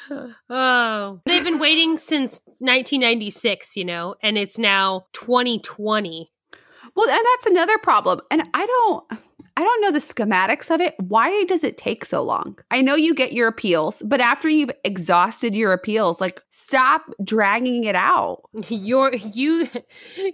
oh, 0.50 1.22
they've 1.26 1.44
been 1.44 1.60
waiting 1.60 1.98
since 1.98 2.42
1996, 2.60 3.78
you 3.78 3.86
know, 3.86 4.16
and 4.22 4.38
it's 4.38 4.60
now 4.60 5.06
2020. 5.14 6.32
Well, 6.96 7.10
and 7.10 7.26
that's 7.34 7.46
another 7.46 7.78
problem. 7.78 8.22
And 8.32 8.44
I 8.54 8.66
don't 8.66 9.22
I 9.58 9.64
don't 9.64 9.82
know 9.82 9.92
the 9.92 9.98
schematics 9.98 10.70
of 10.70 10.82
it. 10.82 10.94
Why 11.00 11.44
does 11.46 11.64
it 11.64 11.78
take 11.78 12.06
so 12.06 12.22
long? 12.22 12.60
I 12.70 12.84
know 12.84 12.94
you 12.94 13.16
get 13.16 13.34
your 13.34 13.48
appeals, 13.48 14.04
but 14.06 14.22
after 14.22 14.48
you've 14.48 14.70
exhausted 14.84 15.56
your 15.56 15.74
appeals, 15.74 16.22
like 16.22 16.44
stop 16.52 17.02
dragging 17.24 17.84
it 17.86 17.96
out. 17.96 18.44
You're 18.70 19.16
you 19.16 19.68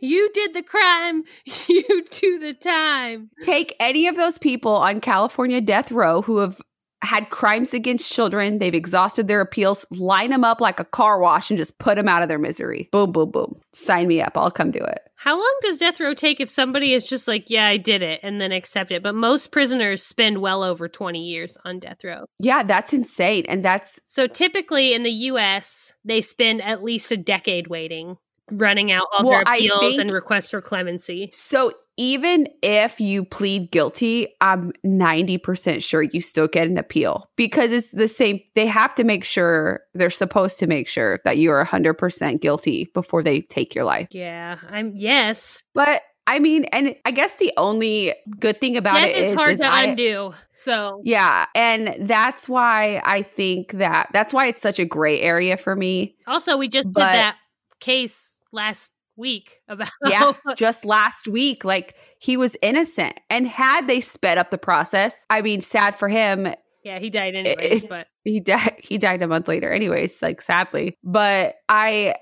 you 0.01 0.29
did 0.33 0.53
the 0.53 0.61
crime, 0.61 1.23
you 1.69 2.03
do 2.11 2.37
the 2.37 2.53
time. 2.53 3.29
take 3.43 3.73
any 3.79 4.07
of 4.07 4.17
those 4.17 4.37
people 4.37 4.73
on 4.73 4.99
California 4.99 5.61
death 5.61 5.89
row 5.89 6.21
who 6.21 6.39
have 6.39 6.61
had 7.03 7.29
crimes 7.29 7.73
against 7.73 8.11
children, 8.11 8.59
they've 8.59 8.73
exhausted 8.73 9.27
their 9.27 9.41
appeals, 9.41 9.85
line 9.91 10.29
them 10.29 10.43
up 10.43 10.61
like 10.61 10.79
a 10.79 10.85
car 10.85 11.19
wash 11.19 11.49
and 11.49 11.57
just 11.57 11.77
put 11.79 11.95
them 11.95 12.07
out 12.07 12.21
of 12.21 12.29
their 12.29 12.39
misery. 12.39 12.89
Boom, 12.91 13.11
boom, 13.11 13.31
boom. 13.31 13.59
Sign 13.73 14.07
me 14.07 14.21
up. 14.21 14.37
I'll 14.37 14.51
come 14.51 14.71
do 14.71 14.79
it. 14.79 15.01
How 15.15 15.37
long 15.37 15.55
does 15.61 15.77
death 15.77 16.01
row 16.01 16.13
take 16.13 16.41
if 16.41 16.49
somebody 16.49 16.93
is 16.93 17.05
just 17.05 17.29
like, 17.29 17.49
yeah, 17.49 17.65
I 17.65 17.77
did 17.77 18.03
it 18.03 18.19
and 18.23 18.41
then 18.41 18.51
accept 18.51 18.91
it? 18.91 19.01
But 19.01 19.15
most 19.15 19.53
prisoners 19.53 20.03
spend 20.03 20.39
well 20.39 20.63
over 20.63 20.89
20 20.89 21.23
years 21.23 21.57
on 21.63 21.79
death 21.79 22.03
row. 22.03 22.25
Yeah, 22.39 22.63
that's 22.63 22.91
insane. 22.91 23.45
And 23.47 23.63
that's 23.63 24.01
So 24.05 24.27
typically 24.27 24.93
in 24.93 25.03
the 25.03 25.11
US, 25.11 25.93
they 26.03 26.19
spend 26.19 26.61
at 26.61 26.83
least 26.83 27.09
a 27.11 27.17
decade 27.17 27.67
waiting, 27.67 28.17
running 28.57 28.91
out 28.91 29.07
all 29.13 29.23
Well, 29.25 29.31
their 29.31 29.41
appeals 29.55 29.79
think- 29.81 30.01
and 30.01 30.11
requests 30.11 30.49
for 30.51 30.61
clemency. 30.61 31.31
so 31.33 31.73
even 31.95 32.47
if 32.63 32.99
you 32.99 33.23
plead 33.23 33.69
guilty, 33.69 34.27
I'm 34.41 34.71
90% 34.83 35.83
sure 35.83 36.01
you 36.01 36.21
still 36.21 36.47
get 36.47 36.67
an 36.67 36.77
appeal 36.79 37.29
because 37.35 37.71
it's 37.71 37.91
the 37.91 38.07
same. 38.07 38.39
They 38.55 38.65
have 38.65 38.95
to 38.95 39.03
make 39.03 39.23
sure, 39.23 39.81
they're 39.93 40.09
supposed 40.09 40.57
to 40.59 40.67
make 40.67 40.87
sure 40.87 41.19
that 41.23 41.37
you 41.37 41.51
are 41.51 41.63
100% 41.63 42.41
guilty 42.41 42.89
before 42.95 43.21
they 43.21 43.41
take 43.41 43.75
your 43.75 43.83
life. 43.83 44.07
Yeah, 44.09 44.57
I'm 44.71 44.93
yes. 44.95 45.63
But 45.75 46.01
I 46.25 46.39
mean, 46.39 46.63
and 46.71 46.95
I 47.05 47.11
guess 47.11 47.35
the 47.35 47.51
only 47.57 48.15
good 48.39 48.59
thing 48.59 48.75
about 48.77 48.95
Death 48.95 49.09
it 49.09 49.17
is 49.17 49.29
is, 49.31 49.35
hard 49.35 49.51
is 49.53 49.59
to 49.59 49.67
I, 49.67 49.83
undo. 49.83 50.33
So 50.51 51.01
Yeah, 51.03 51.45
and 51.53 51.95
that's 52.07 52.47
why 52.49 53.01
I 53.05 53.21
think 53.21 53.73
that 53.73 54.07
that's 54.13 54.33
why 54.33 54.47
it's 54.47 54.61
such 54.63 54.79
a 54.79 54.85
gray 54.85 55.19
area 55.21 55.57
for 55.57 55.75
me. 55.75 56.15
also 56.25 56.57
we 56.57 56.69
just 56.69 56.91
But- 56.91 57.01
did 57.01 57.19
that 57.19 57.35
case 57.81 58.32
last 58.53 58.91
week 59.17 59.59
about 59.67 59.89
Yeah, 60.05 60.31
just 60.57 60.85
last 60.85 61.27
week 61.27 61.63
like 61.65 61.95
he 62.19 62.37
was 62.37 62.55
innocent 62.61 63.19
and 63.29 63.47
had 63.47 63.87
they 63.87 63.99
sped 64.01 64.37
up 64.37 64.49
the 64.49 64.57
process, 64.57 65.25
I 65.29 65.41
mean 65.41 65.61
sad 65.61 65.99
for 65.99 66.07
him, 66.07 66.47
yeah, 66.83 66.99
he 66.99 67.09
died 67.09 67.35
anyways, 67.35 67.83
it- 67.83 67.89
but 67.89 68.07
he 68.23 68.39
died 68.39 68.75
he 68.79 68.97
died 68.97 69.21
a 69.21 69.27
month 69.27 69.47
later 69.47 69.71
anyways, 69.71 70.21
like 70.21 70.41
sadly. 70.41 70.95
But 71.03 71.55
I 71.69 72.15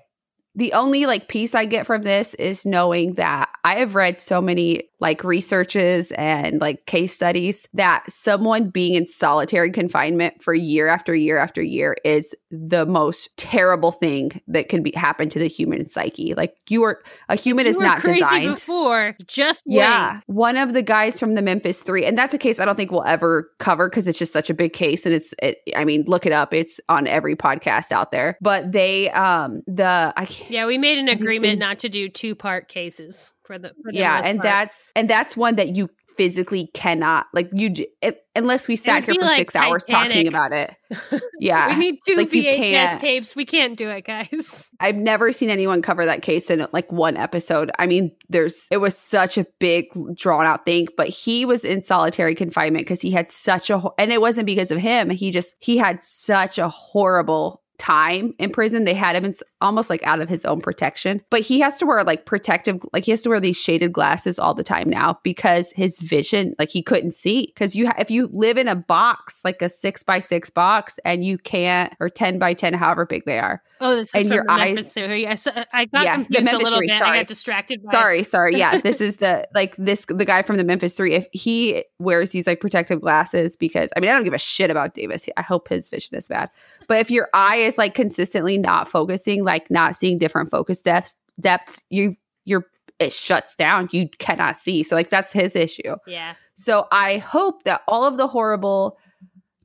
the 0.55 0.73
only 0.73 1.05
like 1.05 1.29
piece 1.29 1.55
I 1.55 1.63
get 1.65 1.85
from 1.85 2.01
this 2.03 2.33
is 2.33 2.65
knowing 2.65 3.13
that 3.13 3.49
I 3.63 3.75
have 3.75 3.95
read 3.95 4.19
so 4.19 4.41
many 4.41 4.89
like 5.01 5.23
researches 5.23 6.11
and 6.13 6.61
like 6.61 6.85
case 6.85 7.13
studies 7.13 7.67
that 7.73 8.03
someone 8.07 8.69
being 8.69 8.93
in 8.93 9.07
solitary 9.07 9.71
confinement 9.71 10.41
for 10.43 10.53
year 10.53 10.87
after 10.87 11.13
year 11.15 11.37
after 11.39 11.61
year 11.61 11.97
is 12.05 12.33
the 12.51 12.85
most 12.85 13.35
terrible 13.35 13.91
thing 13.91 14.39
that 14.47 14.69
can 14.69 14.83
be 14.83 14.93
happen 14.95 15.27
to 15.29 15.39
the 15.39 15.47
human 15.47 15.89
psyche. 15.89 16.33
Like 16.35 16.53
you 16.69 16.83
are 16.83 17.01
a 17.29 17.35
human 17.35 17.65
You 17.65 17.71
is 17.71 17.79
not 17.79 17.97
crazy 17.99 18.19
designed. 18.19 18.53
before. 18.53 19.15
Just 19.27 19.63
Yeah. 19.65 20.13
wait. 20.13 20.21
One 20.27 20.55
of 20.57 20.73
the 20.73 20.81
guys 20.83 21.19
from 21.19 21.33
the 21.33 21.41
Memphis 21.41 21.81
3 21.81 22.05
and 22.05 22.17
that's 22.17 22.33
a 22.33 22.37
case 22.37 22.59
I 22.59 22.65
don't 22.65 22.75
think 22.75 22.91
we'll 22.91 23.03
ever 23.03 23.49
cover 23.59 23.89
cuz 23.89 24.07
it's 24.07 24.19
just 24.19 24.31
such 24.31 24.49
a 24.49 24.53
big 24.53 24.71
case 24.73 25.05
and 25.05 25.15
it's 25.15 25.33
it, 25.41 25.57
I 25.75 25.83
mean 25.83 26.03
look 26.07 26.25
it 26.27 26.31
up. 26.31 26.53
It's 26.53 26.79
on 26.89 27.07
every 27.07 27.35
podcast 27.35 27.91
out 27.91 28.11
there. 28.11 28.37
But 28.39 28.71
they 28.71 29.09
um 29.11 29.63
the 29.65 30.13
I 30.15 30.25
can't 30.25 30.51
Yeah, 30.51 30.65
we 30.67 30.77
made 30.77 30.99
an 30.99 31.07
agreement 31.07 31.57
not 31.59 31.79
to 31.79 31.89
do 31.89 32.07
two 32.07 32.35
part 32.35 32.67
cases 32.67 33.33
for 33.43 33.57
the. 33.57 33.69
For 33.69 33.91
the 33.91 33.97
yeah 33.97 34.21
and 34.23 34.39
part. 34.39 34.53
that's 34.53 34.91
and 34.95 35.09
that's 35.09 35.37
one 35.37 35.55
that 35.55 35.75
you 35.75 35.89
physically 36.17 36.69
cannot 36.73 37.25
like 37.33 37.49
you 37.53 37.73
it, 38.01 38.25
unless 38.35 38.67
we 38.67 38.75
sat 38.75 39.03
here 39.03 39.15
for 39.15 39.21
like 39.21 39.37
six 39.37 39.55
hours 39.55 39.85
talking 39.85 40.27
about 40.27 40.51
it 40.51 40.75
yeah 41.39 41.69
we 41.69 41.75
need 41.75 41.99
two 42.05 42.15
like 42.15 42.29
VHS 42.29 42.99
tapes. 42.99 43.35
We 43.35 43.45
can't 43.45 43.77
do 43.77 43.89
it, 43.89 44.05
guys. 44.05 44.71
i've 44.79 44.95
never 44.95 45.31
seen 45.31 45.49
anyone 45.49 45.81
cover 45.81 46.05
that 46.05 46.21
case 46.21 46.49
in 46.49 46.67
like 46.73 46.91
one 46.91 47.17
episode 47.17 47.71
i 47.79 47.85
mean 47.85 48.11
there's 48.29 48.67
it 48.71 48.77
was 48.77 48.97
such 48.97 49.37
a 49.37 49.45
big 49.59 49.85
drawn 50.15 50.45
out 50.45 50.65
thing 50.65 50.87
but 50.97 51.07
he 51.07 51.45
was 51.45 51.63
in 51.63 51.83
solitary 51.83 52.35
confinement 52.35 52.85
because 52.85 53.01
he 53.01 53.11
had 53.11 53.31
such 53.31 53.69
a 53.69 53.81
and 53.97 54.11
it 54.11 54.21
wasn't 54.21 54.45
because 54.45 54.71
of 54.71 54.77
him 54.77 55.09
he 55.09 55.31
just 55.31 55.55
he 55.59 55.77
had 55.77 56.03
such 56.03 56.57
a 56.57 56.69
horrible 56.69 57.61
time 57.81 58.31
in 58.37 58.51
prison 58.51 58.83
they 58.83 58.93
had 58.93 59.15
him 59.15 59.33
almost 59.59 59.89
like 59.89 60.03
out 60.03 60.21
of 60.21 60.29
his 60.29 60.45
own 60.45 60.61
protection 60.61 61.19
but 61.31 61.41
he 61.41 61.59
has 61.59 61.77
to 61.79 61.85
wear 61.87 62.03
like 62.03 62.27
protective 62.27 62.79
like 62.93 63.05
he 63.05 63.09
has 63.11 63.23
to 63.23 63.29
wear 63.29 63.39
these 63.39 63.57
shaded 63.57 63.91
glasses 63.91 64.37
all 64.37 64.53
the 64.53 64.63
time 64.63 64.87
now 64.87 65.17
because 65.23 65.71
his 65.71 65.99
vision 65.99 66.53
like 66.59 66.69
he 66.69 66.83
couldn't 66.83 67.09
see 67.09 67.47
because 67.47 67.75
you 67.75 67.89
if 67.97 68.11
you 68.11 68.29
live 68.31 68.55
in 68.59 68.67
a 68.67 68.75
box 68.75 69.41
like 69.43 69.63
a 69.63 69.67
six 69.69 70.03
by 70.03 70.19
six 70.19 70.51
box 70.51 70.99
and 71.03 71.25
you 71.25 71.39
can't 71.39 71.91
or 71.99 72.07
10 72.07 72.37
by 72.37 72.53
10 72.53 72.75
however 72.75 73.03
big 73.05 73.25
they 73.25 73.39
are 73.39 73.63
Oh, 73.83 73.95
this 73.95 74.09
is 74.09 74.13
And 74.13 74.25
from 74.25 74.33
your 74.35 74.45
eyes- 74.47 74.75
Memphis 74.75 74.93
theory. 74.93 75.27
I, 75.27 75.35
I 75.73 75.85
got 75.85 76.03
Yeah, 76.05 76.17
the 76.17 76.23
confused 76.25 76.53
a 76.53 76.57
little 76.59 76.73
theory, 76.77 76.87
bit. 76.89 77.01
I 77.01 77.17
got 77.17 77.25
distracted 77.25 77.81
by 77.83 77.91
Sorry, 77.91 78.23
sorry. 78.23 78.55
Yeah, 78.55 78.77
this 78.83 79.01
is 79.01 79.15
the 79.17 79.47
like 79.55 79.75
this 79.77 80.05
the 80.07 80.23
guy 80.23 80.43
from 80.43 80.57
the 80.57 80.63
Memphis 80.63 80.95
Three. 80.95 81.15
If 81.15 81.25
he 81.31 81.83
wears 81.97 82.29
these 82.29 82.45
like 82.45 82.59
protective 82.61 83.01
glasses, 83.01 83.55
because 83.57 83.89
I 83.97 83.99
mean 83.99 84.11
I 84.11 84.13
don't 84.13 84.23
give 84.23 84.35
a 84.35 84.37
shit 84.37 84.69
about 84.69 84.93
Davis. 84.93 85.27
I 85.35 85.41
hope 85.41 85.67
his 85.69 85.89
vision 85.89 86.15
is 86.15 86.27
bad. 86.27 86.51
But 86.87 86.99
if 86.99 87.11
your 87.11 87.29
eye 87.33 87.57
is 87.57 87.77
like 87.77 87.93
consistently 87.93 88.57
not 88.57 88.87
focusing, 88.87 89.43
like 89.43 89.69
not 89.69 89.95
seeing 89.95 90.17
different 90.17 90.51
focus 90.51 90.81
depths, 90.81 91.15
depths, 91.39 91.83
you 91.89 92.15
you're 92.45 92.65
it 92.99 93.13
shuts 93.13 93.55
down. 93.55 93.89
You 93.91 94.09
cannot 94.19 94.57
see. 94.57 94.83
So 94.83 94.95
like 94.95 95.09
that's 95.09 95.33
his 95.33 95.55
issue. 95.55 95.95
Yeah. 96.05 96.35
So 96.55 96.87
I 96.91 97.17
hope 97.17 97.63
that 97.63 97.81
all 97.87 98.05
of 98.05 98.17
the 98.17 98.27
horrible 98.27 98.97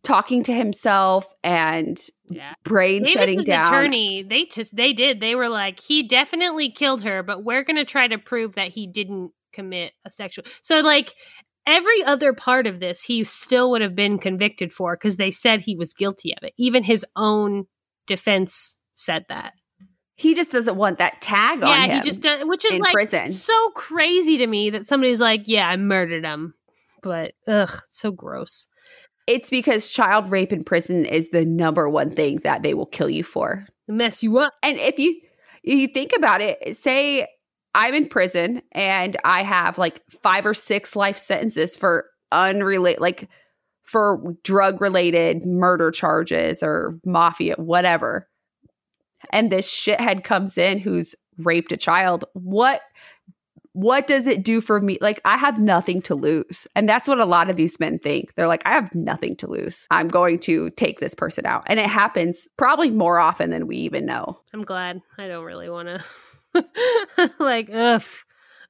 talking 0.03 0.43
to 0.45 0.53
himself 0.53 1.35
and 1.43 1.99
Yeah. 2.31 2.55
brain 2.65 3.05
shutting 3.05 3.39
Davis's 3.39 3.45
down. 3.47 3.67
attorney, 3.67 4.23
they 4.23 4.45
just 4.47 4.75
they 4.77 4.93
did. 4.93 5.21
They 5.21 5.35
were 5.35 5.49
like, 5.49 5.81
he 5.81 6.03
definitely 6.05 6.71
killed 6.71 7.03
her, 7.03 7.23
but 7.23 7.45
we're 7.45 7.65
gonna 7.65 7.85
try 7.85 8.07
to 8.09 8.17
prove 8.19 8.55
that 8.55 8.69
he 8.69 8.87
didn't 8.87 9.33
commit 9.53 9.93
a 10.07 10.11
sexual. 10.11 10.45
So 10.63 10.81
like 10.81 11.13
every 11.67 12.03
other 12.05 12.33
part 12.33 12.67
of 12.67 12.81
this, 12.81 13.03
he 13.03 13.25
still 13.25 13.71
would 13.71 13.83
have 13.83 13.95
been 13.95 14.19
convicted 14.19 14.73
for 14.73 14.97
because 14.97 15.17
they 15.17 15.31
said 15.31 15.61
he 15.61 15.77
was 15.77 15.93
guilty 15.93 16.33
of 16.33 16.43
it. 16.43 16.55
Even 16.57 16.83
his 16.85 17.05
own 17.17 17.67
defense 18.07 18.79
said 18.95 19.27
that. 19.29 19.55
He 20.15 20.35
just 20.35 20.51
doesn't 20.51 20.77
want 20.77 20.99
that 20.99 21.21
tag 21.21 21.63
on 21.63 21.83
him. 21.83 21.91
yeah, 21.91 21.97
he 21.97 22.01
just 22.01 22.23
does, 22.23 22.43
which 22.47 22.65
is 22.65 22.79
like 22.79 22.93
prison. 22.93 23.31
so 23.31 23.71
crazy 23.71 24.39
to 24.39 24.47
me 24.47 24.71
that 24.71 24.87
somebody's 24.87 25.21
like, 25.21 25.43
yeah, 25.45 25.69
I 25.69 25.77
murdered 25.77 26.25
him, 26.25 26.55
but 27.03 27.33
ugh, 27.47 27.71
it's 27.85 27.99
so 27.99 28.13
gross. 28.13 28.69
It's 29.27 29.51
because 29.51 29.91
child 29.91 30.31
rape 30.31 30.53
in 30.53 30.65
prison 30.65 31.05
is 31.05 31.31
the 31.31 31.45
number 31.45 31.89
one 31.89 32.11
thing 32.11 32.39
that 32.45 32.63
they 32.63 32.73
will 32.73 32.87
kill 32.87 33.11
you 33.11 33.25
for. 33.25 33.67
Mess 33.89 34.23
you 34.23 34.39
up. 34.39 34.55
And 34.63 34.79
if 34.79 34.99
you 34.99 35.21
you 35.63 35.89
think 35.89 36.13
about 36.17 36.41
it, 36.41 36.77
say 36.77 37.27
I'm 37.77 37.95
in 37.95 38.09
prison 38.09 38.63
and 38.73 39.19
I 39.23 39.43
have 39.43 39.77
like 39.77 40.03
five 40.23 40.47
or 40.47 40.55
six 40.55 40.97
life 40.97 41.19
sentences 41.19 41.77
for 41.77 42.07
unrelated 42.33 43.01
like 43.01 43.29
for 43.83 44.35
drug 44.43 44.81
related 44.81 45.45
murder 45.45 45.91
charges 45.91 46.63
or 46.63 46.99
mafia 47.05 47.55
whatever. 47.59 48.29
And 49.31 49.53
this 49.53 49.71
shithead 49.71 50.25
comes 50.25 50.57
in 50.57 50.79
who's 50.79 51.15
raped 51.39 51.71
a 51.71 51.77
child. 51.77 52.25
What 52.33 52.81
what 53.75 54.07
does 54.07 54.27
it 54.27 54.43
do 54.43 54.63
for 54.63 54.81
me? 54.81 54.97
Like, 55.03 55.21
I 55.27 55.37
have 55.37 55.61
nothing 55.61 56.01
to 56.03 56.15
lose. 56.15 56.67
And 56.75 56.89
that's 56.89 57.07
what 57.07 57.21
a 57.21 57.27
lot 57.27 57.51
of 57.51 57.57
these 57.57 57.79
men 57.79 57.99
think. 57.99 58.35
They're 58.35 58.47
like, 58.47 58.63
I 58.65 58.73
have 58.73 58.95
nothing 58.95 59.37
to 59.37 59.47
lose. 59.47 59.87
I'm 59.91 60.09
going 60.09 60.39
to 60.41 60.71
take 60.71 60.99
this 60.99 61.15
person 61.15 61.45
out. 61.45 61.65
And 61.67 61.79
it 61.79 61.85
happens 61.85 62.49
probably 62.57 62.91
more 62.91 63.19
often 63.19 63.51
than 63.51 63.67
we 63.67 63.77
even 63.77 64.07
know. 64.07 64.41
I'm 64.55 64.63
glad. 64.63 65.03
I 65.19 65.29
don't 65.29 65.45
really 65.45 65.69
want 65.69 65.89
to. 65.89 66.03
like, 67.39 67.69
ugh. 67.73 68.03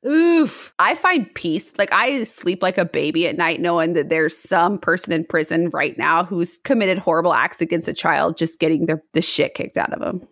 Oof. 0.07 0.72
I 0.78 0.95
find 0.95 1.32
peace. 1.34 1.72
Like, 1.78 1.89
I 1.93 2.22
sleep 2.24 2.62
like 2.62 2.78
a 2.78 2.84
baby 2.84 3.26
at 3.26 3.37
night 3.37 3.61
knowing 3.61 3.95
that 3.95 4.09
there's 4.09 4.37
some 4.37 4.78
person 4.78 5.12
in 5.12 5.24
prison 5.24 5.70
right 5.70 5.97
now 5.99 6.24
who's 6.24 6.59
committed 6.59 6.99
horrible 6.99 7.32
acts 7.34 7.61
against 7.61 7.89
a 7.89 7.93
child, 7.95 8.37
just 8.37 8.61
getting 8.61 8.87
the, 8.87 9.01
the 9.14 9.22
shit 9.22 9.55
kicked 9.55 9.76
out 9.76 9.93
of 9.93 10.01
them. 10.01 10.26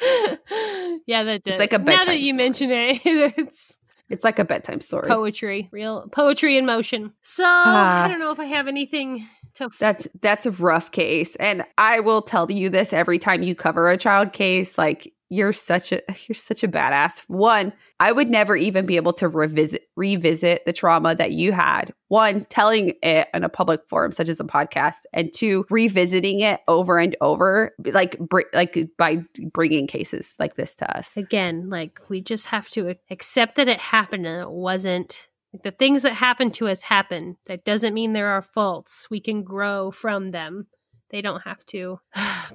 yeah, 1.06 1.22
that 1.24 1.42
did. 1.44 1.58
like 1.58 1.72
a 1.72 1.78
bedtime 1.78 1.96
now 1.98 2.04
that 2.12 2.18
you 2.20 2.26
story. 2.32 2.36
mention 2.36 2.70
it, 2.70 3.00
it's 3.38 3.78
It's 4.08 4.24
like 4.24 4.38
a 4.38 4.44
bedtime 4.44 4.80
story. 4.80 5.08
poetry, 5.08 5.68
real 5.72 6.08
poetry 6.12 6.56
in 6.56 6.66
motion. 6.66 7.12
So 7.22 7.44
Ah. 7.46 8.04
I 8.04 8.08
don't 8.08 8.20
know 8.20 8.30
if 8.30 8.40
I 8.40 8.44
have 8.46 8.66
anything 8.68 9.26
to. 9.54 9.68
That's 9.78 10.08
that's 10.20 10.46
a 10.46 10.50
rough 10.52 10.90
case. 10.92 11.36
And 11.36 11.64
I 11.76 12.00
will 12.00 12.22
tell 12.22 12.50
you 12.50 12.70
this 12.70 12.92
every 12.92 13.18
time 13.18 13.42
you 13.42 13.54
cover 13.54 13.88
a 13.90 13.96
child 13.98 14.32
case, 14.32 14.78
like 14.78 15.12
you're 15.28 15.52
such 15.52 15.92
a 15.92 16.00
you're 16.26 16.34
such 16.34 16.62
a 16.62 16.68
badass. 16.68 17.20
One, 17.26 17.72
I 18.00 18.12
would 18.12 18.28
never 18.28 18.56
even 18.56 18.86
be 18.86 18.96
able 18.96 19.12
to 19.14 19.28
revisit 19.28 19.82
revisit 19.96 20.64
the 20.64 20.72
trauma 20.72 21.14
that 21.14 21.32
you 21.32 21.52
had. 21.52 21.92
One, 22.08 22.46
telling 22.46 22.94
it 23.02 23.28
in 23.34 23.44
a 23.44 23.48
public 23.48 23.80
forum 23.88 24.12
such 24.12 24.28
as 24.28 24.40
a 24.40 24.44
podcast, 24.44 25.00
and 25.12 25.32
two, 25.32 25.66
revisiting 25.70 26.40
it 26.40 26.60
over 26.68 26.98
and 26.98 27.16
over, 27.20 27.74
like 27.84 28.18
br- 28.18 28.42
like 28.54 28.88
by 28.96 29.22
bringing 29.52 29.86
cases 29.86 30.34
like 30.38 30.54
this 30.54 30.74
to 30.76 30.96
us. 30.96 31.16
Again, 31.16 31.68
like 31.68 32.00
we 32.08 32.20
just 32.20 32.46
have 32.46 32.68
to 32.70 32.96
accept 33.10 33.56
that 33.56 33.68
it 33.68 33.80
happened 33.80 34.26
and 34.26 34.42
it 34.42 34.50
wasn't. 34.50 35.28
Like, 35.52 35.62
the 35.62 35.70
things 35.70 36.02
that 36.02 36.12
happen 36.12 36.50
to 36.52 36.68
us 36.68 36.82
happen. 36.82 37.38
That 37.46 37.64
doesn't 37.64 37.94
mean 37.94 38.12
there 38.12 38.28
are 38.28 38.42
faults. 38.42 39.08
We 39.10 39.18
can 39.18 39.44
grow 39.44 39.90
from 39.90 40.30
them. 40.30 40.66
They 41.10 41.22
don't 41.22 41.40
have 41.42 41.64
to 41.66 42.00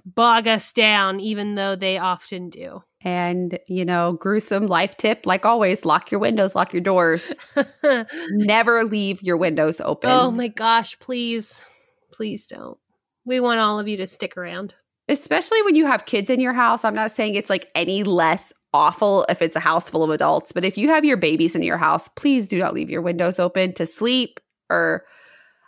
bog 0.06 0.47
us 0.47 0.72
down, 0.74 1.20
even 1.20 1.56
though 1.56 1.76
they 1.76 1.97
often 1.97 2.49
do. 2.49 2.84
And 3.01 3.60
you 3.68 3.84
know, 3.84 4.14
gruesome 4.14 4.68
life 4.68 4.95
tip, 4.97 5.26
like 5.26 5.45
always, 5.45 5.86
lock 5.86 6.12
your 6.12 6.20
windows, 6.20 6.56
lock 6.56 6.72
your 6.72 6.82
doors. 6.82 7.34
Never 8.32 8.84
leave 8.84 9.22
your 9.22 9.38
windows 9.38 9.82
open. 9.82 10.10
oh 10.10 10.32
my 10.32 10.47
gosh, 10.47 10.97
please. 10.99 11.66
Please 12.12 12.45
don't. 12.47 12.78
We 13.26 13.39
want 13.39 13.60
all 13.60 13.80
of 13.80 13.88
you 13.88 13.97
to 13.97 14.08
stick 14.08 14.38
around. 14.38 14.74
especially 15.10 15.62
when 15.64 15.76
you 15.76 15.86
have 15.86 16.06
kids 16.06 16.30
in 16.30 16.39
your 16.39 16.54
house. 16.54 16.86
I'm 16.86 16.95
not 16.95 17.12
saying 17.12 17.36
it's 17.36 17.49
like 17.49 17.70
any 17.76 18.04
less 18.04 18.54
awful 18.74 19.26
if 19.30 19.41
it's 19.41 19.56
a 19.56 19.60
house 19.60 19.89
full 19.89 20.04
of 20.04 20.10
adults, 20.10 20.51
but 20.51 20.64
if 20.64 20.78
you 20.78 20.89
have 20.89 21.04
your 21.06 21.18
babies 21.18 21.56
in 21.56 21.62
your 21.64 21.78
house, 21.78 22.08
please 22.10 22.47
do 22.47 22.58
not 22.60 22.74
leave 22.74 22.89
your 22.89 23.01
windows 23.01 23.39
open 23.39 23.74
to 23.74 23.86
sleep 23.86 24.39
or 24.70 25.04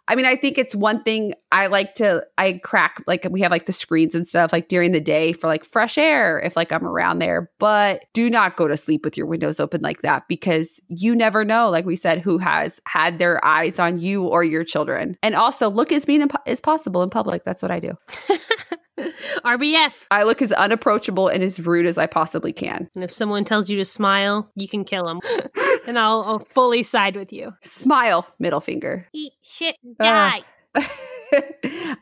I 0.07 0.15
mean, 0.15 0.25
I 0.25 0.35
think 0.35 0.57
it's 0.57 0.75
one 0.75 1.03
thing 1.03 1.33
I 1.51 1.67
like 1.67 1.95
to 1.95 2.25
I 2.37 2.59
crack 2.63 3.01
like 3.07 3.27
we 3.29 3.41
have 3.41 3.51
like 3.51 3.65
the 3.65 3.73
screens 3.73 4.13
and 4.13 4.27
stuff 4.27 4.53
like 4.53 4.67
during 4.67 4.91
the 4.91 4.99
day 4.99 5.33
for 5.33 5.47
like 5.47 5.65
fresh 5.65 5.97
air 5.97 6.39
if 6.39 6.55
like 6.55 6.71
I'm 6.71 6.85
around 6.85 7.19
there, 7.19 7.49
but 7.59 8.05
do 8.13 8.29
not 8.29 8.55
go 8.55 8.67
to 8.67 8.77
sleep 8.77 9.03
with 9.03 9.17
your 9.17 9.25
windows 9.25 9.59
open 9.59 9.81
like 9.81 10.03
that 10.03 10.27
because 10.27 10.79
you 10.89 11.15
never 11.15 11.43
know 11.43 11.69
like 11.69 11.85
we 11.85 11.95
said 11.95 12.19
who 12.19 12.37
has 12.37 12.79
had 12.85 13.17
their 13.17 13.43
eyes 13.43 13.79
on 13.79 13.99
you 13.99 14.23
or 14.23 14.43
your 14.43 14.63
children. 14.63 15.17
And 15.23 15.35
also 15.35 15.69
look 15.69 15.91
as 15.91 16.07
mean 16.07 16.27
as 16.45 16.61
possible 16.61 17.01
in 17.01 17.09
public. 17.09 17.43
That's 17.43 17.61
what 17.61 17.71
I 17.71 17.79
do. 17.79 17.97
RBF. 19.45 20.07
I 20.11 20.23
look 20.23 20.41
as 20.41 20.51
unapproachable 20.51 21.27
and 21.27 21.43
as 21.43 21.59
rude 21.59 21.85
as 21.85 21.97
I 21.97 22.05
possibly 22.05 22.53
can. 22.53 22.89
And 22.95 23.03
if 23.03 23.11
someone 23.11 23.43
tells 23.43 23.69
you 23.69 23.77
to 23.77 23.85
smile, 23.85 24.49
you 24.55 24.67
can 24.67 24.83
kill 24.83 25.05
them. 25.05 25.19
and 25.87 25.99
I'll, 25.99 26.23
I'll 26.23 26.39
fully 26.39 26.83
side 26.83 27.15
with 27.15 27.33
you. 27.33 27.53
Smile, 27.61 28.27
middle 28.39 28.61
finger. 28.61 29.07
Eat 29.13 29.33
shit 29.41 29.75
and 29.83 29.95
Uh, 29.99 30.39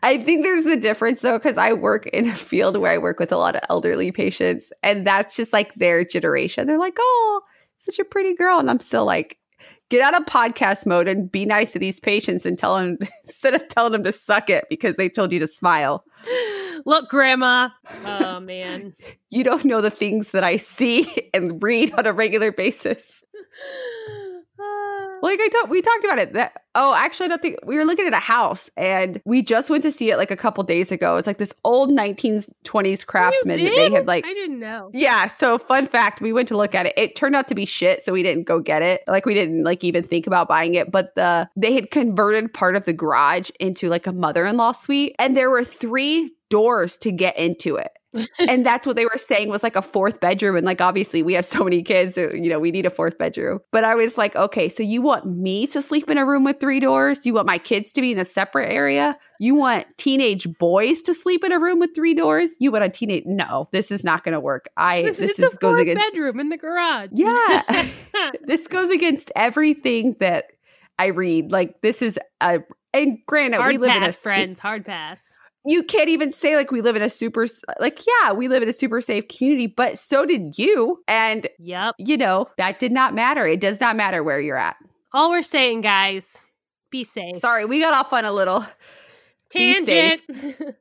I 0.03 0.21
think 0.23 0.43
there's 0.43 0.65
a 0.65 0.75
difference 0.75 1.21
though, 1.21 1.37
because 1.37 1.57
I 1.57 1.73
work 1.73 2.07
in 2.07 2.27
a 2.27 2.35
field 2.35 2.77
where 2.77 2.91
I 2.91 2.97
work 2.97 3.19
with 3.19 3.31
a 3.31 3.37
lot 3.37 3.55
of 3.55 3.61
elderly 3.69 4.11
patients, 4.11 4.71
and 4.81 5.05
that's 5.07 5.35
just 5.35 5.53
like 5.53 5.73
their 5.75 6.03
generation. 6.03 6.67
They're 6.67 6.79
like, 6.79 6.97
oh, 6.99 7.41
such 7.77 7.99
a 7.99 8.05
pretty 8.05 8.35
girl. 8.35 8.59
And 8.59 8.69
I'm 8.69 8.79
still 8.79 9.05
like, 9.05 9.37
get 9.93 10.01
out 10.01 10.19
of 10.19 10.25
podcast 10.25 10.87
mode 10.87 11.07
and 11.07 11.31
be 11.31 11.45
nice 11.45 11.71
to 11.71 11.77
these 11.77 11.99
patients 11.99 12.47
and 12.47 12.57
tell 12.57 12.77
them 12.77 12.97
instead 13.27 13.53
of 13.53 13.69
telling 13.69 13.91
them 13.91 14.03
to 14.03 14.11
suck 14.11 14.49
it 14.49 14.65
because 14.67 14.95
they 14.95 15.07
told 15.07 15.31
you 15.31 15.37
to 15.37 15.45
smile. 15.45 16.03
Look, 16.83 17.09
Grandma. 17.09 17.69
Oh, 18.03 18.39
man. 18.39 18.95
You 19.29 19.43
don't 19.43 19.65
know 19.65 19.81
the 19.81 19.89
things 19.89 20.29
that 20.29 20.43
I 20.43 20.57
see 20.57 21.31
and 21.33 21.61
read 21.63 21.91
on 21.95 22.05
a 22.05 22.13
regular 22.13 22.51
basis. 22.51 23.23
Like 25.24 25.39
I 25.41 25.47
talked, 25.47 25.69
we 25.69 25.82
talked 25.82 26.03
about 26.03 26.19
it. 26.19 26.34
That 26.34 26.63
oh, 26.76 26.93
actually, 26.93 27.26
I 27.26 27.30
don't 27.30 27.41
think 27.41 27.59
we 27.65 27.78
were 27.78 27.86
looking 27.86 28.05
at 28.05 28.13
a 28.13 28.17
house, 28.17 28.69
and 28.76 29.21
we 29.26 29.41
just 29.41 29.69
went 29.69 29.84
to 29.84 29.91
see 29.91 30.11
it 30.11 30.17
like 30.17 30.32
a 30.32 30.36
couple 30.36 30.61
days 30.65 30.91
ago. 30.91 31.15
It's 31.15 31.28
like 31.28 31.38
this 31.38 31.53
old 31.63 31.91
1920s 31.91 33.05
craftsman 33.05 33.55
that 33.57 33.63
they 33.63 33.89
had 33.89 34.05
like 34.05 34.26
I 34.26 34.34
didn't 34.34 34.59
know. 34.59 34.91
Yeah. 34.93 35.28
So 35.28 35.57
fun 35.57 35.88
fact, 35.88 36.19
we 36.19 36.34
went 36.34 36.49
to 36.49 36.57
look 36.57 36.76
at 36.76 36.88
it. 36.88 36.93
It 36.97 37.15
turned 37.15 37.38
out 37.38 37.47
to 37.47 37.55
be 37.55 37.63
shit, 37.63 38.01
so 38.01 38.11
we 38.11 38.21
didn't 38.21 38.43
go 38.43 38.59
get 38.59 38.82
it. 38.82 39.01
Like 39.07 39.26
we 39.26 39.34
didn't 39.34 39.63
like 39.63 39.86
even 39.86 40.03
think 40.03 40.28
about 40.28 40.49
buying 40.49 40.76
it. 40.76 40.91
But 40.91 41.15
the 41.15 41.47
they 41.55 41.74
had 41.74 41.89
converted 41.89 42.53
part 42.53 42.76
of 42.76 42.84
the 42.84 42.93
garage 42.93 43.49
into 43.61 43.88
like 43.88 44.05
a 44.05 44.11
mother-in-law 44.11 44.74
suite, 44.74 45.15
and 45.19 45.38
there 45.38 45.49
were 45.49 45.63
three 45.63 46.34
doors 46.49 46.97
to 46.97 47.13
get 47.13 47.38
into 47.38 47.78
it. 47.78 47.91
And 48.39 48.66
that's 48.66 48.86
what 48.86 48.95
they 48.95 49.05
were 49.05 49.18
saying 49.18 49.49
was 49.49 49.64
like 49.64 49.76
a 49.76 49.82
fourth 49.82 50.20
bedroom. 50.20 50.55
And 50.55 50.66
like 50.66 50.82
obviously 50.82 51.24
we 51.24 51.34
have 51.34 51.45
so 51.45 51.64
many 51.64 51.84
kids, 51.84 52.16
so, 52.16 52.32
you 52.34 52.49
know, 52.49 52.59
we 52.59 52.72
need 52.72 52.86
a 52.86 52.89
fourth 52.89 53.18
bedroom. 53.18 53.59
But 53.72 53.84
I 53.84 53.95
was 53.95 54.18
like, 54.18 54.36
okay, 54.36 54.70
so 54.70 54.84
you 54.84 55.01
want 55.01 55.26
me 55.26 55.68
to 55.68 55.82
sleep 55.82 56.09
in 56.09 56.18
a 56.18 56.26
room 56.26 56.43
with 56.43 56.59
three 56.59 56.80
doors? 56.80 57.26
You 57.26 57.34
want 57.34 57.47
my 57.47 57.57
kids 57.57 57.91
to 57.93 58.01
be 58.01 58.11
in 58.11 58.20
a 58.20 58.26
separate 58.26 58.72
area? 58.72 59.18
You 59.39 59.55
want 59.55 59.88
teenage 59.97 60.47
boys 60.57 61.01
to 61.03 61.14
sleep 61.14 61.43
in 61.43 61.51
a 61.51 61.59
room 61.59 61.80
with 61.80 61.91
three 61.95 62.14
doors? 62.14 62.55
You 62.59 62.72
want 62.72 62.84
a 62.84 62.89
teenage? 62.89 63.24
No, 63.26 63.68
this 63.72 63.91
is 63.91 64.03
not 64.03 64.24
going 64.24 64.34
to 64.34 64.39
work. 64.39 64.70
I 64.78 65.01
This, 65.01 65.18
this, 65.18 65.39
is 65.39 65.53
a 65.53 65.57
goes 65.57 65.76
fourth 65.76 65.82
against 65.82 66.11
bedroom 66.11 66.39
in 66.39 66.49
the 66.49 66.57
garage. 66.57 67.09
Yeah. 67.11 67.88
this 68.43 68.68
goes 68.68 68.89
against 68.89 69.32
everything 69.36 70.16
that 70.20 70.45
I 70.97 71.07
read. 71.07 71.51
Like 71.51 71.82
this 71.82 72.01
is 72.01 72.20
a 72.39 72.59
and 72.93 73.18
granted 73.26 73.57
hard 73.57 73.72
we 73.72 73.78
live 73.80 73.89
pass, 73.89 74.03
in 74.03 74.09
a 74.09 74.14
friends. 74.14 74.59
Hard 74.59 74.86
pass. 74.86 75.39
You 75.66 75.82
can't 75.84 76.09
even 76.09 76.34
say 76.34 76.55
like 76.55 76.72
we 76.72 76.82
live 76.82 76.95
in 76.95 77.01
a 77.01 77.09
super 77.09 77.47
like 77.80 77.99
yeah 78.05 78.34
we 78.34 78.47
live 78.47 78.61
in 78.64 78.70
a 78.70 78.74
super 78.74 78.99
safe 79.01 79.28
community 79.30 79.68
but 79.68 79.97
so 79.97 80.26
did 80.26 80.57
you 80.57 81.01
and 81.07 81.47
Yep. 81.59 81.95
you 81.97 82.18
know 82.18 82.47
that 82.57 82.80
did 82.80 82.91
not 82.91 83.14
matter 83.16 83.45
it 83.47 83.59
does 83.61 83.80
not 83.80 83.95
matter 83.95 84.24
where 84.24 84.41
you're 84.41 84.57
at 84.57 84.76
All 85.14 85.30
we're 85.30 85.41
saying, 85.43 85.82
guys, 85.82 86.45
be 86.91 87.03
safe. 87.03 87.38
sorry 87.38 87.66
we 87.66 87.80
got 87.80 87.93
off 87.93 88.11
on 88.14 88.26
a 88.26 88.32
little 88.32 88.66
Tangent. 89.49 90.22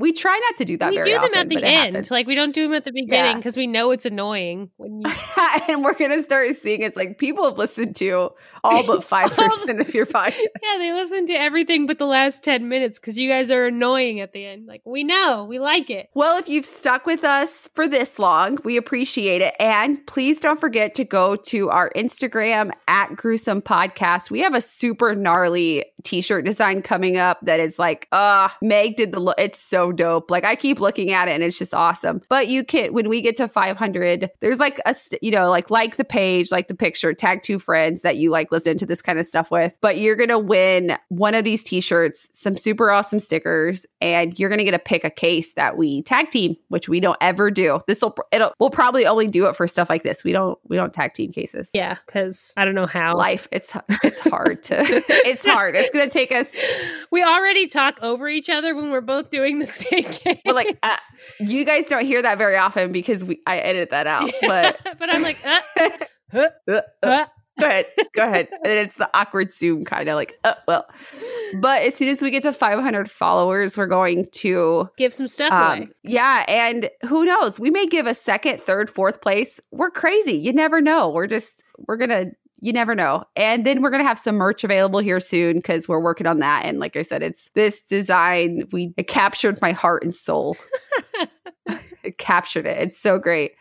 we 0.00 0.12
try 0.12 0.38
not 0.48 0.56
to 0.56 0.64
do 0.64 0.76
that 0.78 0.90
we 0.90 0.96
do 1.02 1.12
them 1.12 1.22
often, 1.22 1.34
at 1.36 1.48
the 1.48 1.56
end. 1.64 1.94
happens. 1.94 2.10
Like 2.10 2.26
we 2.26 2.34
don't 2.34 2.54
do 2.54 2.64
them 2.64 2.74
at 2.74 2.84
the 2.84 2.92
beginning 2.92 3.32
Yeah. 3.32 3.36
because 3.36 3.56
we 3.56 3.66
know 3.66 3.90
it's 3.92 4.04
annoying 4.06 4.70
when 4.76 5.00
you 5.02 5.12
and 5.68 5.84
we're 5.84 5.94
gonna 5.94 6.22
start 6.22 6.54
seeing 6.56 6.80
it's 6.82 6.96
like 6.96 7.18
people 7.18 7.44
have 7.44 7.58
listened 7.58 7.94
to 7.96 8.30
all 8.64 8.86
but 8.86 9.04
five 9.14 9.30
percent 9.30 9.80
of 9.80 9.92
your 9.94 10.06
podcast 10.16 10.38
Yeah, 10.62 10.78
they 10.78 10.92
listen 10.92 11.26
to 11.26 11.34
everything 11.34 11.86
but 11.86 11.98
the 11.98 12.06
last 12.06 12.42
10 12.42 12.68
minutes 12.68 12.98
because 12.98 13.16
you 13.18 13.28
guys 13.28 13.50
are 13.50 13.66
annoying 13.66 14.20
at 14.20 14.32
the 14.32 14.44
end. 14.46 14.66
Like, 14.66 14.82
we 14.84 15.04
know, 15.04 15.44
we 15.44 15.58
like 15.58 15.90
it. 15.90 16.08
Well, 16.14 16.38
if 16.38 16.48
you've 16.48 16.66
stuck 16.66 17.06
with 17.06 17.22
us 17.24 17.68
for 17.74 17.86
this 17.86 18.18
long, 18.18 18.58
we 18.64 18.76
appreciate 18.76 19.42
it. 19.42 19.54
And 19.60 20.04
please 20.06 20.40
don't 20.40 20.58
forget 20.60 20.94
to 20.94 21.04
go 21.04 21.36
to 21.36 21.68
our 21.70 21.90
Instagram 21.96 22.70
at 22.88 23.14
Gruesome 23.16 23.60
Podcast. 23.62 24.30
We 24.30 24.40
have 24.40 24.54
a 24.54 24.60
super 24.60 25.14
gnarly 25.14 25.84
t 26.04 26.20
shirt 26.22 26.44
design 26.44 26.82
coming 26.82 27.16
up 27.18 27.38
that 27.42 27.60
is 27.60 27.78
like, 27.78 28.08
uh, 28.12 28.48
Meg 28.62 28.96
did 28.96 29.12
the 29.12 29.20
look. 29.20 29.34
It's 29.38 29.58
so 29.58 29.89
dope. 29.92 30.30
Like, 30.30 30.44
I 30.44 30.56
keep 30.56 30.80
looking 30.80 31.12
at 31.12 31.28
it 31.28 31.32
and 31.32 31.42
it's 31.42 31.58
just 31.58 31.74
awesome. 31.74 32.22
But 32.28 32.48
you 32.48 32.64
can, 32.64 32.92
when 32.92 33.08
we 33.08 33.20
get 33.20 33.36
to 33.36 33.48
500, 33.48 34.30
there's 34.40 34.58
like 34.58 34.80
a, 34.86 34.94
st- 34.94 35.22
you 35.22 35.30
know, 35.30 35.50
like, 35.50 35.70
like 35.70 35.96
the 35.96 36.04
page, 36.04 36.50
like 36.50 36.68
the 36.68 36.74
picture, 36.74 37.12
tag 37.12 37.42
two 37.42 37.58
friends 37.58 38.02
that 38.02 38.16
you 38.16 38.30
like 38.30 38.52
listen 38.52 38.78
to 38.78 38.86
this 38.86 39.02
kind 39.02 39.18
of 39.18 39.26
stuff 39.26 39.50
with. 39.50 39.76
But 39.80 39.98
you're 39.98 40.16
going 40.16 40.28
to 40.28 40.38
win 40.38 40.96
one 41.08 41.34
of 41.34 41.44
these 41.44 41.62
t 41.62 41.80
shirts, 41.80 42.28
some 42.32 42.56
super 42.56 42.90
awesome 42.90 43.20
stickers, 43.20 43.86
and 44.00 44.38
you're 44.38 44.48
going 44.48 44.58
to 44.58 44.64
get 44.64 44.72
to 44.72 44.78
pick 44.78 45.04
a 45.04 45.10
case 45.10 45.54
that 45.54 45.76
we 45.76 46.02
tag 46.02 46.30
team, 46.30 46.56
which 46.68 46.88
we 46.88 47.00
don't 47.00 47.18
ever 47.20 47.50
do. 47.50 47.80
This 47.86 48.02
will, 48.02 48.16
it'll, 48.32 48.52
we'll 48.58 48.70
probably 48.70 49.06
only 49.06 49.28
do 49.28 49.46
it 49.46 49.56
for 49.56 49.66
stuff 49.66 49.88
like 49.88 50.02
this. 50.02 50.24
We 50.24 50.32
don't, 50.32 50.58
we 50.68 50.76
don't 50.76 50.92
tag 50.92 51.14
team 51.14 51.32
cases. 51.32 51.70
Yeah, 51.74 51.96
because 52.06 52.54
I 52.56 52.64
don't 52.64 52.74
know 52.74 52.86
how. 52.86 53.16
Life, 53.16 53.48
it's 53.52 53.72
it's 54.04 54.20
hard 54.20 54.62
to, 54.64 54.76
it's 55.08 55.44
hard. 55.44 55.76
It's 55.76 55.90
going 55.90 56.08
to 56.08 56.12
take 56.12 56.32
us. 56.32 56.50
We 57.10 57.22
already 57.22 57.66
talk 57.66 57.98
over 58.02 58.28
each 58.28 58.48
other 58.48 58.74
when 58.74 58.90
we're 58.90 59.00
both 59.00 59.30
doing 59.30 59.58
the 59.58 59.66
game. 60.24 60.38
We're 60.44 60.52
like, 60.52 60.78
uh, 60.82 60.96
you 61.38 61.64
guys 61.64 61.86
don't 61.86 62.04
hear 62.04 62.22
that 62.22 62.38
very 62.38 62.56
often 62.56 62.92
because 62.92 63.24
we 63.24 63.40
I 63.46 63.58
edit 63.58 63.90
that 63.90 64.06
out. 64.06 64.30
But 64.40 64.80
but 64.98 65.12
I'm 65.12 65.22
like, 65.22 65.38
uh, 65.46 65.60
huh, 66.32 66.48
uh, 67.02 67.26
go 67.58 67.66
ahead, 67.66 67.86
go 68.14 68.24
ahead. 68.24 68.48
And 68.52 68.72
it's 68.72 68.96
the 68.96 69.10
awkward 69.14 69.52
Zoom 69.52 69.84
kind 69.84 70.08
of 70.08 70.16
like, 70.16 70.38
uh, 70.44 70.54
well. 70.66 70.86
But 71.60 71.82
as 71.82 71.94
soon 71.94 72.08
as 72.08 72.22
we 72.22 72.30
get 72.30 72.42
to 72.44 72.52
500 72.52 73.10
followers, 73.10 73.76
we're 73.76 73.86
going 73.86 74.28
to 74.32 74.88
give 74.96 75.12
some 75.12 75.28
stuff 75.28 75.52
away. 75.52 75.82
Um, 75.84 75.92
yeah, 76.02 76.44
and 76.48 76.90
who 77.06 77.24
knows? 77.24 77.58
We 77.58 77.70
may 77.70 77.86
give 77.86 78.06
a 78.06 78.14
second, 78.14 78.60
third, 78.60 78.88
fourth 78.88 79.20
place. 79.20 79.60
We're 79.70 79.90
crazy. 79.90 80.36
You 80.36 80.52
never 80.52 80.80
know. 80.80 81.10
We're 81.10 81.26
just 81.26 81.62
we're 81.86 81.96
gonna. 81.96 82.32
You 82.60 82.72
never 82.72 82.94
know. 82.94 83.24
And 83.36 83.64
then 83.64 83.82
we're 83.82 83.90
gonna 83.90 84.04
have 84.04 84.18
some 84.18 84.36
merch 84.36 84.64
available 84.64 85.00
here 85.00 85.20
soon 85.20 85.56
because 85.56 85.88
we're 85.88 86.00
working 86.00 86.26
on 86.26 86.38
that. 86.40 86.64
And 86.64 86.78
like 86.78 86.96
I 86.96 87.02
said, 87.02 87.22
it's 87.22 87.50
this 87.54 87.80
design. 87.80 88.68
We 88.72 88.92
it 88.96 89.08
captured 89.08 89.60
my 89.60 89.72
heart 89.72 90.02
and 90.02 90.14
soul. 90.14 90.56
it 92.02 92.18
captured 92.18 92.66
it. 92.66 92.78
It's 92.78 93.00
so 93.00 93.18
great. 93.18 93.52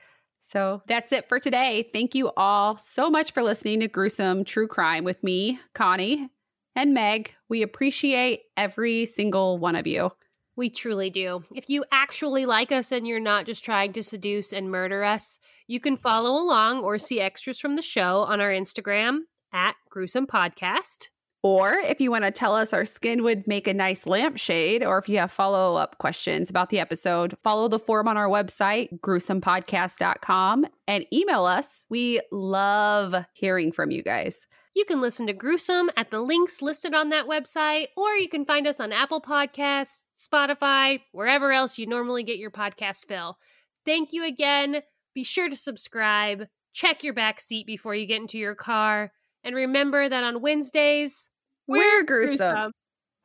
So 0.42 0.82
that's 0.88 1.12
it 1.12 1.30
for 1.30 1.40
today. 1.40 1.90
Thank 1.94 2.16
you 2.16 2.32
all 2.36 2.78
so 2.78 3.10
much 3.10 3.34
for 3.34 3.44
listening 3.44 3.82
to 3.82 3.88
Gruesome 3.88 4.44
True 4.44 4.68
Crime 4.68 5.04
with 5.04 5.22
me, 5.24 5.60
Connie, 5.76 6.30
and 6.76 6.94
Meg. 6.94 7.34
We 7.50 7.62
appreciate 7.62 8.42
every 8.58 9.06
single 9.06 9.58
one 9.58 9.76
of 9.76 9.86
you. 9.86 10.12
We 10.60 10.70
truly 10.70 11.10
do. 11.10 11.46
If 11.56 11.70
you 11.70 11.86
actually 11.90 12.46
like 12.46 12.74
us 12.74 12.92
and 12.92 13.08
you're 13.08 13.22
not 13.22 13.46
just 13.46 13.64
trying 13.64 13.94
to 13.94 14.04
seduce 14.04 14.52
and 14.52 14.70
murder 14.70 15.06
us, 15.06 15.40
you 15.68 15.80
can 15.80 15.96
follow 15.96 16.32
along 16.38 16.84
or 16.84 17.00
see 17.00 17.22
extras 17.22 17.62
from 17.62 17.78
the 17.78 17.82
show 17.82 18.24
on 18.24 18.42
our 18.42 18.52
Instagram 18.52 19.20
at 19.54 19.78
Gruesome 19.90 20.28
Podcast. 20.28 21.08
Or 21.44 21.76
if 21.76 22.02
you 22.02 22.12
want 22.12 22.26
to 22.26 22.32
tell 22.32 22.54
us 22.54 22.74
our 22.74 22.86
skin 22.86 23.24
would 23.24 23.48
make 23.48 23.70
a 23.70 23.74
nice 23.74 24.06
lampshade, 24.06 24.84
or 24.84 24.98
if 24.98 25.08
you 25.08 25.20
have 25.20 25.32
follow 25.32 25.78
up 25.78 25.98
questions 25.98 26.50
about 26.50 26.72
the 26.72 26.80
episode, 26.80 27.38
follow 27.42 27.70
the 27.70 27.80
form 27.80 28.10
on 28.10 28.18
our 28.18 28.28
website, 28.28 29.00
gruesomepodcast.com, 29.00 30.66
and 30.90 31.06
email 31.14 31.46
us. 31.46 31.86
We 31.88 32.20
love 32.34 33.16
hearing 33.32 33.72
from 33.72 33.92
you 33.92 34.04
guys. 34.04 34.46
You 34.76 34.86
can 34.86 35.02
listen 35.02 35.28
to 35.28 35.34
Gruesome 35.34 35.90
at 35.98 36.12
the 36.12 36.22
links 36.22 36.62
listed 36.62 36.94
on 36.94 37.10
that 37.10 37.26
website, 37.26 37.88
or 37.98 38.10
you 38.14 38.30
can 38.30 38.46
find 38.46 38.68
us 38.68 38.80
on 38.80 38.92
Apple 38.92 39.22
Podcasts, 39.22 40.04
Spotify, 40.16 41.02
wherever 41.12 41.52
else 41.52 41.78
you 41.78 41.88
normally 41.88 42.24
get 42.24 42.38
your 42.38 42.52
podcast 42.52 43.08
fill. 43.08 43.38
Thank 43.86 44.14
you 44.14 44.26
again. 44.26 44.84
Be 45.16 45.24
sure 45.24 45.50
to 45.50 45.56
subscribe, 45.56 46.48
check 46.72 47.04
your 47.04 47.14
back 47.14 47.42
seat 47.42 47.66
before 47.66 47.96
you 47.96 48.06
get 48.06 48.22
into 48.22 48.38
your 48.38 48.56
car, 48.56 49.12
and 49.44 49.56
remember 49.56 50.08
that 50.08 50.24
on 50.24 50.42
Wednesdays, 50.42 51.30
We're 51.68 52.04
gruesome. 52.04 52.72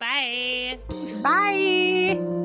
Bye. 0.01 0.79
Bye. 1.23 2.44